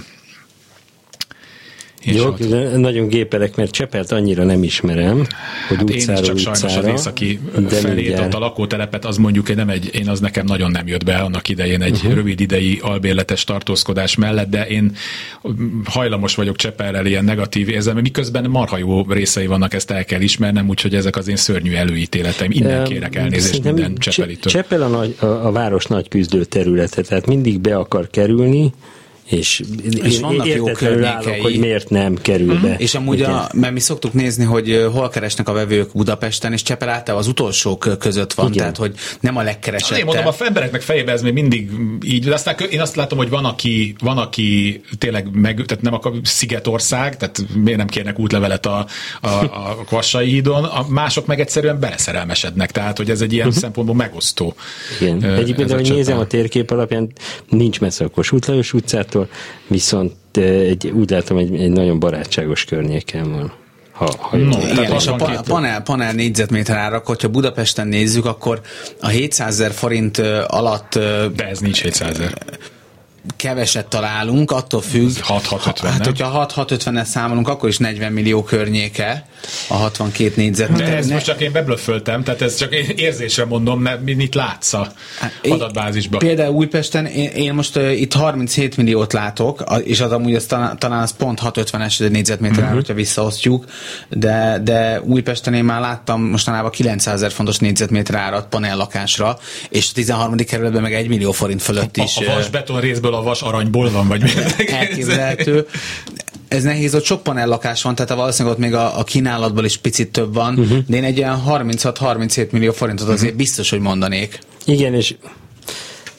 Jó, 2.03 2.25
ott... 2.25 2.49
nagyon 2.77 3.07
gépelek, 3.07 3.55
mert 3.55 3.71
Csepelt 3.71 4.11
annyira 4.11 4.43
nem 4.43 4.63
ismerem, 4.63 5.17
hogy 5.67 5.77
hát 5.77 5.89
utcára, 5.89 6.17
én 6.17 6.23
csak 6.23 6.35
utcára, 6.35 6.55
sajnos 6.55 6.77
az 6.77 6.85
északi 6.85 7.39
felé, 7.67 8.13
ott 8.13 8.33
a 8.33 8.39
lakótelepet, 8.39 9.05
az 9.05 9.17
mondjuk 9.17 9.55
nem 9.55 9.69
egy, 9.69 9.89
én 9.93 10.09
az 10.09 10.19
nekem 10.19 10.45
nagyon 10.45 10.71
nem 10.71 10.87
jött 10.87 11.03
be 11.03 11.15
annak 11.15 11.49
idején 11.49 11.81
egy 11.81 11.95
uh-huh. 11.95 12.13
rövid 12.13 12.39
idei 12.39 12.79
albérletes 12.81 13.43
tartózkodás 13.43 14.15
mellett, 14.15 14.49
de 14.49 14.67
én 14.67 14.95
hajlamos 15.85 16.35
vagyok 16.35 16.55
Csepelrel 16.55 17.05
ilyen 17.05 17.23
negatív 17.23 17.69
érzelme, 17.69 18.01
miközben 18.01 18.49
marha 18.49 18.77
jó 18.77 19.05
részei 19.09 19.47
vannak, 19.47 19.73
ezt 19.73 19.91
el 19.91 20.05
kell 20.05 20.21
ismernem, 20.21 20.69
úgyhogy 20.69 20.95
ezek 20.95 21.15
az 21.15 21.27
én 21.27 21.35
szörnyű 21.35 21.73
előítéleteim. 21.73 22.51
Innen 22.51 22.83
kérek 22.83 23.15
elnézést 23.15 23.63
minden 23.63 23.95
Csepelitől. 23.97 24.51
Csepel 24.51 24.81
a, 24.81 24.87
nagy, 24.87 25.15
a, 25.19 25.25
a 25.25 25.51
város 25.51 25.85
nagy 25.85 26.07
küzdő 26.07 26.43
területe, 26.43 27.01
tehát 27.01 27.27
mindig 27.27 27.59
be 27.59 27.75
akar 27.75 28.07
kerülni, 28.09 28.71
és, 29.25 29.63
és 30.03 30.19
vannak 30.19 30.47
jó 30.47 30.65
környékei. 30.65 31.39
hogy 31.39 31.57
miért 31.59 31.89
nem 31.89 32.15
kerül 32.21 32.59
be. 32.59 32.75
És 32.77 32.95
amúgy, 32.95 33.21
a, 33.21 33.49
mert 33.53 33.73
mi 33.73 33.79
szoktuk 33.79 34.13
nézni, 34.13 34.43
hogy 34.43 34.85
hol 34.91 35.09
keresnek 35.09 35.49
a 35.49 35.53
vevők 35.53 35.89
Budapesten, 35.93 36.53
és 36.53 36.61
Csepel 36.61 36.89
általában 36.89 37.23
az 37.23 37.27
utolsók 37.27 37.97
között 37.99 38.33
van, 38.33 38.45
Igen. 38.45 38.57
tehát 38.57 38.77
hogy 38.77 38.93
nem 39.19 39.37
a 39.37 39.41
legkeresettebb. 39.41 39.97
Én 39.97 40.05
mondom, 40.05 40.27
a 40.27 40.33
embereknek 40.43 40.81
fejében 40.81 41.13
ez 41.13 41.21
még 41.21 41.33
mindig 41.33 41.69
így, 42.03 42.25
de 42.25 42.33
aztán 42.33 42.55
én 42.69 42.81
azt 42.81 42.95
látom, 42.95 43.17
hogy 43.17 43.29
van, 43.29 43.45
aki, 43.45 43.95
van, 43.99 44.17
aki 44.17 44.81
tényleg 44.97 45.27
meg, 45.31 45.63
tehát 45.65 45.83
nem 45.83 45.93
akar 45.93 46.13
Szigetország, 46.23 47.17
tehát 47.17 47.45
miért 47.55 47.77
nem 47.77 47.87
kérnek 47.87 48.19
útlevelet 48.19 48.65
a, 48.65 48.85
a, 49.21 49.27
a 49.27 49.83
Kvassai 49.85 50.29
hídon, 50.29 50.63
a 50.63 50.85
mások 50.89 51.25
meg 51.25 51.39
egyszerűen 51.39 51.79
beleszerelmesednek, 51.79 52.71
tehát 52.71 52.97
hogy 52.97 53.09
ez 53.09 53.21
egy 53.21 53.33
ilyen 53.33 53.47
uh-huh. 53.47 53.61
szempontból 53.61 53.95
megosztó. 53.95 54.55
Igen. 55.01 55.23
Egyébként, 55.23 55.71
ahogy 55.71 55.89
nézem 55.89 56.17
a 56.17 56.27
térkép 56.27 56.71
alapján, 56.71 57.11
nincs 57.49 57.79
messze 57.79 58.05
a 58.05 58.07
Kossuth 58.07 58.49
Lajos 58.49 58.73
utcától, 58.73 59.22
viszont 59.67 60.37
egy, 60.37 60.87
úgy 60.87 61.09
látom, 61.09 61.37
egy, 61.37 61.55
egy 61.55 61.71
nagyon 61.71 61.99
barátságos 61.99 62.65
környéken 62.65 63.31
van. 63.31 63.53
Ha, 63.91 64.13
ha 64.17 64.37
no, 64.37 64.57
igen, 64.71 64.91
és 64.91 65.07
a 65.07 65.15
panel, 65.43 65.81
panel 65.81 66.13
négyzetméter 66.13 66.77
árak, 66.77 67.05
hogyha 67.05 67.27
Budapesten 67.27 67.87
nézzük, 67.87 68.25
akkor 68.25 68.61
a 69.01 69.07
700 69.07 69.59
ezer 69.59 69.71
forint 69.71 70.17
alatt... 70.47 70.93
De 71.35 71.47
ez 71.49 71.59
nincs 71.59 71.81
700 71.81 72.09
ezer. 72.09 72.33
Keveset 73.35 73.85
találunk, 73.85 74.51
attól 74.51 74.81
függ. 74.81 75.11
6-650, 75.27 75.77
Hát, 75.81 76.05
hogyha 76.05 76.45
6-650-et 76.55 77.03
számolunk, 77.03 77.47
akkor 77.47 77.69
is 77.69 77.77
40 77.77 78.11
millió 78.11 78.43
környéke 78.43 79.25
a 79.67 79.73
62 79.73 80.33
négyzetméter. 80.35 80.89
De 80.89 80.95
ezt 80.95 81.09
most 81.09 81.25
csak 81.25 81.41
én 81.41 81.51
beblöfföltem, 81.51 82.23
tehát 82.23 82.41
ez 82.41 82.55
csak 82.55 82.73
érzésre 82.95 83.45
mondom, 83.45 83.81
mert 83.81 84.01
mit 84.01 84.35
látsz 84.35 84.73
a 84.73 84.91
hát, 85.19 85.31
adatbázisban? 85.49 86.19
Például 86.19 86.53
Újpesten 86.53 87.05
én, 87.05 87.29
én 87.29 87.53
most 87.53 87.77
uh, 87.77 87.99
itt 88.01 88.13
37 88.13 88.77
milliót 88.77 89.13
látok, 89.13 89.63
és 89.83 90.01
az 90.01 90.11
amúgy 90.11 90.35
az 90.35 90.45
talán, 90.45 90.79
talán 90.79 91.01
az 91.01 91.13
pont 91.17 91.39
650-es 91.43 92.09
négyzetméter, 92.09 92.57
uh-huh. 92.57 92.73
hogyha 92.73 92.93
visszaosztjuk, 92.93 93.65
de, 94.09 94.59
de 94.63 95.01
Újpesten 95.01 95.53
én 95.53 95.63
már 95.63 95.81
láttam 95.81 96.21
mostanában 96.21 96.71
900 96.71 97.13
ezer 97.13 97.31
fontos 97.31 97.57
négyzetméter 97.57 98.15
árat 98.15 98.47
panellakásra, 98.47 99.37
és 99.69 99.89
a 99.89 99.93
13. 99.93 100.35
kerületben 100.35 100.81
meg 100.81 100.93
1 100.93 101.07
millió 101.07 101.31
forint 101.31 101.61
fölött 101.61 101.97
is. 101.97 102.17
A, 102.17 102.31
a 102.31 102.33
vas 102.33 102.49
beton 102.49 102.79
részből 102.79 103.12
a 103.13 103.21
vas 103.21 103.41
aranyból 103.41 103.91
van, 103.91 104.07
vagy 104.07 104.21
mi? 104.21 104.29
Elképzelhető 104.79 105.67
ez 106.53 106.63
nehéz, 106.63 106.95
ott 106.95 107.03
sok 107.03 107.23
panellakás 107.23 107.81
van, 107.81 107.95
tehát 107.95 108.13
valószínűleg 108.13 108.57
ott 108.57 108.63
még 108.63 108.73
a, 108.73 108.99
a 108.99 109.03
kínálatból 109.03 109.65
is 109.65 109.77
picit 109.77 110.11
több 110.11 110.33
van, 110.33 110.59
uh-huh. 110.59 110.77
de 110.87 110.97
én 110.97 111.03
egy 111.03 111.17
ilyen 111.17 111.43
36-37 111.47 112.49
millió 112.49 112.71
forintot 112.71 113.07
azért 113.07 113.21
uh-huh. 113.21 113.37
biztos, 113.37 113.69
hogy 113.69 113.79
mondanék. 113.79 114.39
Igen, 114.65 114.93
és 114.93 115.15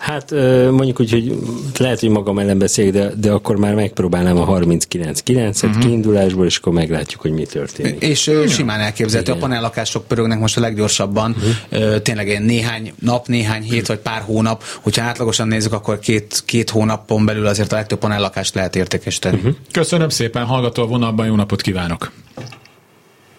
Hát 0.04 0.30
mondjuk 0.70 1.00
úgy, 1.00 1.10
hogy 1.10 1.38
lehet, 1.78 2.00
hogy 2.00 2.08
magam 2.08 2.38
ellen 2.38 2.58
beszél, 2.58 2.90
de, 2.90 3.10
de 3.16 3.30
akkor 3.30 3.56
már 3.56 3.74
megpróbálnám 3.74 4.36
a 4.36 4.46
39-9-et 4.46 5.64
uh-huh. 5.64 5.82
kiindulásból, 5.82 6.46
és 6.46 6.56
akkor 6.56 6.72
meglátjuk, 6.72 7.20
hogy 7.20 7.32
mi 7.32 7.44
történik. 7.44 8.02
És 8.02 8.26
uh, 8.26 8.46
simán 8.46 8.80
elképzelhető, 8.80 9.32
a 9.32 9.36
panellakások 9.36 10.06
pörögnek 10.06 10.38
most 10.38 10.56
a 10.56 10.60
leggyorsabban, 10.60 11.36
uh-huh. 11.70 11.96
tényleg 12.02 12.26
ilyen 12.26 12.42
néhány 12.42 12.92
nap, 12.98 13.26
néhány 13.26 13.62
hét 13.62 13.70
uh-huh. 13.72 13.86
vagy 13.86 13.98
pár 13.98 14.22
hónap, 14.22 14.62
hogyha 14.82 15.04
átlagosan 15.04 15.48
nézzük, 15.48 15.72
akkor 15.72 15.98
két, 15.98 16.42
két 16.46 16.70
hónapon 16.70 17.24
belül 17.24 17.46
azért 17.46 17.72
a 17.72 17.76
legtöbb 17.76 17.98
panellakást 17.98 18.54
lehet 18.54 18.76
értékesíteni. 18.76 19.36
Uh-huh. 19.36 19.54
Köszönöm 19.72 20.08
szépen, 20.08 20.44
hallgató 20.44 20.82
a 20.82 20.86
vonalban, 20.86 21.26
jó 21.26 21.34
napot 21.34 21.60
kívánok! 21.60 22.12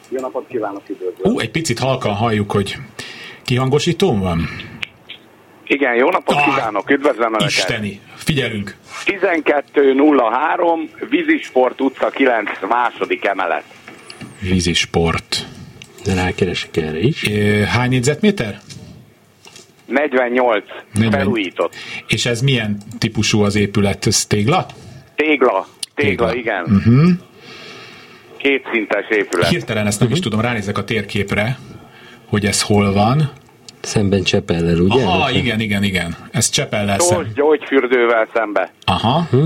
Jó 0.10 0.22
napot 0.22 0.48
kívánok, 0.48 0.82
üdvözlök! 0.90 1.28
Ú, 1.28 1.40
egy 1.40 1.52
picit 1.52 1.80
halkan 1.80 2.14
halljuk, 2.14 2.52
hogy 2.52 2.78
kihangosítón 3.44 4.20
van? 4.20 4.48
Igen, 5.68 5.96
jó 5.96 6.10
napot 6.10 6.36
ah, 6.36 6.44
kívánok, 6.44 6.90
üdvözlöm 6.90 7.34
Önöket! 7.34 7.50
Isteni, 7.50 8.00
figyelünk! 8.16 8.76
12.03, 9.06 11.10
Vízisport 11.10 11.82
utca 11.82 12.10
9, 12.10 12.50
második 12.70 13.26
emelet. 13.26 13.64
Vízisport. 14.40 15.46
De 16.04 16.14
rákeresek 16.14 16.78
erre 16.78 17.00
is. 17.00 17.30
Hány 17.68 17.90
négyzetméter? 17.90 18.60
48, 19.86 20.64
40. 20.92 21.20
felújított. 21.20 21.76
És 22.08 22.26
ez 22.26 22.42
milyen 22.42 22.78
típusú 23.00 23.42
az 23.42 23.56
épület? 23.56 24.06
Ez 24.06 24.26
tégla? 24.26 24.66
Tégla, 25.16 25.68
tégla, 25.96 26.28
tégla. 26.28 26.36
igen. 26.36 26.64
Uh-huh. 26.64 27.10
Két 28.38 28.68
szintes 28.72 29.08
épület. 29.10 29.50
Hirtelen 29.50 29.88
ezt 29.88 30.00
nem 30.00 30.08
uh-huh. 30.08 30.18
is 30.18 30.30
tudom, 30.30 30.46
ránézek 30.46 30.78
a 30.78 30.84
térképre, 30.84 31.58
hogy 32.26 32.46
ez 32.46 32.62
hol 32.62 32.94
van. 32.94 33.32
Szemben 33.86 34.24
Csepellel, 34.24 34.80
ugye? 34.80 35.04
Aha, 35.04 35.32
igen, 35.32 35.60
igen, 35.60 35.84
igen. 35.84 36.16
Ez 36.32 36.50
Csepellel 36.50 37.00
szemben. 37.00 37.32
Gyógyfürdővel 37.36 38.28
szembe. 38.34 38.72
Aha. 38.86 39.28
Hm? 39.32 39.44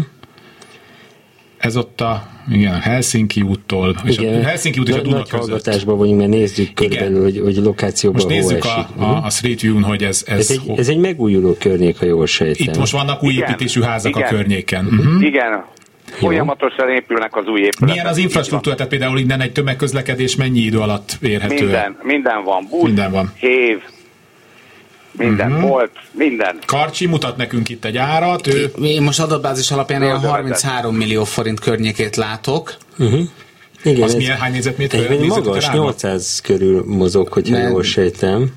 Ez 1.57 1.77
ott 1.77 2.01
a, 2.01 2.23
igen, 2.51 2.73
a 2.73 2.79
Helsinki 2.79 3.41
úttól, 3.41 3.95
és 4.05 4.17
igen. 4.17 4.43
a 4.43 4.47
Helsinki 4.47 4.79
út 4.79 4.87
és 4.87 4.95
a 4.95 5.01
Duna 5.01 5.17
Nagy 5.17 5.29
hallgatásban 5.29 5.97
vagyunk, 5.97 6.17
mert 6.17 6.29
nézzük 6.29 6.73
körülbelül, 6.73 7.23
hogy, 7.23 7.39
hogy 7.43 7.55
lokációban 7.55 8.21
Most 8.23 8.35
nézzük 8.35 8.65
a, 8.65 9.03
a, 9.03 9.23
a 9.23 9.29
Street 9.29 9.61
View-n, 9.61 9.83
hogy 9.83 10.03
ez... 10.03 10.23
Ez, 10.27 10.37
ez, 10.37 10.49
egy, 10.49 10.79
ez 10.79 10.87
egy 10.87 10.97
megújuló 10.97 11.55
környék, 11.59 11.97
ha 11.99 12.05
jól 12.05 12.25
sejtem. 12.25 12.67
Itt 12.67 12.77
most 12.77 12.91
vannak 12.91 13.23
új 13.23 13.33
igen. 13.33 13.49
építésű 13.49 13.81
házak 13.81 14.15
igen. 14.15 14.27
a 14.27 14.29
környéken. 14.29 14.85
Uh-huh. 14.85 15.23
Igen, 15.23 15.63
Folyamatosan 16.11 16.89
épülnek 16.89 17.35
az 17.35 17.47
új 17.47 17.59
épületek. 17.59 17.89
Milyen 17.89 18.05
az 18.05 18.17
infrastruktúra? 18.17 18.75
Tehát 18.75 18.91
például 18.91 19.19
innen 19.19 19.41
egy 19.41 19.51
tömegközlekedés 19.51 20.35
mennyi 20.35 20.59
idő 20.59 20.79
alatt 20.79 21.17
érhető? 21.21 21.63
Minden, 21.63 21.97
minden 22.01 22.43
van. 22.43 22.67
Busz, 22.69 22.83
minden 22.83 23.11
van. 23.11 23.31
hév, 23.39 23.81
minden 25.19 25.51
uh-huh. 25.51 25.69
volt, 25.69 25.91
minden. 26.11 26.59
Karcsi 26.65 27.05
mutat 27.05 27.37
nekünk 27.37 27.69
itt 27.69 27.85
egy 27.85 27.97
árat. 27.97 28.47
Ő... 28.47 28.71
Én 28.81 29.01
most 29.01 29.19
adatbázis 29.19 29.71
alapján 29.71 30.01
ilyen 30.01 30.19
33 30.19 30.95
millió 30.95 31.23
forint 31.23 31.59
környékét 31.59 32.15
látok. 32.15 32.75
Uh-huh. 32.97 33.19
Igen, 33.83 34.01
az 34.01 34.09
ez 34.09 34.15
milyen 34.15 34.37
hány 34.37 34.51
négyzetméter? 34.51 35.11
Egy 35.11 35.25
magas, 35.27 35.69
800 35.69 36.41
körül 36.41 36.83
mozog, 36.85 37.27
hogyha 37.27 37.57
Men... 37.57 37.69
jól 37.69 37.83
sejtem. 37.83 38.51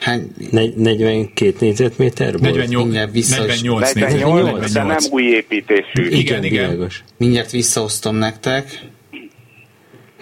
Hány... 0.00 0.32
42 0.76 1.54
négyzetméter 1.60 2.38
volt? 2.38 2.54
48, 2.54 2.92
48, 2.94 3.92
48, 3.92 3.92
48, 3.92 4.72
de 4.72 4.82
nem 4.82 4.96
új 5.10 5.22
építésű. 5.22 6.08
Igen, 6.08 6.44
igen. 6.44 6.72
igen. 6.72 6.90
Mindjárt 7.16 7.50
visszaosztom 7.50 8.16
nektek. 8.16 8.82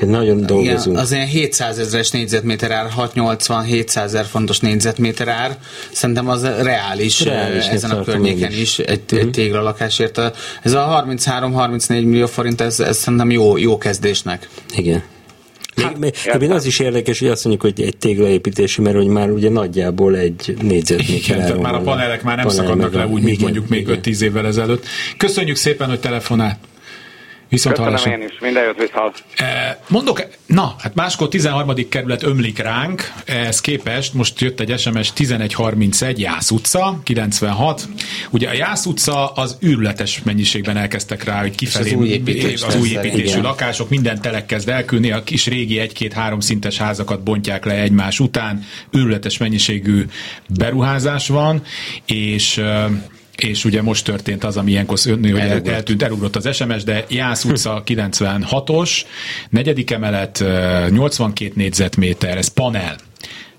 Nagyon 0.07 0.47
dolgozunk. 0.47 0.87
Igen, 0.87 0.97
az 0.97 1.13
ilyen 1.13 1.27
700 1.27 1.79
ezeres 1.79 2.11
négyzetméter 2.11 2.71
ár, 2.71 2.91
680 2.91 3.63
700 3.63 4.05
ezer 4.05 4.25
fontos 4.25 4.59
négyzetméter 4.61 5.29
ár, 5.29 5.59
szerintem 5.93 6.29
az 6.29 6.43
reális, 6.43 7.25
reális 7.25 7.67
ezen 7.67 7.91
a 7.91 8.03
környéken 8.03 8.53
is, 8.53 8.79
egy, 8.79 9.01
uh-huh. 9.05 9.21
egy 9.21 9.31
téglalakásért. 9.31 10.21
Ez 10.63 10.73
a 10.73 11.05
33-34 11.07 11.89
millió 11.89 12.27
forint, 12.27 12.61
ez, 12.61 12.81
ez 12.81 12.97
szerintem 12.97 13.31
jó, 13.31 13.57
jó 13.57 13.79
kezdésnek. 13.79 14.49
Igen. 14.77 15.03
Hát, 15.77 15.99
még, 15.99 16.15
még 16.39 16.51
az 16.51 16.65
is 16.65 16.79
érdekes, 16.79 17.19
hogy 17.19 17.29
azt 17.29 17.45
mondjuk, 17.45 17.75
hogy 17.75 17.87
egy 17.87 17.97
téglaépítési, 17.97 18.81
mert 18.81 18.97
hogy 18.97 19.07
már 19.07 19.31
ugye 19.31 19.51
nagyjából 19.51 20.17
egy 20.17 20.57
négyzetméter. 20.61 21.17
Igen, 21.17 21.39
tehát 21.39 21.61
már 21.61 21.75
a 21.75 21.81
panelek 21.81 22.23
már 22.23 22.37
nem 22.37 22.47
panel 22.47 22.63
szakadnak 22.63 22.95
le 22.95 23.07
úgy, 23.07 23.23
mint 23.23 23.29
igen, 23.29 23.43
mondjuk 23.43 23.69
még 23.69 23.89
5-10 23.91 24.21
évvel 24.21 24.47
ezelőtt. 24.47 24.87
Köszönjük 25.17 25.57
szépen, 25.57 25.89
hogy 25.89 26.01
telefonált. 26.01 26.57
Viszont 27.53 27.77
Köszönöm 27.77 27.99
hallásra. 27.99 28.23
én 28.23 28.29
is, 28.29 28.39
minden 28.41 28.65
jót 28.65 28.79
viszont. 28.79 29.25
Eh, 29.37 29.77
mondok, 29.89 30.23
na, 30.47 30.75
hát 30.79 30.95
máskor 30.95 31.29
13. 31.29 31.89
kerület 31.89 32.23
ömlik 32.23 32.59
ránk, 32.59 33.13
ehhez 33.25 33.61
képest 33.61 34.15
most 34.15 34.41
jött 34.41 34.61
egy 34.61 34.79
SMS 34.79 35.13
1131 35.17 36.21
Jász 36.21 36.51
utca, 36.51 37.01
96. 37.03 37.89
Ugye 38.31 38.49
a 38.49 38.53
Jász 38.53 38.87
utca 38.87 39.27
az 39.27 39.59
űrletes 39.65 40.23
mennyiségben 40.23 40.77
elkezdtek 40.77 41.25
rá, 41.25 41.41
hogy 41.41 41.55
kifelé 41.55 41.91
az 41.91 41.97
új, 41.97 42.09
építés 42.09 42.63
az 42.63 42.77
új 42.77 42.89
építésű 42.89 43.25
igen. 43.25 43.43
lakások, 43.43 43.89
minden 43.89 44.21
telek 44.21 44.47
kezd 44.47 44.69
elkülni, 44.69 45.11
a 45.11 45.23
kis 45.23 45.47
régi 45.47 45.79
egy-két-három 45.79 46.41
szintes 46.41 46.79
házakat 46.79 47.23
bontják 47.23 47.65
le 47.65 47.75
egymás 47.75 48.21
után, 48.21 48.65
űrletes 48.97 49.39
mennyiségű 49.39 50.05
beruházás 50.49 51.29
van, 51.29 51.63
és 52.07 52.61
és 53.43 53.65
ugye 53.65 53.83
most 53.83 54.05
történt 54.05 54.45
az, 54.45 54.57
ami 54.57 54.71
ilyenkor 54.71 54.99
hogy 55.05 55.25
Elugrott. 55.39 55.69
eltűnt, 55.69 56.03
elugrott 56.03 56.37
az 56.37 56.55
SMS, 56.55 56.85
de 56.85 57.05
Jász 57.09 57.45
utca 57.45 57.83
96-os, 57.87 59.01
negyedik 59.51 59.91
emelet, 59.91 60.45
82 60.91 61.53
négyzetméter, 61.55 62.37
ez 62.37 62.49
panel. 62.49 62.97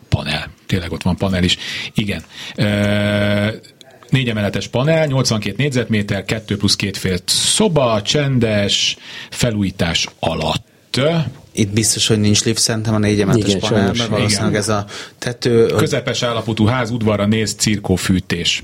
Panel, 0.09 0.51
tényleg 0.65 0.91
ott 0.91 1.01
van 1.01 1.17
panel 1.17 1.43
is. 1.43 1.57
Igen. 1.93 2.23
Négy 4.09 4.29
emeletes 4.29 4.67
panel, 4.67 5.05
82 5.05 5.55
négyzetméter, 5.57 6.25
2 6.25 6.57
plusz 6.57 6.75
két 6.75 6.97
fél 6.97 7.17
szoba, 7.25 8.01
csendes, 8.01 8.97
felújítás 9.29 10.07
alatt. 10.19 10.65
Itt 11.51 11.69
biztos, 11.69 12.07
hogy 12.07 12.19
nincs 12.19 12.43
lift, 12.43 12.61
szerintem 12.61 12.93
a 12.93 12.97
négy 12.97 13.21
emeletes 13.21 13.55
panelben, 13.55 14.09
valószínűleg 14.09 14.55
ez 14.55 14.69
a 14.69 14.85
tető... 15.17 15.65
Közepes 15.65 16.23
állapotú 16.23 16.65
ház, 16.65 16.91
udvarra 16.91 17.25
néz, 17.25 17.55
cirkófűtés. 17.57 18.63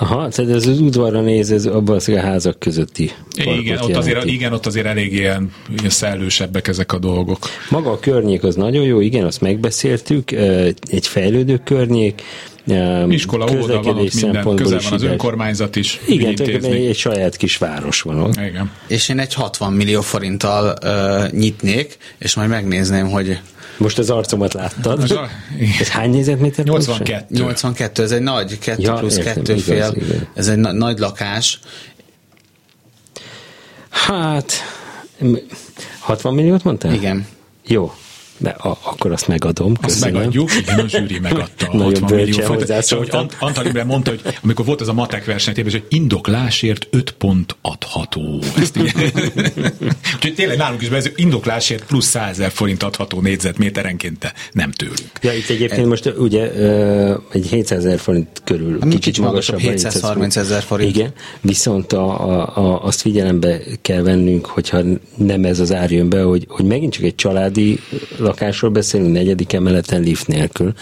Aha, 0.00 0.28
tehát 0.28 0.50
ez 0.50 0.66
az 0.66 0.80
udvarra 0.80 1.20
néz, 1.20 1.50
ez 1.50 1.66
abban 1.66 2.00
a 2.06 2.20
házak 2.20 2.58
közötti 2.58 3.12
igen 3.34 3.78
ott, 3.78 3.96
azért, 3.96 4.24
igen, 4.24 4.52
ott 4.52 4.66
azért 4.66 4.86
elég 4.86 5.12
ilyen, 5.12 5.52
ilyen 5.78 5.90
szellősebbek 5.90 6.68
ezek 6.68 6.92
a 6.92 6.98
dolgok. 6.98 7.46
Maga 7.70 7.90
a 7.90 7.98
környék 7.98 8.42
az 8.42 8.54
nagyon 8.54 8.84
jó, 8.84 9.00
igen, 9.00 9.24
azt 9.24 9.40
megbeszéltük, 9.40 10.30
egy 10.90 11.06
fejlődő 11.06 11.60
környék, 11.64 12.22
Iskola, 13.08 13.50
óvoda 13.52 13.82
van 13.82 13.98
ott 13.98 14.14
minden, 14.14 14.54
közel 14.54 14.80
van 14.82 14.92
az 14.92 15.02
önkormányzat 15.02 15.76
is. 15.76 16.00
Igen, 16.06 16.34
egy, 16.38 16.64
egy 16.64 16.96
saját 16.96 17.36
kis 17.36 17.56
város 17.56 18.00
van 18.00 18.18
ott. 18.20 18.36
Igen. 18.36 18.70
És 18.86 19.08
én 19.08 19.18
egy 19.18 19.34
60 19.34 19.72
millió 19.72 20.00
forinttal 20.00 20.74
uh, 20.82 21.30
nyitnék, 21.30 21.96
és 22.18 22.34
majd 22.34 22.48
megnézném, 22.48 23.10
hogy 23.10 23.38
most 23.78 23.98
az 23.98 24.10
arcomat 24.10 24.52
láttad. 24.52 24.98
Most 25.00 25.12
a... 25.12 25.28
Ez 25.80 25.88
hány 25.88 26.10
négyzetméter? 26.10 26.64
82. 26.64 27.24
82, 27.28 28.02
ez 28.02 28.10
egy 28.12 28.22
nagy, 28.22 28.58
2 28.58 28.82
ja, 28.82 28.94
plusz 28.94 29.16
2 29.16 29.56
fél. 29.56 29.92
Igaz, 29.96 30.14
ez 30.34 30.48
egy 30.48 30.56
na- 30.56 30.72
nagy 30.72 30.98
lakás. 30.98 31.60
Hát, 33.90 34.52
60 35.98 36.34
milliót 36.34 36.64
mondtál? 36.64 36.92
Igen. 36.92 37.26
Jó. 37.66 37.92
De 38.38 38.50
a, 38.50 38.78
akkor 38.82 39.12
azt 39.12 39.28
megadom. 39.28 39.76
Azt 39.80 40.00
megadjuk, 40.00 40.50
igen, 40.56 40.78
a 40.78 40.88
zsűri 40.88 41.18
megadta 41.28 41.66
a 41.66 41.82
60 41.82 42.14
millió 42.14 42.38
forintot. 42.38 42.82
Szóval, 42.82 43.06
hogy 43.10 43.30
Antal 43.38 43.66
Imre 43.66 43.84
mondta, 43.84 44.10
hogy 44.10 44.38
amikor 44.42 44.64
volt 44.64 44.80
ez 44.80 44.88
a 44.88 44.92
matek 44.92 45.24
verseny, 45.24 45.54
hogy 45.54 45.84
indoklásért 45.88 46.88
5 46.90 47.10
pont 47.10 47.56
adható. 47.62 48.42
Ezt 48.56 48.78
Úgyhogy 50.14 50.34
tényleg 50.34 50.56
nálunk 50.56 50.82
is 50.82 50.88
ez 50.88 51.10
indoklásért 51.14 51.84
plusz 51.84 52.06
100 52.06 52.38
ezer 52.38 52.50
forint 52.50 52.82
adható 52.82 53.20
négyzetméterenként, 53.20 54.18
de 54.18 54.32
nem 54.52 54.70
tőlünk. 54.70 55.10
Ja, 55.20 55.32
itt 55.32 55.48
egyébként 55.48 55.86
most 55.86 56.12
ugye 56.16 56.52
egy 57.32 57.46
700 57.46 57.84
ezer 57.84 57.98
forint 57.98 58.40
körül 58.44 58.76
a 58.80 58.84
kicsit, 58.84 59.00
kicsit 59.00 59.24
magasabb. 59.24 59.58
730 59.58 60.36
ezer 60.36 60.62
forint. 60.62 60.96
Igen, 60.96 61.12
viszont 61.40 61.92
a, 61.92 62.30
a, 62.30 62.56
a, 62.56 62.84
azt 62.84 63.00
figyelembe 63.00 63.60
kell 63.82 64.02
vennünk, 64.02 64.46
hogyha 64.46 64.80
nem 65.16 65.44
ez 65.44 65.60
az 65.60 65.72
ár 65.72 65.90
jön 65.90 66.08
be, 66.08 66.22
hogy, 66.22 66.44
hogy 66.48 66.64
megint 66.64 66.92
csak 66.92 67.04
egy 67.04 67.14
családi 67.14 67.80
lakásról 68.28 68.70
beszélünk, 68.70 69.12
negyedik 69.12 69.52
emeleten 69.52 70.00
lift 70.00 70.26
nélkül, 70.26 70.72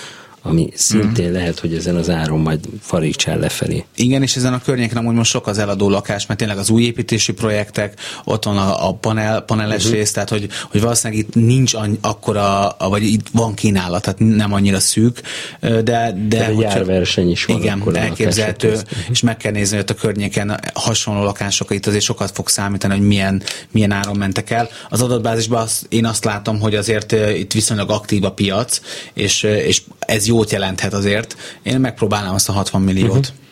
ami 0.49 0.69
szintén 0.75 1.29
mm. 1.29 1.33
lehet, 1.33 1.59
hogy 1.59 1.75
ezen 1.75 1.97
az 1.97 2.11
áron 2.11 2.41
majd 2.41 2.61
farítsál 2.81 3.39
lefelé. 3.39 3.85
Igen, 3.97 4.23
és 4.23 4.37
ezen 4.37 4.53
a 4.53 4.61
környéken 4.65 4.97
amúgy 4.97 5.15
most 5.15 5.31
sok 5.31 5.47
az 5.47 5.59
eladó 5.59 5.89
lakás, 5.89 6.27
mert 6.27 6.39
tényleg 6.39 6.59
az 6.59 6.71
új 6.71 6.83
építési 6.83 7.33
projektek, 7.33 8.01
ott 8.25 8.45
van 8.45 8.57
a, 8.57 8.89
a 8.89 8.93
panel, 8.93 9.41
paneles 9.41 9.85
uh-huh. 9.85 9.99
rész, 9.99 10.13
tehát 10.13 10.29
hogy, 10.29 10.49
hogy 10.71 10.81
valószínűleg 10.81 11.23
itt 11.23 11.35
nincs 11.35 11.75
annyi, 11.75 11.99
akkora, 12.01 12.77
vagy 12.79 13.03
itt 13.03 13.27
van 13.33 13.55
kínálat, 13.55 14.03
tehát 14.03 14.19
nem 14.19 14.53
annyira 14.53 14.81
szűk, 14.81 15.21
de... 15.61 15.81
De, 15.83 16.15
de 16.29 16.47
hogy 16.47 16.59
járverseny 16.59 17.31
is 17.31 17.45
van. 17.45 17.57
Igen, 17.57 17.97
elképzelhető, 17.97 18.77
és 19.11 19.21
meg 19.21 19.37
kell 19.37 19.53
nézni, 19.53 19.77
hogy 19.77 19.85
a 19.89 19.95
környéken 19.95 20.61
hasonló 20.75 21.23
lakások, 21.23 21.75
itt 21.75 21.87
azért 21.87 22.05
sokat 22.05 22.31
fog 22.31 22.49
számítani, 22.49 22.97
hogy 22.97 23.07
milyen, 23.07 23.43
milyen 23.71 23.93
áron 23.93 24.17
mentek 24.17 24.51
el. 24.51 24.69
Az 24.89 25.03
adatbázisban 25.03 25.63
az, 25.63 25.87
én 25.89 26.07
azt 26.07 26.25
látom, 26.25 26.61
hogy 26.61 26.75
azért 26.75 27.13
itt 27.13 27.53
viszonylag 27.53 27.91
aktív 27.91 28.25
a 28.25 28.33
piac, 28.33 28.81
és, 29.15 29.43
és 29.43 29.83
ez 29.99 30.27
jó 30.27 30.36
jót 30.37 30.51
jelenthet 30.51 30.95
azért. 30.95 31.37
Én 31.63 31.81
megpróbálnám 31.81 32.35
azt 32.35 32.49
a 32.49 32.53
60 32.53 32.83
milliót. 32.83 33.09
Uh-huh 33.09 33.45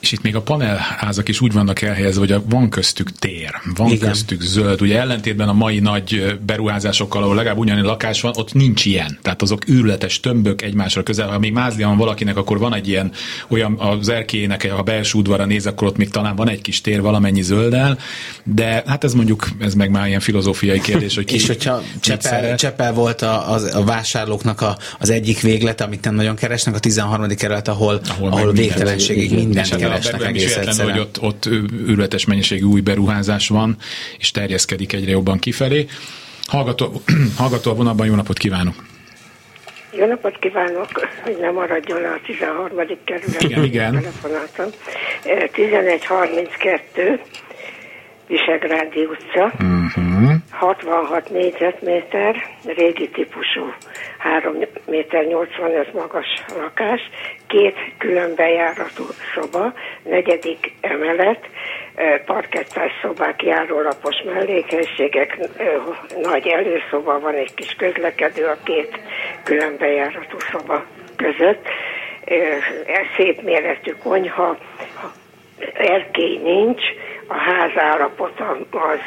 és 0.00 0.12
itt 0.12 0.22
még 0.22 0.36
a 0.36 0.40
panelházak 0.40 1.28
is 1.28 1.40
úgy 1.40 1.52
vannak 1.52 1.82
elhelyezve, 1.82 2.20
hogy 2.20 2.42
van 2.48 2.70
köztük 2.70 3.10
tér, 3.18 3.50
van 3.74 3.90
Igen. 3.90 4.08
köztük 4.08 4.40
zöld. 4.40 4.82
Ugye 4.82 4.98
ellentétben 4.98 5.48
a 5.48 5.52
mai 5.52 5.78
nagy 5.78 6.38
beruházásokkal, 6.46 7.22
ahol 7.22 7.34
legalább 7.34 7.58
ugyanilyen 7.58 7.86
lakás 7.86 8.20
van, 8.20 8.32
ott 8.36 8.52
nincs 8.52 8.84
ilyen. 8.84 9.18
Tehát 9.22 9.42
azok 9.42 9.68
űrletes 9.68 10.20
tömbök 10.20 10.62
egymásra 10.62 11.02
közel. 11.02 11.28
Ha 11.28 11.38
még 11.38 11.52
mázlia 11.52 11.86
van 11.86 11.96
valakinek, 11.96 12.36
akkor 12.36 12.58
van 12.58 12.74
egy 12.74 12.88
ilyen, 12.88 13.12
olyan 13.48 13.78
az 13.78 14.08
erkélyének, 14.08 14.70
ha 14.70 14.82
belső 14.82 15.18
udvara 15.18 15.44
néz, 15.44 15.66
akkor 15.66 15.88
ott 15.88 15.96
még 15.96 16.10
talán 16.10 16.36
van 16.36 16.48
egy 16.48 16.60
kis 16.60 16.80
tér 16.80 17.00
valamennyi 17.00 17.42
zölddel, 17.42 17.98
de 18.44 18.82
hát 18.86 19.04
ez 19.04 19.14
mondjuk, 19.14 19.48
ez 19.60 19.74
meg 19.74 19.90
már 19.90 20.06
ilyen 20.06 20.20
filozófiai 20.20 20.80
kérdés, 20.80 21.14
hogy 21.14 21.24
ki 21.30 21.34
És 21.34 21.46
hogyha 21.46 21.82
Csepel, 22.00 22.56
Csepel 22.56 22.92
volt 22.92 23.22
a, 23.22 23.52
a, 23.54 23.58
a 23.72 23.84
vásárlóknak 23.84 24.60
a, 24.60 24.78
az 24.98 25.10
egyik 25.10 25.40
véglete, 25.40 25.84
amit 25.84 26.04
nem 26.04 26.14
nagyon 26.14 26.34
keresnek, 26.36 26.74
a 26.74 26.78
13. 26.78 27.28
kerület, 27.28 27.68
ahol, 27.68 28.00
ahol, 28.08 28.30
ahol 28.30 28.52
végtelenségig 28.52 29.34
minden 29.34 29.64
keresnek 29.90 30.28
egész 30.28 30.56
egyszerűen. 30.56 30.92
hogy 30.92 31.00
ott, 31.00 31.20
ott 31.20 31.46
őrületes 31.86 32.24
mennyiségű 32.24 32.64
új 32.64 32.80
beruházás 32.80 33.48
van, 33.48 33.76
és 34.18 34.30
terjeszkedik 34.30 34.92
egyre 34.92 35.10
jobban 35.10 35.38
kifelé. 35.38 35.86
Hallgató, 36.46 37.02
hallgató 37.38 37.70
a 37.70 37.74
vonalban, 37.74 38.06
jó 38.06 38.14
napot 38.14 38.38
kívánok! 38.38 38.74
Jó 39.92 40.06
napot 40.06 40.38
kívánok, 40.38 40.88
hogy 41.22 41.36
nem 41.40 41.54
maradjon 41.54 42.00
le 42.00 42.08
a 42.08 42.20
13. 42.26 42.76
kerület. 43.04 43.42
Igen, 43.42 43.64
igen. 43.64 44.04
1132 45.52 47.20
Visegrádi 48.26 49.04
utca, 49.04 49.44
uh-huh. 49.44 50.32
66 50.50 51.30
négyzetméter, 51.30 52.36
régi 52.64 53.08
típusú 53.08 53.74
3 54.20 54.66
méter 54.86 55.24
85 55.24 55.92
magas 55.92 56.44
lakás, 56.58 57.00
két 57.46 57.76
külön 57.98 58.34
bejáratú 58.34 59.04
szoba, 59.34 59.72
negyedik 60.02 60.72
emelet, 60.80 61.48
parkettás 62.24 62.92
szobák, 63.02 63.42
járólapos 63.42 64.22
mellékhelyiségek, 64.24 65.38
nagy 66.22 66.46
előszoba 66.46 67.20
van, 67.20 67.34
egy 67.34 67.54
kis 67.54 67.74
közlekedő 67.74 68.46
a 68.46 68.56
két 68.64 69.00
külön 69.44 69.76
bejáratú 69.78 70.36
szoba 70.50 70.84
között, 71.16 71.68
szép 73.16 73.42
méretű 73.42 73.92
konyha, 74.02 74.56
erkély 75.74 76.38
nincs, 76.42 76.82
a 77.32 77.38
ház 77.38 77.70
állapota 77.90 78.46
az 78.70 79.02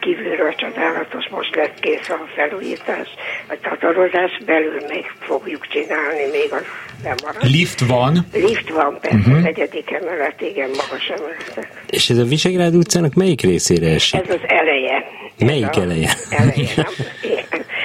kívülről 0.00 0.54
csodálatos, 0.54 1.28
most 1.30 1.54
lett 1.54 1.80
kész 1.80 2.08
a 2.08 2.18
felújítás, 2.34 3.08
a 3.48 3.54
tatarozás, 3.62 4.32
belül 4.46 4.80
még 4.88 5.04
fogjuk 5.18 5.66
csinálni, 5.66 6.24
még 6.32 6.48
az 6.52 6.64
nem 7.02 7.14
marad. 7.24 7.42
Lift 7.42 7.80
van? 7.80 8.26
Lift 8.32 8.70
van, 8.70 8.98
persze, 9.00 9.16
uh-huh. 9.16 9.42
negyedik 9.42 9.90
emelet, 9.90 10.40
igen, 10.40 10.68
magas 10.68 11.08
emelet. 11.08 11.68
És 11.90 12.10
ez 12.10 12.18
a 12.18 12.24
Visegrád 12.24 12.74
utcának 12.74 13.14
melyik 13.14 13.40
részére 13.40 13.86
esik? 13.86 14.20
Ez 14.20 14.34
az 14.34 14.44
eleje. 14.46 15.04
Melyik 15.38 15.76
ez 15.76 15.82
eleje? 15.82 16.10
eleje 16.30 16.68
nem, 16.76 16.94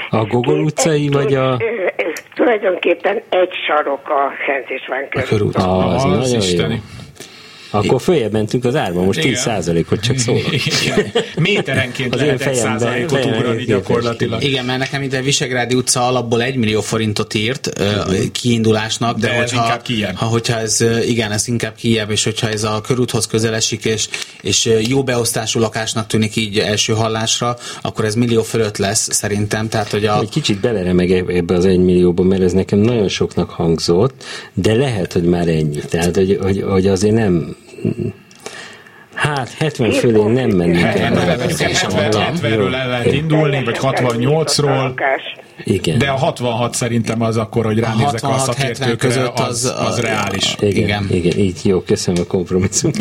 a 0.21 0.25
Gogol 0.25 0.59
utcai, 0.59 1.03
egy, 1.03 1.11
vagy 1.11 1.33
a... 1.33 1.57
Ez 1.95 2.23
tulajdonképpen 2.35 3.21
egy 3.29 3.53
sarok 3.67 4.09
a 4.09 4.31
Szent 4.45 4.69
István 4.69 5.09
körút. 5.09 5.55
Ah, 5.55 5.93
az, 5.93 6.19
az 6.19 6.33
isteni. 6.33 6.73
Jó. 6.73 7.00
Akkor 7.71 8.01
följebb 8.01 8.31
mentünk 8.31 8.65
az 8.65 8.75
árba, 8.75 9.03
most 9.03 9.19
10 9.19 9.39
százalékot 9.39 9.99
csak 9.99 10.17
szólok. 10.17 10.43
Méterenként 11.35 12.13
az 12.13 12.19
lehet 12.19 12.41
egy 12.41 12.55
százalékot 12.55 13.25
ugrani 13.25 13.63
gyakorlatilag. 13.63 14.43
Igen, 14.43 14.65
mert 14.65 14.79
nekem 14.79 15.01
ide 15.01 15.21
Visegrádi 15.21 15.75
utca 15.75 16.07
alapból 16.07 16.43
1 16.43 16.55
millió 16.55 16.81
forintot 16.81 17.33
írt 17.33 17.69
uh, 17.79 18.31
kiindulásnak, 18.31 19.17
de, 19.17 19.27
de 19.27 19.37
hogyha, 19.37 19.81
inkább. 19.87 20.15
Ha, 20.15 20.25
hogyha 20.25 20.59
ez, 20.59 20.85
igen, 21.07 21.31
ez 21.31 21.47
inkább 21.47 21.75
kijebb, 21.75 22.11
és 22.11 22.23
hogyha 22.23 22.49
ez 22.49 22.63
a 22.63 22.81
körúthoz 22.81 23.27
közelesik, 23.27 23.85
és, 23.85 24.07
és 24.41 24.69
jó 24.87 25.03
beosztású 25.03 25.59
lakásnak 25.59 26.07
tűnik 26.07 26.35
így 26.35 26.59
első 26.59 26.93
hallásra, 26.93 27.57
akkor 27.81 28.05
ez 28.05 28.15
millió 28.15 28.43
fölött 28.43 28.77
lesz 28.77 29.13
szerintem. 29.13 29.69
Tehát, 29.69 29.89
hogy 29.89 30.05
a... 30.05 30.19
Egy 30.19 30.29
kicsit 30.29 30.59
beleremeg 30.59 31.11
ebbe 31.11 31.55
az 31.55 31.65
1 31.65 31.79
millióba, 31.79 32.23
mert 32.23 32.41
ez 32.41 32.51
nekem 32.51 32.79
nagyon 32.79 33.07
soknak 33.07 33.49
hangzott, 33.49 34.23
de 34.53 34.73
lehet, 34.73 35.13
hogy 35.13 35.23
már 35.23 35.47
ennyi. 35.47 35.79
Tehát, 35.89 36.15
hogy, 36.15 36.37
hogy, 36.41 36.63
hogy 36.67 36.87
azért 36.87 37.13
nem 37.13 37.55
Hát 39.13 39.49
70 39.49 39.91
fölé 39.91 40.23
nem 40.23 40.49
mennék 40.49 40.83
el. 40.83 41.13
70-ről 42.33 42.73
el 42.73 42.89
lehet 42.89 43.13
indulni, 43.13 43.63
vagy 43.63 43.77
68-ról. 43.81 44.99
Igen. 45.63 45.97
De 45.97 46.09
a 46.09 46.15
66 46.15 46.75
szerintem 46.75 47.21
az 47.21 47.37
akkor, 47.37 47.65
hogy 47.65 47.79
ránézek 47.79 48.23
a 48.23 48.37
szakértőkre, 48.37 48.95
között 48.95 49.39
az, 49.39 49.73
az, 49.77 49.87
az 49.87 49.99
reális. 49.99 50.55
Igen, 50.59 50.83
igen, 50.83 51.07
igen, 51.09 51.37
így 51.37 51.59
jó, 51.63 51.81
köszönöm 51.81 52.23
a 52.23 52.27
kompromisszum. 52.27 52.91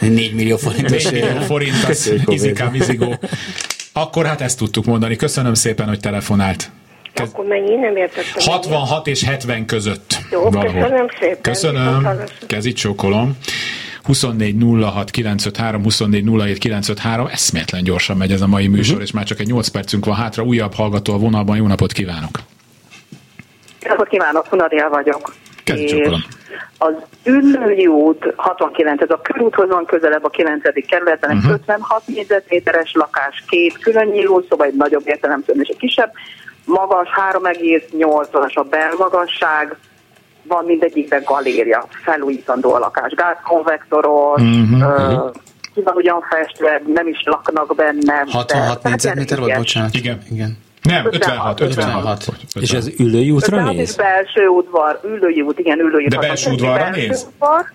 4 0.00 0.34
millió 0.34 0.56
forint. 0.56 0.90
4 0.90 1.12
millió 1.12 1.40
forint, 1.40 1.84
az 1.88 2.12
izikám, 2.26 2.74
izigó. 2.74 3.18
Akkor 3.92 4.26
hát 4.26 4.40
ezt 4.40 4.58
tudtuk 4.58 4.84
mondani. 4.84 5.16
Köszönöm 5.16 5.54
szépen, 5.54 5.88
hogy 5.88 6.00
telefonált. 6.00 6.70
Kez... 7.12 7.28
Akkor 7.32 7.44
mennyi? 7.44 7.74
Nem 7.74 7.96
értettem. 7.96 8.52
66 8.52 9.06
és 9.06 9.24
70 9.24 9.66
között. 9.66 10.18
Jó, 10.30 10.42
valahol. 10.42 10.72
köszönöm 10.72 11.06
szépen. 11.20 11.40
Köszönöm. 11.42 12.08
Kezit 12.46 12.76
csókolom. 12.76 13.36
24 14.08 14.54
06 14.82 15.10
953, 15.10 15.82
24 15.82 16.24
07 16.24 16.58
953, 16.58 17.26
eszméletlen 17.26 17.82
gyorsan 17.82 18.16
megy 18.16 18.32
ez 18.32 18.40
a 18.40 18.46
mai 18.46 18.66
műsor, 18.66 18.92
uh-huh. 18.92 19.02
és 19.02 19.12
már 19.12 19.24
csak 19.24 19.40
egy 19.40 19.46
8 19.46 19.68
percünk 19.68 20.04
van 20.04 20.14
hátra, 20.14 20.42
újabb 20.42 20.74
hallgató 20.74 21.12
a 21.12 21.18
vonalban, 21.18 21.56
jó 21.56 21.66
napot 21.66 21.92
kívánok! 21.92 22.38
Jó 23.80 23.88
napot 23.88 24.08
kívánok, 24.08 24.46
Hunadia 24.46 24.88
vagyok. 24.88 25.34
és 25.64 25.94
az 26.78 26.94
Üllői 27.24 27.86
út 27.86 28.32
69, 28.36 29.02
ez 29.02 29.10
a 29.10 29.20
körúthoz 29.20 29.68
van 29.68 29.84
közelebb 29.84 30.24
a 30.24 30.28
9. 30.28 30.86
kerületen, 30.86 31.36
uh-huh. 31.36 31.52
56 31.52 32.02
négyzetméteres 32.06 32.92
lakás, 32.94 33.44
két 33.48 33.78
külön 33.78 34.06
nyíló 34.06 34.44
szoba, 34.48 34.64
egy 34.64 34.74
nagyobb 34.74 35.02
értelemszerűen 35.04 35.64
és 35.64 35.70
egy 35.70 35.78
kisebb, 35.78 36.12
magas 36.68 37.08
3,8-as 37.32 38.54
a 38.54 38.62
belmagasság, 38.62 39.76
van 40.42 40.64
mindegyikben 40.64 41.22
galéria, 41.24 41.86
felújítandó 42.04 42.72
a 42.72 42.78
lakás, 42.78 43.12
gázkonvektoros, 43.12 44.40
uh-huh. 44.40 45.30
ki 45.74 45.82
van 45.82 45.94
ugyan 45.94 46.20
festve, 46.30 46.82
nem 46.86 47.08
is 47.08 47.22
laknak 47.24 47.74
benne. 47.76 48.24
66 48.30 48.82
négyzetméter 48.82 49.38
volt, 49.38 49.56
bocsánat. 49.56 49.94
Igen. 49.94 50.22
Igen. 50.30 50.58
Nem, 50.82 51.06
56, 51.06 51.60
56. 51.60 52.28
56. 52.28 52.62
És 52.62 52.72
az 52.72 52.94
ülői 52.98 53.30
útra 53.30 53.70
néz? 53.70 53.96
Belső 53.96 54.46
udvar, 54.46 55.00
ülői 55.04 55.40
út, 55.40 55.58
igen, 55.58 55.78
ülői 55.78 56.04
út. 56.04 56.10
De 56.10 56.18
belső 56.18 56.50
udvarra 56.50 56.90
néz? 56.90 57.26
Udvar, 57.32 57.72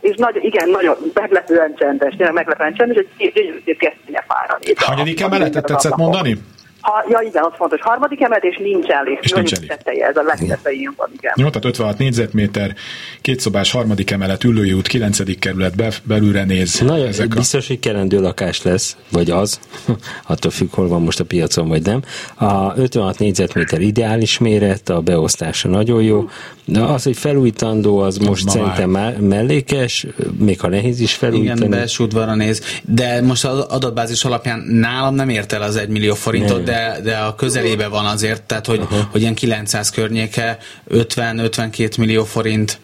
és 0.00 0.14
nagy, 0.16 0.44
igen, 0.44 0.68
nagyon 0.68 0.96
meglepően 1.14 1.74
csendes, 1.78 2.14
tényleg 2.16 2.34
meglepően 2.34 2.74
csendes, 2.74 2.96
hogy 2.96 3.32
gyönyörű 3.34 3.62
gesztenye 3.64 4.24
fára 4.28 4.58
néz. 4.60 4.74
Hanyadik 4.78 5.20
emeletet 5.20 5.64
tetszett 5.64 5.96
mondani? 5.96 6.38
Ha, 6.80 7.04
ja, 7.08 7.20
igen, 7.28 7.42
az 7.42 7.52
fontos. 7.56 7.80
Harmadik 7.80 8.20
emelet, 8.20 8.44
és 8.44 8.56
nincsen 8.56 9.04
lift. 9.04 9.24
És 9.24 9.30
nincsen 9.30 9.60
lift. 9.60 9.72
Tetteje, 9.72 10.06
ez 10.06 10.16
a 10.16 10.22
legtetején 10.22 10.92
van, 10.96 11.08
igen. 11.16 11.32
Jó, 11.36 11.46
tehát 11.46 11.64
56 11.64 11.98
négyzetméter, 11.98 12.74
kétszobás, 13.20 13.72
harmadik 13.72 14.10
emelet, 14.10 14.44
ülői 14.44 14.72
út, 14.72 14.86
kilencedik 14.86 15.38
kerület, 15.38 15.76
be, 15.76 15.90
belülre 16.02 16.44
néz. 16.44 16.80
Na, 16.80 16.96
ezek 16.96 17.28
biztos, 17.28 17.64
a... 17.64 17.66
hogy 17.68 17.78
kerendő 17.78 18.20
lakás 18.20 18.62
lesz, 18.62 18.96
vagy 19.10 19.30
az, 19.30 19.60
attól 20.32 20.50
függ, 20.50 20.68
hol 20.72 20.88
van 20.88 21.02
most 21.02 21.20
a 21.20 21.24
piacon, 21.24 21.68
vagy 21.68 21.82
nem. 21.82 22.02
A 22.34 22.78
56 22.78 23.18
négyzetméter 23.18 23.80
ideális 23.80 24.38
méret, 24.38 24.88
a 24.88 25.00
beosztása 25.00 25.68
nagyon 25.68 26.02
jó, 26.02 26.28
de 26.70 26.80
az, 26.80 27.02
hogy 27.02 27.16
felújítandó, 27.16 27.98
az 27.98 28.16
az 28.20 28.26
most 28.26 28.48
szerintem 28.48 28.90
már 28.90 29.20
mellékes, 29.20 30.06
még 30.38 30.60
ha 30.60 30.68
nehéz 30.68 31.00
is 31.00 31.14
felújítani. 31.14 31.58
Igen, 31.58 31.70
belső 31.70 32.04
udvarra 32.04 32.34
néz, 32.34 32.62
de 32.82 33.22
most 33.22 33.44
az 33.44 33.58
adatbázis 33.58 34.24
alapján 34.24 34.58
nálam 34.58 35.14
nem 35.14 35.28
ért 35.28 35.52
el 35.52 35.62
az 35.62 35.76
1 35.76 35.88
millió 35.88 36.14
forintot, 36.14 36.62
de, 36.62 37.00
de 37.02 37.16
a 37.16 37.34
közelébe 37.34 37.88
van 37.88 38.04
azért, 38.04 38.42
tehát 38.42 38.66
hogy, 38.66 38.80
uh-huh. 38.80 38.98
hogy 39.10 39.20
ilyen 39.20 39.34
900 39.34 39.90
környéke, 39.90 40.58
50-52 40.90 41.98
millió 41.98 42.24
forint. 42.24 42.78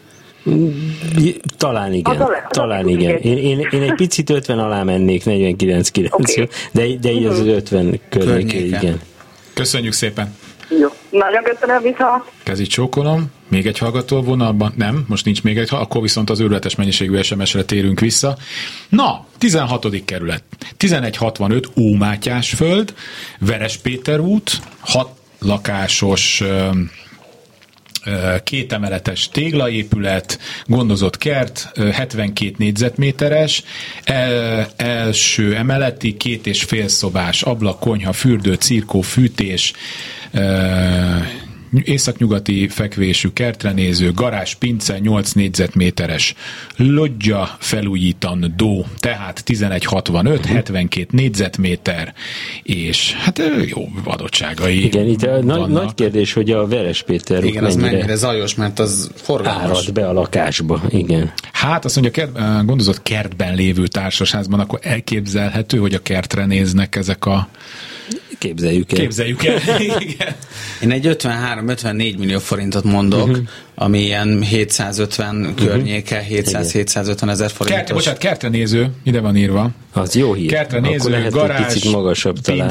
Talán 1.57 1.93
igen. 1.93 2.21
Az 2.21 2.29
talán 2.49 2.89
igen. 2.89 3.17
Én, 3.17 3.37
én, 3.37 3.69
én 3.71 3.83
egy 3.83 3.95
picit 3.95 4.31
50 4.31 4.59
alá 4.59 4.83
mennék, 4.83 5.23
49-9, 5.27 6.13
okay. 6.13 6.49
de, 6.73 6.87
de 7.01 7.11
így 7.11 7.25
az 7.25 7.39
50 7.39 8.01
környéke, 8.09 8.59
igen. 8.59 9.01
Köszönjük 9.55 9.93
szépen! 9.93 10.35
Jó. 10.69 10.89
Nagyon 11.11 11.43
köszönöm, 11.43 11.83
vissza. 11.83 12.27
Kezit 12.43 12.69
csókolom. 12.69 13.31
Még 13.49 13.67
egy 13.67 13.79
hallgató 13.79 14.23
vonalban? 14.23 14.73
Nem, 14.77 15.05
most 15.09 15.25
nincs 15.25 15.43
még 15.43 15.59
egy, 15.59 15.69
akkor 15.71 16.03
viszont 16.03 16.31
az 16.31 16.41
őrületes 16.41 16.75
mennyiségű 16.75 17.23
SMS-re 17.23 17.65
térünk 17.65 18.01
vissza. 18.01 18.37
Na, 18.89 19.27
16. 19.39 20.05
kerület. 20.05 20.43
1165 20.77 21.71
Ómátyás 21.77 22.51
föld, 22.51 22.95
Veres 23.39 23.81
út, 24.19 24.61
6 24.81 25.09
lakásos 25.39 26.43
kétemeletes 28.45 29.29
téglaépület, 29.29 30.39
gondozott 30.67 31.19
kert, 31.19 31.73
72 31.93 32.55
négyzetméteres, 32.59 33.63
el, 34.05 34.67
első 34.77 35.57
emeleti, 35.57 36.17
két 36.17 36.47
és 36.47 36.63
fél 36.63 36.89
szobás 36.89 37.43
ablak, 37.43 37.81
konyha, 37.81 38.13
fürdő, 38.13 38.55
cirkó, 38.55 39.01
fűtés, 39.01 39.73
északnyugati 41.85 42.69
fekvésű 42.69 43.29
kertre 43.29 43.73
néző 43.73 44.13
garázs, 44.13 44.55
pince, 44.55 44.99
8 44.99 45.33
négyzetméteres 45.33 46.35
loggia 46.77 47.57
felújítandó, 47.59 48.87
tehát 48.99 49.43
1165, 49.47 50.39
uh-huh. 50.39 50.55
72 50.55 51.07
négyzetméter, 51.11 52.15
és 52.63 53.13
hát 53.13 53.43
jó 53.67 53.89
adottságai 54.05 54.85
Igen, 54.85 55.07
itt 55.07 55.23
a 55.23 55.43
nagy, 55.43 55.69
nagy 55.69 55.95
kérdés, 55.95 56.33
hogy 56.33 56.51
a 56.51 56.67
Veres 56.67 57.03
Péter 57.03 57.45
Igen, 57.45 57.65
az 57.65 57.77
mennyire 57.77 58.15
zajos, 58.15 58.55
mert 58.55 58.79
az 58.79 59.11
forgalmas. 59.15 59.63
Árad 59.63 59.93
be 59.93 60.09
a 60.09 60.13
lakásba, 60.13 60.83
igen. 60.89 61.33
Hát 61.53 61.85
azt 61.85 62.01
mondja, 62.01 62.13
kert, 62.13 62.67
gondozott 62.67 63.03
kertben 63.03 63.55
lévő 63.55 63.87
társasházban, 63.87 64.61
akkor 64.61 64.79
elképzelhető, 64.83 65.79
hogy 65.79 65.95
a 65.95 65.99
kertre 65.99 66.47
néznek 66.47 66.97
ezek 66.97 67.27
a 67.27 67.49
Képzeljük 68.39 68.93
el. 68.93 68.99
Képzeljük 68.99 69.45
el, 69.45 69.61
igen. 69.99 70.35
Én 70.83 70.91
egy 70.91 71.17
53-54 71.19 72.19
millió 72.19 72.39
forintot 72.39 72.85
mondok, 72.85 73.29
uh-huh 73.29 73.49
ami 73.79 73.99
ilyen 73.99 74.43
750 74.43 75.37
uh-huh. 75.37 75.55
környéke, 75.55 76.27
700-750 76.31 77.29
ezer 77.29 77.51
forintos. 77.51 77.81
Kert, 77.81 77.93
bocsánat, 77.93 78.21
kertre 78.21 78.49
néző, 78.49 78.91
ide 79.03 79.21
van 79.21 79.37
írva. 79.37 79.71
Az 79.93 80.15
jó 80.15 80.33
hír. 80.33 80.51
Kertre 80.51 80.81
néző, 80.81 81.11
lehet 81.11 81.33
garázs, 81.33 81.75
picit 81.75 81.93
magasabb 81.93 82.39
talán. 82.39 82.71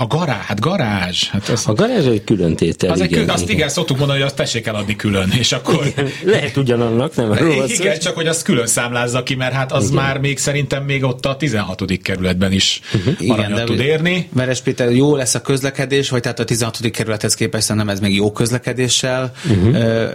A 0.00 0.06
garázs, 0.06 0.44
hát 0.44 0.60
garázs. 0.60 1.28
Hát 1.28 1.48
az, 1.48 1.62
a 1.66 1.72
garázs 1.72 2.06
egy 2.06 2.24
külön 2.24 2.56
tétel, 2.56 2.90
az 2.90 3.00
igen, 3.00 3.22
egy, 3.22 3.28
Azt 3.28 3.50
igen, 3.50 3.68
szoktuk 3.68 3.98
mondani, 3.98 4.18
hogy 4.18 4.28
azt 4.28 4.36
tessék 4.36 4.66
eladni 4.66 4.96
külön, 4.96 5.30
és 5.38 5.52
akkor... 5.52 5.86
Igen, 5.86 6.10
lehet 6.24 6.56
ugyanannak, 6.56 7.14
nem? 7.14 7.32
Igen, 7.52 7.68
igen 7.68 7.98
csak 7.98 8.14
hogy 8.14 8.26
azt 8.26 8.42
külön 8.42 8.66
számlázza 8.66 9.22
ki, 9.22 9.34
mert 9.34 9.52
hát 9.52 9.72
az 9.72 9.84
igen. 9.84 9.94
már 9.94 10.18
még 10.18 10.38
szerintem 10.38 10.84
még 10.84 11.04
ott 11.04 11.26
a 11.26 11.36
16. 11.36 11.82
kerületben 12.02 12.52
is 12.52 12.80
uh-huh. 12.94 13.14
igen, 13.18 13.54
de 13.54 13.64
tud 13.64 13.80
érni. 13.80 14.28
Veres 14.32 14.60
Péter, 14.60 14.92
jó 14.92 15.16
lesz 15.16 15.34
a 15.34 15.40
közlekedés, 15.40 16.10
vagy 16.10 16.20
tehát 16.20 16.38
a 16.38 16.44
16. 16.44 16.90
kerülethez 16.90 17.34
képest 17.34 17.74
nem 17.74 17.88
ez 17.88 18.00
még 18.00 18.14
jó 18.14 18.32
közlekedéssel 18.32 19.32
uh-huh 19.48 20.08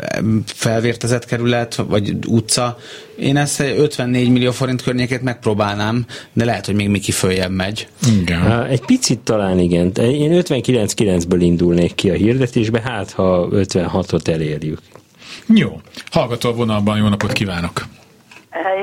felvértezett 0.45 1.25
kerület, 1.25 1.75
vagy 1.75 2.15
utca. 2.27 2.77
Én 3.19 3.38
ezt 3.38 3.59
54 3.59 4.29
millió 4.29 4.51
forint 4.51 4.81
környékét 4.81 5.21
megpróbálnám, 5.21 6.05
de 6.33 6.45
lehet, 6.45 6.65
hogy 6.65 6.75
még 6.75 6.89
Miki 6.89 7.11
följebb 7.11 7.51
megy. 7.51 7.88
Igen. 8.21 8.65
Egy 8.65 8.86
picit 8.86 9.19
talán 9.19 9.59
igen. 9.59 9.74
Én 9.97 10.41
59-9-ből 10.43 11.38
indulnék 11.39 11.95
ki 11.95 12.09
a 12.09 12.13
hirdetésbe, 12.13 12.82
hát 12.82 13.11
ha 13.11 13.47
56-ot 13.51 14.28
elérjük. 14.28 14.80
Jó. 15.47 15.82
Hallgató 16.11 16.49
a 16.49 16.53
vonalban, 16.53 16.97
jó 16.97 17.07
napot 17.07 17.32
kívánok! 17.32 17.82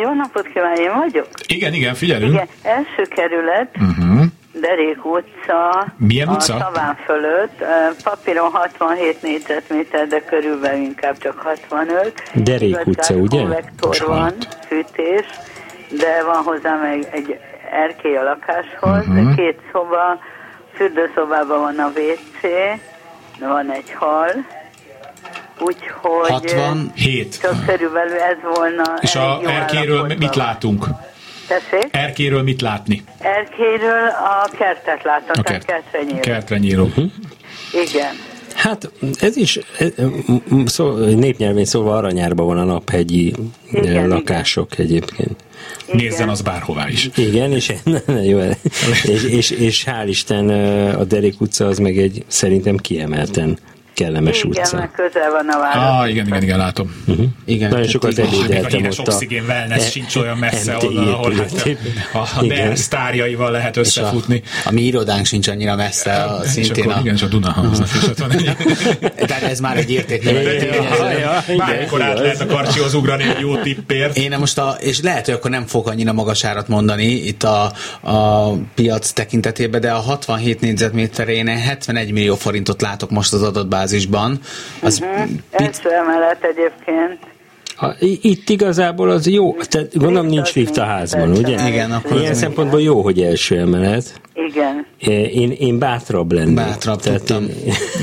Jó 0.03 0.15
napot 0.15 0.47
kívánok, 0.53 0.79
én 0.79 0.93
vagyok? 0.99 1.29
Igen, 1.47 1.73
igen, 1.73 1.95
figyelünk. 1.95 2.33
Igen, 2.33 2.49
első 2.63 3.03
kerület, 3.03 3.77
uh-huh. 3.77 4.25
Derék 4.61 5.05
utca. 5.05 5.87
Milyen 5.97 6.29
utca? 6.29 6.55
A 6.55 6.59
Szaván 6.59 6.97
fölött. 7.05 7.65
Papíron 8.03 8.51
67 8.51 9.23
négyzetméter, 9.23 10.07
de 10.07 10.21
körülbelül 10.21 10.83
inkább 10.83 11.19
csak 11.19 11.39
65. 11.39 12.13
Derék 12.35 12.87
utca, 12.87 13.15
ugye? 13.15 13.41
Konvektor 13.41 13.97
van, 14.07 14.33
fűtés, 14.67 15.27
de 15.91 16.25
van 16.25 16.43
hozzá 16.43 16.77
meg 16.77 17.09
egy 17.13 17.39
erkély 17.73 18.17
a 18.17 18.23
lakáshoz, 18.23 19.07
uh-huh. 19.07 19.35
két 19.35 19.59
szoba, 19.73 20.19
fürdőszobában 20.83 21.61
van 21.61 21.79
a 21.79 21.87
WC, 21.87 22.43
van 23.39 23.73
egy 23.73 23.93
hal, 23.95 24.31
úgyhogy 25.59 26.31
67. 26.31 27.41
csak 27.41 27.67
körülbelül 27.67 28.19
ez 28.19 28.37
volna. 28.55 28.83
És 29.01 29.15
a 29.15 29.41
erkéről 29.47 30.07
mit 30.19 30.35
látunk? 30.35 30.87
Tessék? 31.47 31.89
Erkéről 31.91 32.43
mit 32.43 32.61
látni? 32.61 33.05
Erkéről 33.19 34.09
a 34.09 34.49
kertet 34.57 35.03
látom, 35.03 35.31
a 35.39 35.43
kert, 35.43 35.65
kertre 35.65 36.03
nyíló. 36.03 36.21
Kertre 36.21 36.59
nyíló. 36.59 36.85
Uh-huh. 36.85 37.11
Igen. 37.73 38.15
Hát 38.55 38.91
ez 39.21 39.37
is 39.37 39.59
szó, 40.65 40.95
népnyelvén 40.95 41.65
szóval 41.65 41.97
aranyárban 41.97 42.47
van 42.47 42.59
a 42.59 42.65
naphegyi 42.65 43.35
igen, 43.73 44.09
lakások 44.09 44.73
igen. 44.73 44.87
egyébként. 44.87 45.45
Igen. 45.87 45.97
Nézzen 45.97 46.29
az 46.29 46.41
bárhová 46.41 46.89
is. 46.89 47.11
Igen, 47.17 47.53
és, 47.53 47.73
jó, 48.31 48.41
és, 49.03 49.25
és, 49.25 49.51
és 49.51 49.85
hál' 49.87 50.07
Isten 50.07 50.49
a 50.95 51.05
Derék 51.05 51.41
utca 51.41 51.67
az 51.67 51.79
meg 51.79 51.99
egy 51.99 52.25
szerintem 52.27 52.77
kiemelten 52.77 53.59
kellemes 53.95 54.39
igen, 54.39 54.51
utca. 54.51 54.77
Igen, 54.77 54.91
közel 54.95 55.31
van 55.31 55.49
a 55.49 55.59
város. 55.59 56.01
Ah, 56.01 56.11
igen, 56.11 56.27
igen, 56.27 56.43
igen, 56.43 56.59
látom. 56.59 56.95
Uh-huh. 57.07 57.27
Igen, 57.45 57.71
Nagyon 57.71 57.89
sokat 57.89 58.19
ebédeltem 58.19 58.85
ott 58.85 58.99
a... 58.99 59.13
Oxigén 59.13 59.45
wellness 59.45 59.87
e- 59.87 59.91
sincs 59.91 60.17
olyan 60.17 60.37
messze 60.37 60.77
onnan, 60.81 61.09
ahol 61.09 61.33
hát 61.33 61.77
a, 62.13 62.19
a 62.71 62.77
sztárjaival 62.77 63.51
lehet 63.51 63.77
összefutni. 63.77 64.43
A, 64.65 64.69
a 64.69 64.73
mi 64.73 64.83
irodánk 64.83 65.27
sincs 65.27 65.49
annyira 65.49 65.77
messze, 65.77 66.13
a, 66.13 66.43
szintén 66.45 66.85
akkor, 66.85 66.97
a... 66.97 67.01
Igen, 67.01 67.15
és 67.15 67.23
a 67.23 67.27
Dunahamza 67.27 67.85
is 67.85 68.09
ott 68.09 68.19
van. 68.19 68.31
Tehát 69.29 69.43
ez 69.43 69.61
már 69.61 69.77
egy 69.77 69.91
érték. 69.91 70.25
Bármikor 71.57 72.03
át 72.03 72.19
lehet 72.19 72.41
a 72.41 72.47
karcsihoz 72.47 72.95
ugrani 72.95 73.23
egy 73.23 73.41
jó 73.41 73.57
tippért. 73.57 74.17
Én 74.17 74.37
most 74.39 74.59
a, 74.59 74.77
és 74.81 75.01
lehet, 75.01 75.25
hogy 75.25 75.35
akkor 75.35 75.51
nem 75.51 75.67
fog 75.67 75.89
annyira 75.89 76.13
magas 76.13 76.45
árat 76.45 76.69
mondani 76.69 77.05
itt 77.05 77.43
a, 77.43 77.73
a 78.01 78.51
piac 78.75 79.11
tekintetében, 79.11 79.81
de 79.81 79.91
a 79.91 79.99
67 79.99 80.61
négyzetméterén 80.61 81.47
71 81.47 82.13
millió 82.13 82.35
forintot 82.35 82.83
látok 82.83 83.11
most 83.11 83.33
az 83.33 83.43
adatbár 83.43 83.82
bázisban. 83.83 84.39
Az 84.83 85.01
uh-huh. 85.01 85.31
Első 85.51 85.91
emelet 85.91 86.45
egyébként. 86.45 87.19
Ha, 87.77 87.95
itt 88.01 88.49
igazából 88.49 89.11
az 89.11 89.27
jó, 89.27 89.57
tehát 89.61 89.99
gondolom 89.99 90.27
nincs 90.27 90.55
lift 90.55 90.77
a 90.77 90.85
házban, 90.85 91.31
ugye? 91.31 91.69
Igen, 91.69 91.93
akkor 91.93 92.21
Ilyen 92.21 92.35
szempontból 92.35 92.81
jó, 92.83 93.03
hogy 93.03 93.21
első 93.21 93.59
emelet. 93.59 94.21
Igen. 94.35 94.87
Én, 95.29 95.51
én 95.51 95.79
bátrabb 95.79 96.33
lennék. 96.33 96.55
Bátrabb 96.55 97.01
tehát 97.01 97.31
én, 97.31 97.51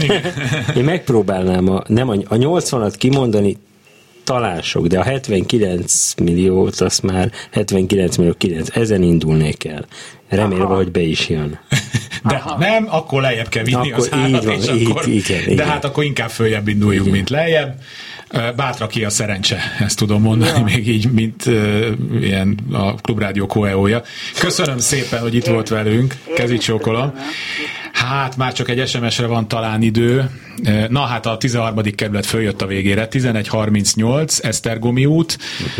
én 0.77 0.83
megpróbálnám 0.83 1.69
a, 1.69 1.83
nem 1.87 2.09
a, 2.09 2.13
a 2.13 2.35
80-at 2.35 2.93
kimondani, 2.97 3.57
talán 4.23 4.61
sok, 4.61 4.87
de 4.87 4.99
a 4.99 5.03
79 5.03 6.13
milliót, 6.23 6.81
azt 6.81 7.03
már 7.03 7.31
79 7.51 8.15
millió 8.15 8.33
9, 8.37 8.75
ezen 8.75 9.03
indulnék 9.03 9.65
el. 9.65 9.85
Remélve, 10.29 10.63
Aha. 10.63 10.75
hogy 10.75 10.91
be 10.91 11.01
is 11.01 11.29
jön. 11.29 11.59
De 12.23 12.35
Aha. 12.35 12.49
ha 12.49 12.57
nem, 12.57 12.87
akkor 12.89 13.21
lejjebb 13.21 13.49
kell 13.49 13.63
vinni 13.63 13.91
akkor 13.91 14.03
az 14.03 14.13
árat, 14.13 14.43
van, 14.43 14.53
és 14.53 14.69
így, 14.69 14.89
akkor, 14.89 15.07
igen, 15.07 15.41
igen. 15.41 15.55
de 15.55 15.65
hát 15.65 15.85
akkor 15.85 16.03
inkább 16.03 16.29
följebb 16.29 16.67
induljunk, 16.67 17.05
igen. 17.05 17.17
mint 17.17 17.29
lejjebb. 17.29 17.75
Bátra 18.55 18.87
ki 18.87 19.03
a 19.03 19.09
szerencse, 19.09 19.59
ezt 19.79 19.97
tudom 19.97 20.21
mondani, 20.21 20.57
ja. 20.57 20.63
még 20.63 20.87
így, 20.87 21.11
mint 21.11 21.45
uh, 21.45 21.85
ilyen 22.21 22.57
a 22.71 22.95
Klubrádió 22.95 23.45
Koeója. 23.45 24.01
Köszönöm 24.39 24.77
szépen, 24.77 25.19
hogy 25.19 25.35
itt 25.35 25.47
Én. 25.47 25.53
volt 25.53 25.69
velünk, 25.69 26.15
kezit 26.35 26.61
csókolom. 26.61 27.13
Hát 27.99 28.37
már 28.37 28.53
csak 28.53 28.69
egy 28.69 28.87
SMS-re 28.87 29.25
van 29.25 29.47
talán 29.47 29.81
idő. 29.81 30.29
Na 30.89 30.99
hát 30.99 31.25
a 31.25 31.37
13. 31.37 31.83
kerület 31.95 32.25
följött 32.25 32.61
a 32.61 32.65
végére. 32.65 33.07
1138 33.11 34.39
Esztergomi 34.43 35.05
út, 35.05 35.37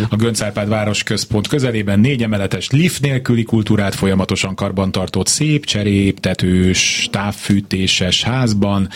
a 0.10 0.16
Göncárpád 0.16 0.68
város 0.68 1.04
központ 1.04 1.48
közelében 1.48 2.00
négy 2.00 2.24
emeletes 2.24 2.70
lift 2.70 3.02
nélküli 3.02 3.44
kultúrát 3.44 3.96
folyamatosan 3.96 4.56
karbantartott 4.56 5.28
szép, 5.28 5.66
cserép, 5.66 6.20
tetős, 6.20 7.08
távfűtéses 7.12 8.24
házban 8.24 8.90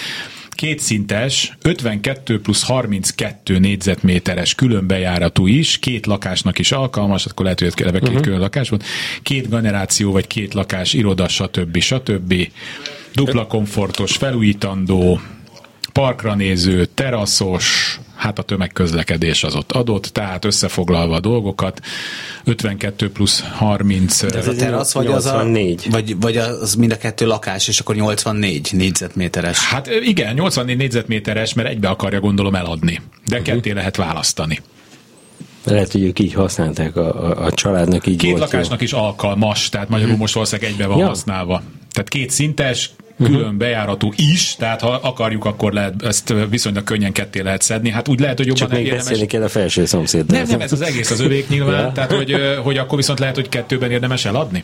kétszintes, 0.53 1.57
52 1.61 2.41
plusz 2.41 2.63
32 2.63 3.57
négyzetméteres 3.59 4.55
különbejáratú 4.55 5.47
is, 5.47 5.79
két 5.79 6.05
lakásnak 6.05 6.59
is 6.59 6.71
alkalmas, 6.71 7.25
akkor 7.25 7.43
lehet, 7.43 7.59
hogy 7.59 7.73
eleve 7.75 7.99
két 7.99 8.07
uh-huh. 8.07 8.23
külön 8.23 8.39
lakás 8.39 8.69
volt, 8.69 8.83
két 9.21 9.49
generáció 9.49 10.11
vagy 10.11 10.27
két 10.27 10.53
lakás, 10.53 10.93
iroda, 10.93 11.27
stb. 11.27 11.79
stb. 11.79 12.33
Dupla 13.13 13.47
komfortos, 13.47 14.15
felújítandó, 14.17 15.19
parkra 15.93 16.35
néző, 16.35 16.85
teraszos, 16.85 17.99
hát 18.23 18.39
a 18.39 18.41
tömegközlekedés 18.41 19.43
az 19.43 19.55
ott 19.55 19.71
adott, 19.71 20.05
tehát 20.05 20.45
összefoglalva 20.45 21.15
a 21.15 21.19
dolgokat, 21.19 21.79
52 22.43 23.11
plusz 23.11 23.41
30. 23.41 24.21
De 24.21 24.37
ez 24.37 24.47
a 24.47 24.55
terasz, 24.55 24.93
vagy 24.93 25.05
84. 25.05 25.75
az 25.77 25.85
a, 25.85 25.89
vagy, 25.91 26.19
vagy 26.19 26.37
az 26.37 26.75
mind 26.75 26.91
a 26.91 26.97
kettő 26.97 27.25
lakás, 27.25 27.67
és 27.67 27.79
akkor 27.79 27.95
84 27.95 28.69
négyzetméteres. 28.71 29.59
Hát 29.59 29.87
igen, 29.87 30.33
84 30.33 30.77
négyzetméteres, 30.77 31.53
mert 31.53 31.69
egybe 31.69 31.89
akarja 31.89 32.19
gondolom 32.19 32.55
eladni, 32.55 33.01
de 33.25 33.39
uh-huh. 33.39 33.53
ketté 33.53 33.71
lehet 33.71 33.95
választani. 33.95 34.61
Lehet, 35.63 35.91
hogy 35.91 36.03
ők 36.03 36.19
így 36.19 36.33
használták, 36.33 36.95
a, 36.95 37.25
a, 37.25 37.45
a 37.45 37.51
családnak 37.51 38.07
így 38.07 38.17
Két 38.17 38.29
volt 38.29 38.41
lakásnak 38.41 38.79
jó. 38.79 38.85
is 38.85 38.93
alkalmas, 38.93 39.69
tehát 39.69 39.89
magyarul 39.89 40.17
most 40.17 40.33
valószínűleg 40.33 40.71
egybe 40.71 40.85
van 40.85 40.97
ja. 40.97 41.07
használva. 41.07 41.61
Tehát 41.91 42.09
két 42.09 42.29
szintes, 42.29 42.89
külön 43.17 43.41
uh-huh. 43.41 43.53
bejáratú 43.53 44.11
is, 44.15 44.55
tehát 44.55 44.81
ha 44.81 44.99
akarjuk, 45.01 45.45
akkor 45.45 45.73
lehet, 45.73 46.03
ezt 46.03 46.33
viszonylag 46.49 46.83
könnyen 46.83 47.11
ketté 47.11 47.41
lehet 47.41 47.61
szedni. 47.61 47.89
Hát 47.89 48.07
úgy 48.07 48.19
lehet, 48.19 48.37
hogy 48.37 48.45
jobban 48.45 48.61
Csak 48.61 48.71
még 48.71 48.83
érdemes... 48.85 49.03
beszélni 49.05 49.27
kell 49.27 49.43
a 49.43 49.49
felső 49.49 49.85
szomszéddal. 49.85 50.37
Nem, 50.37 50.47
nem, 50.47 50.61
ez 50.61 50.71
az 50.71 50.81
egész 50.81 51.11
az 51.11 51.19
övék 51.19 51.49
nyilván, 51.49 51.93
tehát 51.93 52.11
hogy, 52.11 52.35
hogy 52.63 52.77
akkor 52.77 52.97
viszont 52.97 53.19
lehet, 53.19 53.35
hogy 53.35 53.49
kettőben 53.49 53.91
érdemes 53.91 54.25
eladni. 54.25 54.63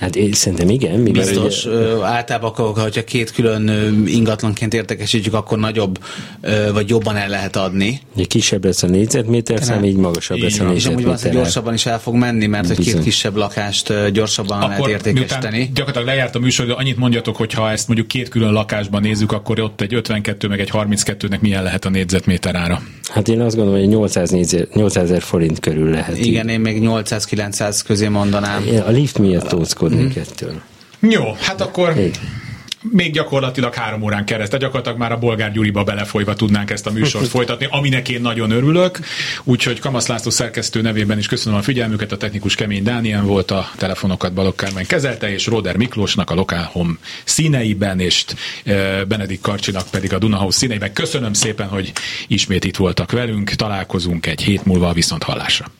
Hát 0.00 0.16
én 0.16 0.32
szerintem 0.32 0.68
igen. 0.68 1.04
Biztos. 1.04 1.64
Ugye... 1.64 2.04
Általában, 2.04 2.50
hogyha 2.74 3.04
két 3.04 3.30
külön 3.30 3.68
ingatlanként 4.06 4.74
értekesítjük, 4.74 5.34
akkor 5.34 5.58
nagyobb 5.58 5.98
vagy 6.72 6.88
jobban 6.88 7.16
el 7.16 7.28
lehet 7.28 7.56
adni. 7.56 8.00
Ugye 8.14 8.24
kisebb 8.24 8.64
lesz 8.64 8.82
a 8.82 8.86
négyzetméter 8.86 9.62
szám, 9.62 9.84
így 9.84 9.96
magasabb 9.96 10.36
így 10.36 10.42
lesz 10.42 10.58
a 10.58 10.64
négyzetméter. 10.64 11.14
És 11.14 11.22
amúgy 11.24 11.36
gyorsabban 11.36 11.74
is 11.74 11.86
el 11.86 12.00
fog 12.00 12.14
menni, 12.14 12.46
mert 12.46 12.66
hogy 12.66 12.78
két 12.78 13.02
kisebb 13.02 13.36
lakást 13.36 14.10
gyorsabban 14.12 14.62
akkor 14.62 14.88
lehet 14.88 15.06
értékesíteni. 15.06 15.70
Gyakorlatilag 15.74 16.06
lejárt 16.06 16.34
a 16.34 16.38
műsor, 16.38 16.66
de 16.66 16.72
annyit 16.72 16.96
mondjatok, 16.96 17.36
hogy 17.36 17.52
ha 17.52 17.70
ezt 17.70 17.86
mondjuk 17.86 18.08
két 18.08 18.28
külön 18.28 18.52
lakásban 18.52 19.00
nézzük, 19.00 19.32
akkor 19.32 19.60
ott 19.60 19.80
egy 19.80 19.94
52 19.94 20.48
meg 20.48 20.60
egy 20.60 20.70
32-nek 20.72 21.40
milyen 21.40 21.62
lehet 21.62 21.84
a 21.84 21.90
négyzetméter 21.90 22.54
ára? 22.54 22.82
Hát 23.10 23.28
én 23.28 23.40
azt 23.40 23.56
gondolom, 23.56 23.80
hogy 23.80 23.88
800, 23.88 24.30
négyzet, 24.30 24.74
800 24.74 25.04
ezer 25.04 25.22
forint 25.22 25.60
körül 25.60 25.90
lehet. 25.90 26.18
Igen, 26.18 26.48
én 26.48 26.60
még 26.60 26.80
800-900 26.82 27.80
közé 27.86 28.08
mondanám. 28.08 28.64
A 28.86 28.90
lift 28.90 29.18
miatt 29.18 29.52
tózkodnék 29.90 30.18
mm. 30.18 30.20
ettől. 30.20 30.62
Jó, 31.00 31.32
hát 31.40 31.60
akkor... 31.60 31.92
Hey 31.92 32.10
még 32.82 33.12
gyakorlatilag 33.12 33.74
három 33.74 34.02
órán 34.02 34.24
keresztül, 34.24 34.58
gyakorlatilag 34.58 34.98
már 34.98 35.12
a 35.12 35.18
Bolgár 35.18 35.52
Gyuriba 35.52 35.84
belefolyva 35.84 36.34
tudnánk 36.34 36.70
ezt 36.70 36.86
a 36.86 36.90
műsort 36.90 37.28
folytatni, 37.36 37.66
aminek 37.70 38.08
én 38.08 38.20
nagyon 38.20 38.50
örülök. 38.50 38.98
Úgyhogy 39.44 39.78
Kamasz 39.78 40.06
László 40.06 40.30
szerkesztő 40.30 40.80
nevében 40.80 41.18
is 41.18 41.26
köszönöm 41.26 41.58
a 41.58 41.62
figyelmüket, 41.62 42.12
a 42.12 42.16
technikus 42.16 42.54
Kemény 42.54 42.82
Dániel 42.82 43.22
volt, 43.22 43.50
a 43.50 43.70
telefonokat 43.76 44.32
Balogh 44.32 44.56
Kármen 44.56 44.86
kezelte, 44.86 45.32
és 45.32 45.46
Roder 45.46 45.76
Miklósnak 45.76 46.30
a 46.30 46.34
Lokál 46.34 46.68
Home 46.72 46.94
színeiben, 47.24 48.00
és 48.00 48.24
e, 48.64 49.04
Benedik 49.04 49.40
Karcsinak 49.40 49.90
pedig 49.90 50.12
a 50.12 50.18
Dunahouse 50.18 50.58
színeiben. 50.58 50.92
Köszönöm 50.92 51.32
szépen, 51.32 51.68
hogy 51.68 51.92
ismét 52.26 52.64
itt 52.64 52.76
voltak 52.76 53.12
velünk, 53.12 53.50
találkozunk 53.50 54.26
egy 54.26 54.42
hét 54.42 54.64
múlva 54.64 54.92
viszont 54.92 55.22
hallásra. 55.22 55.79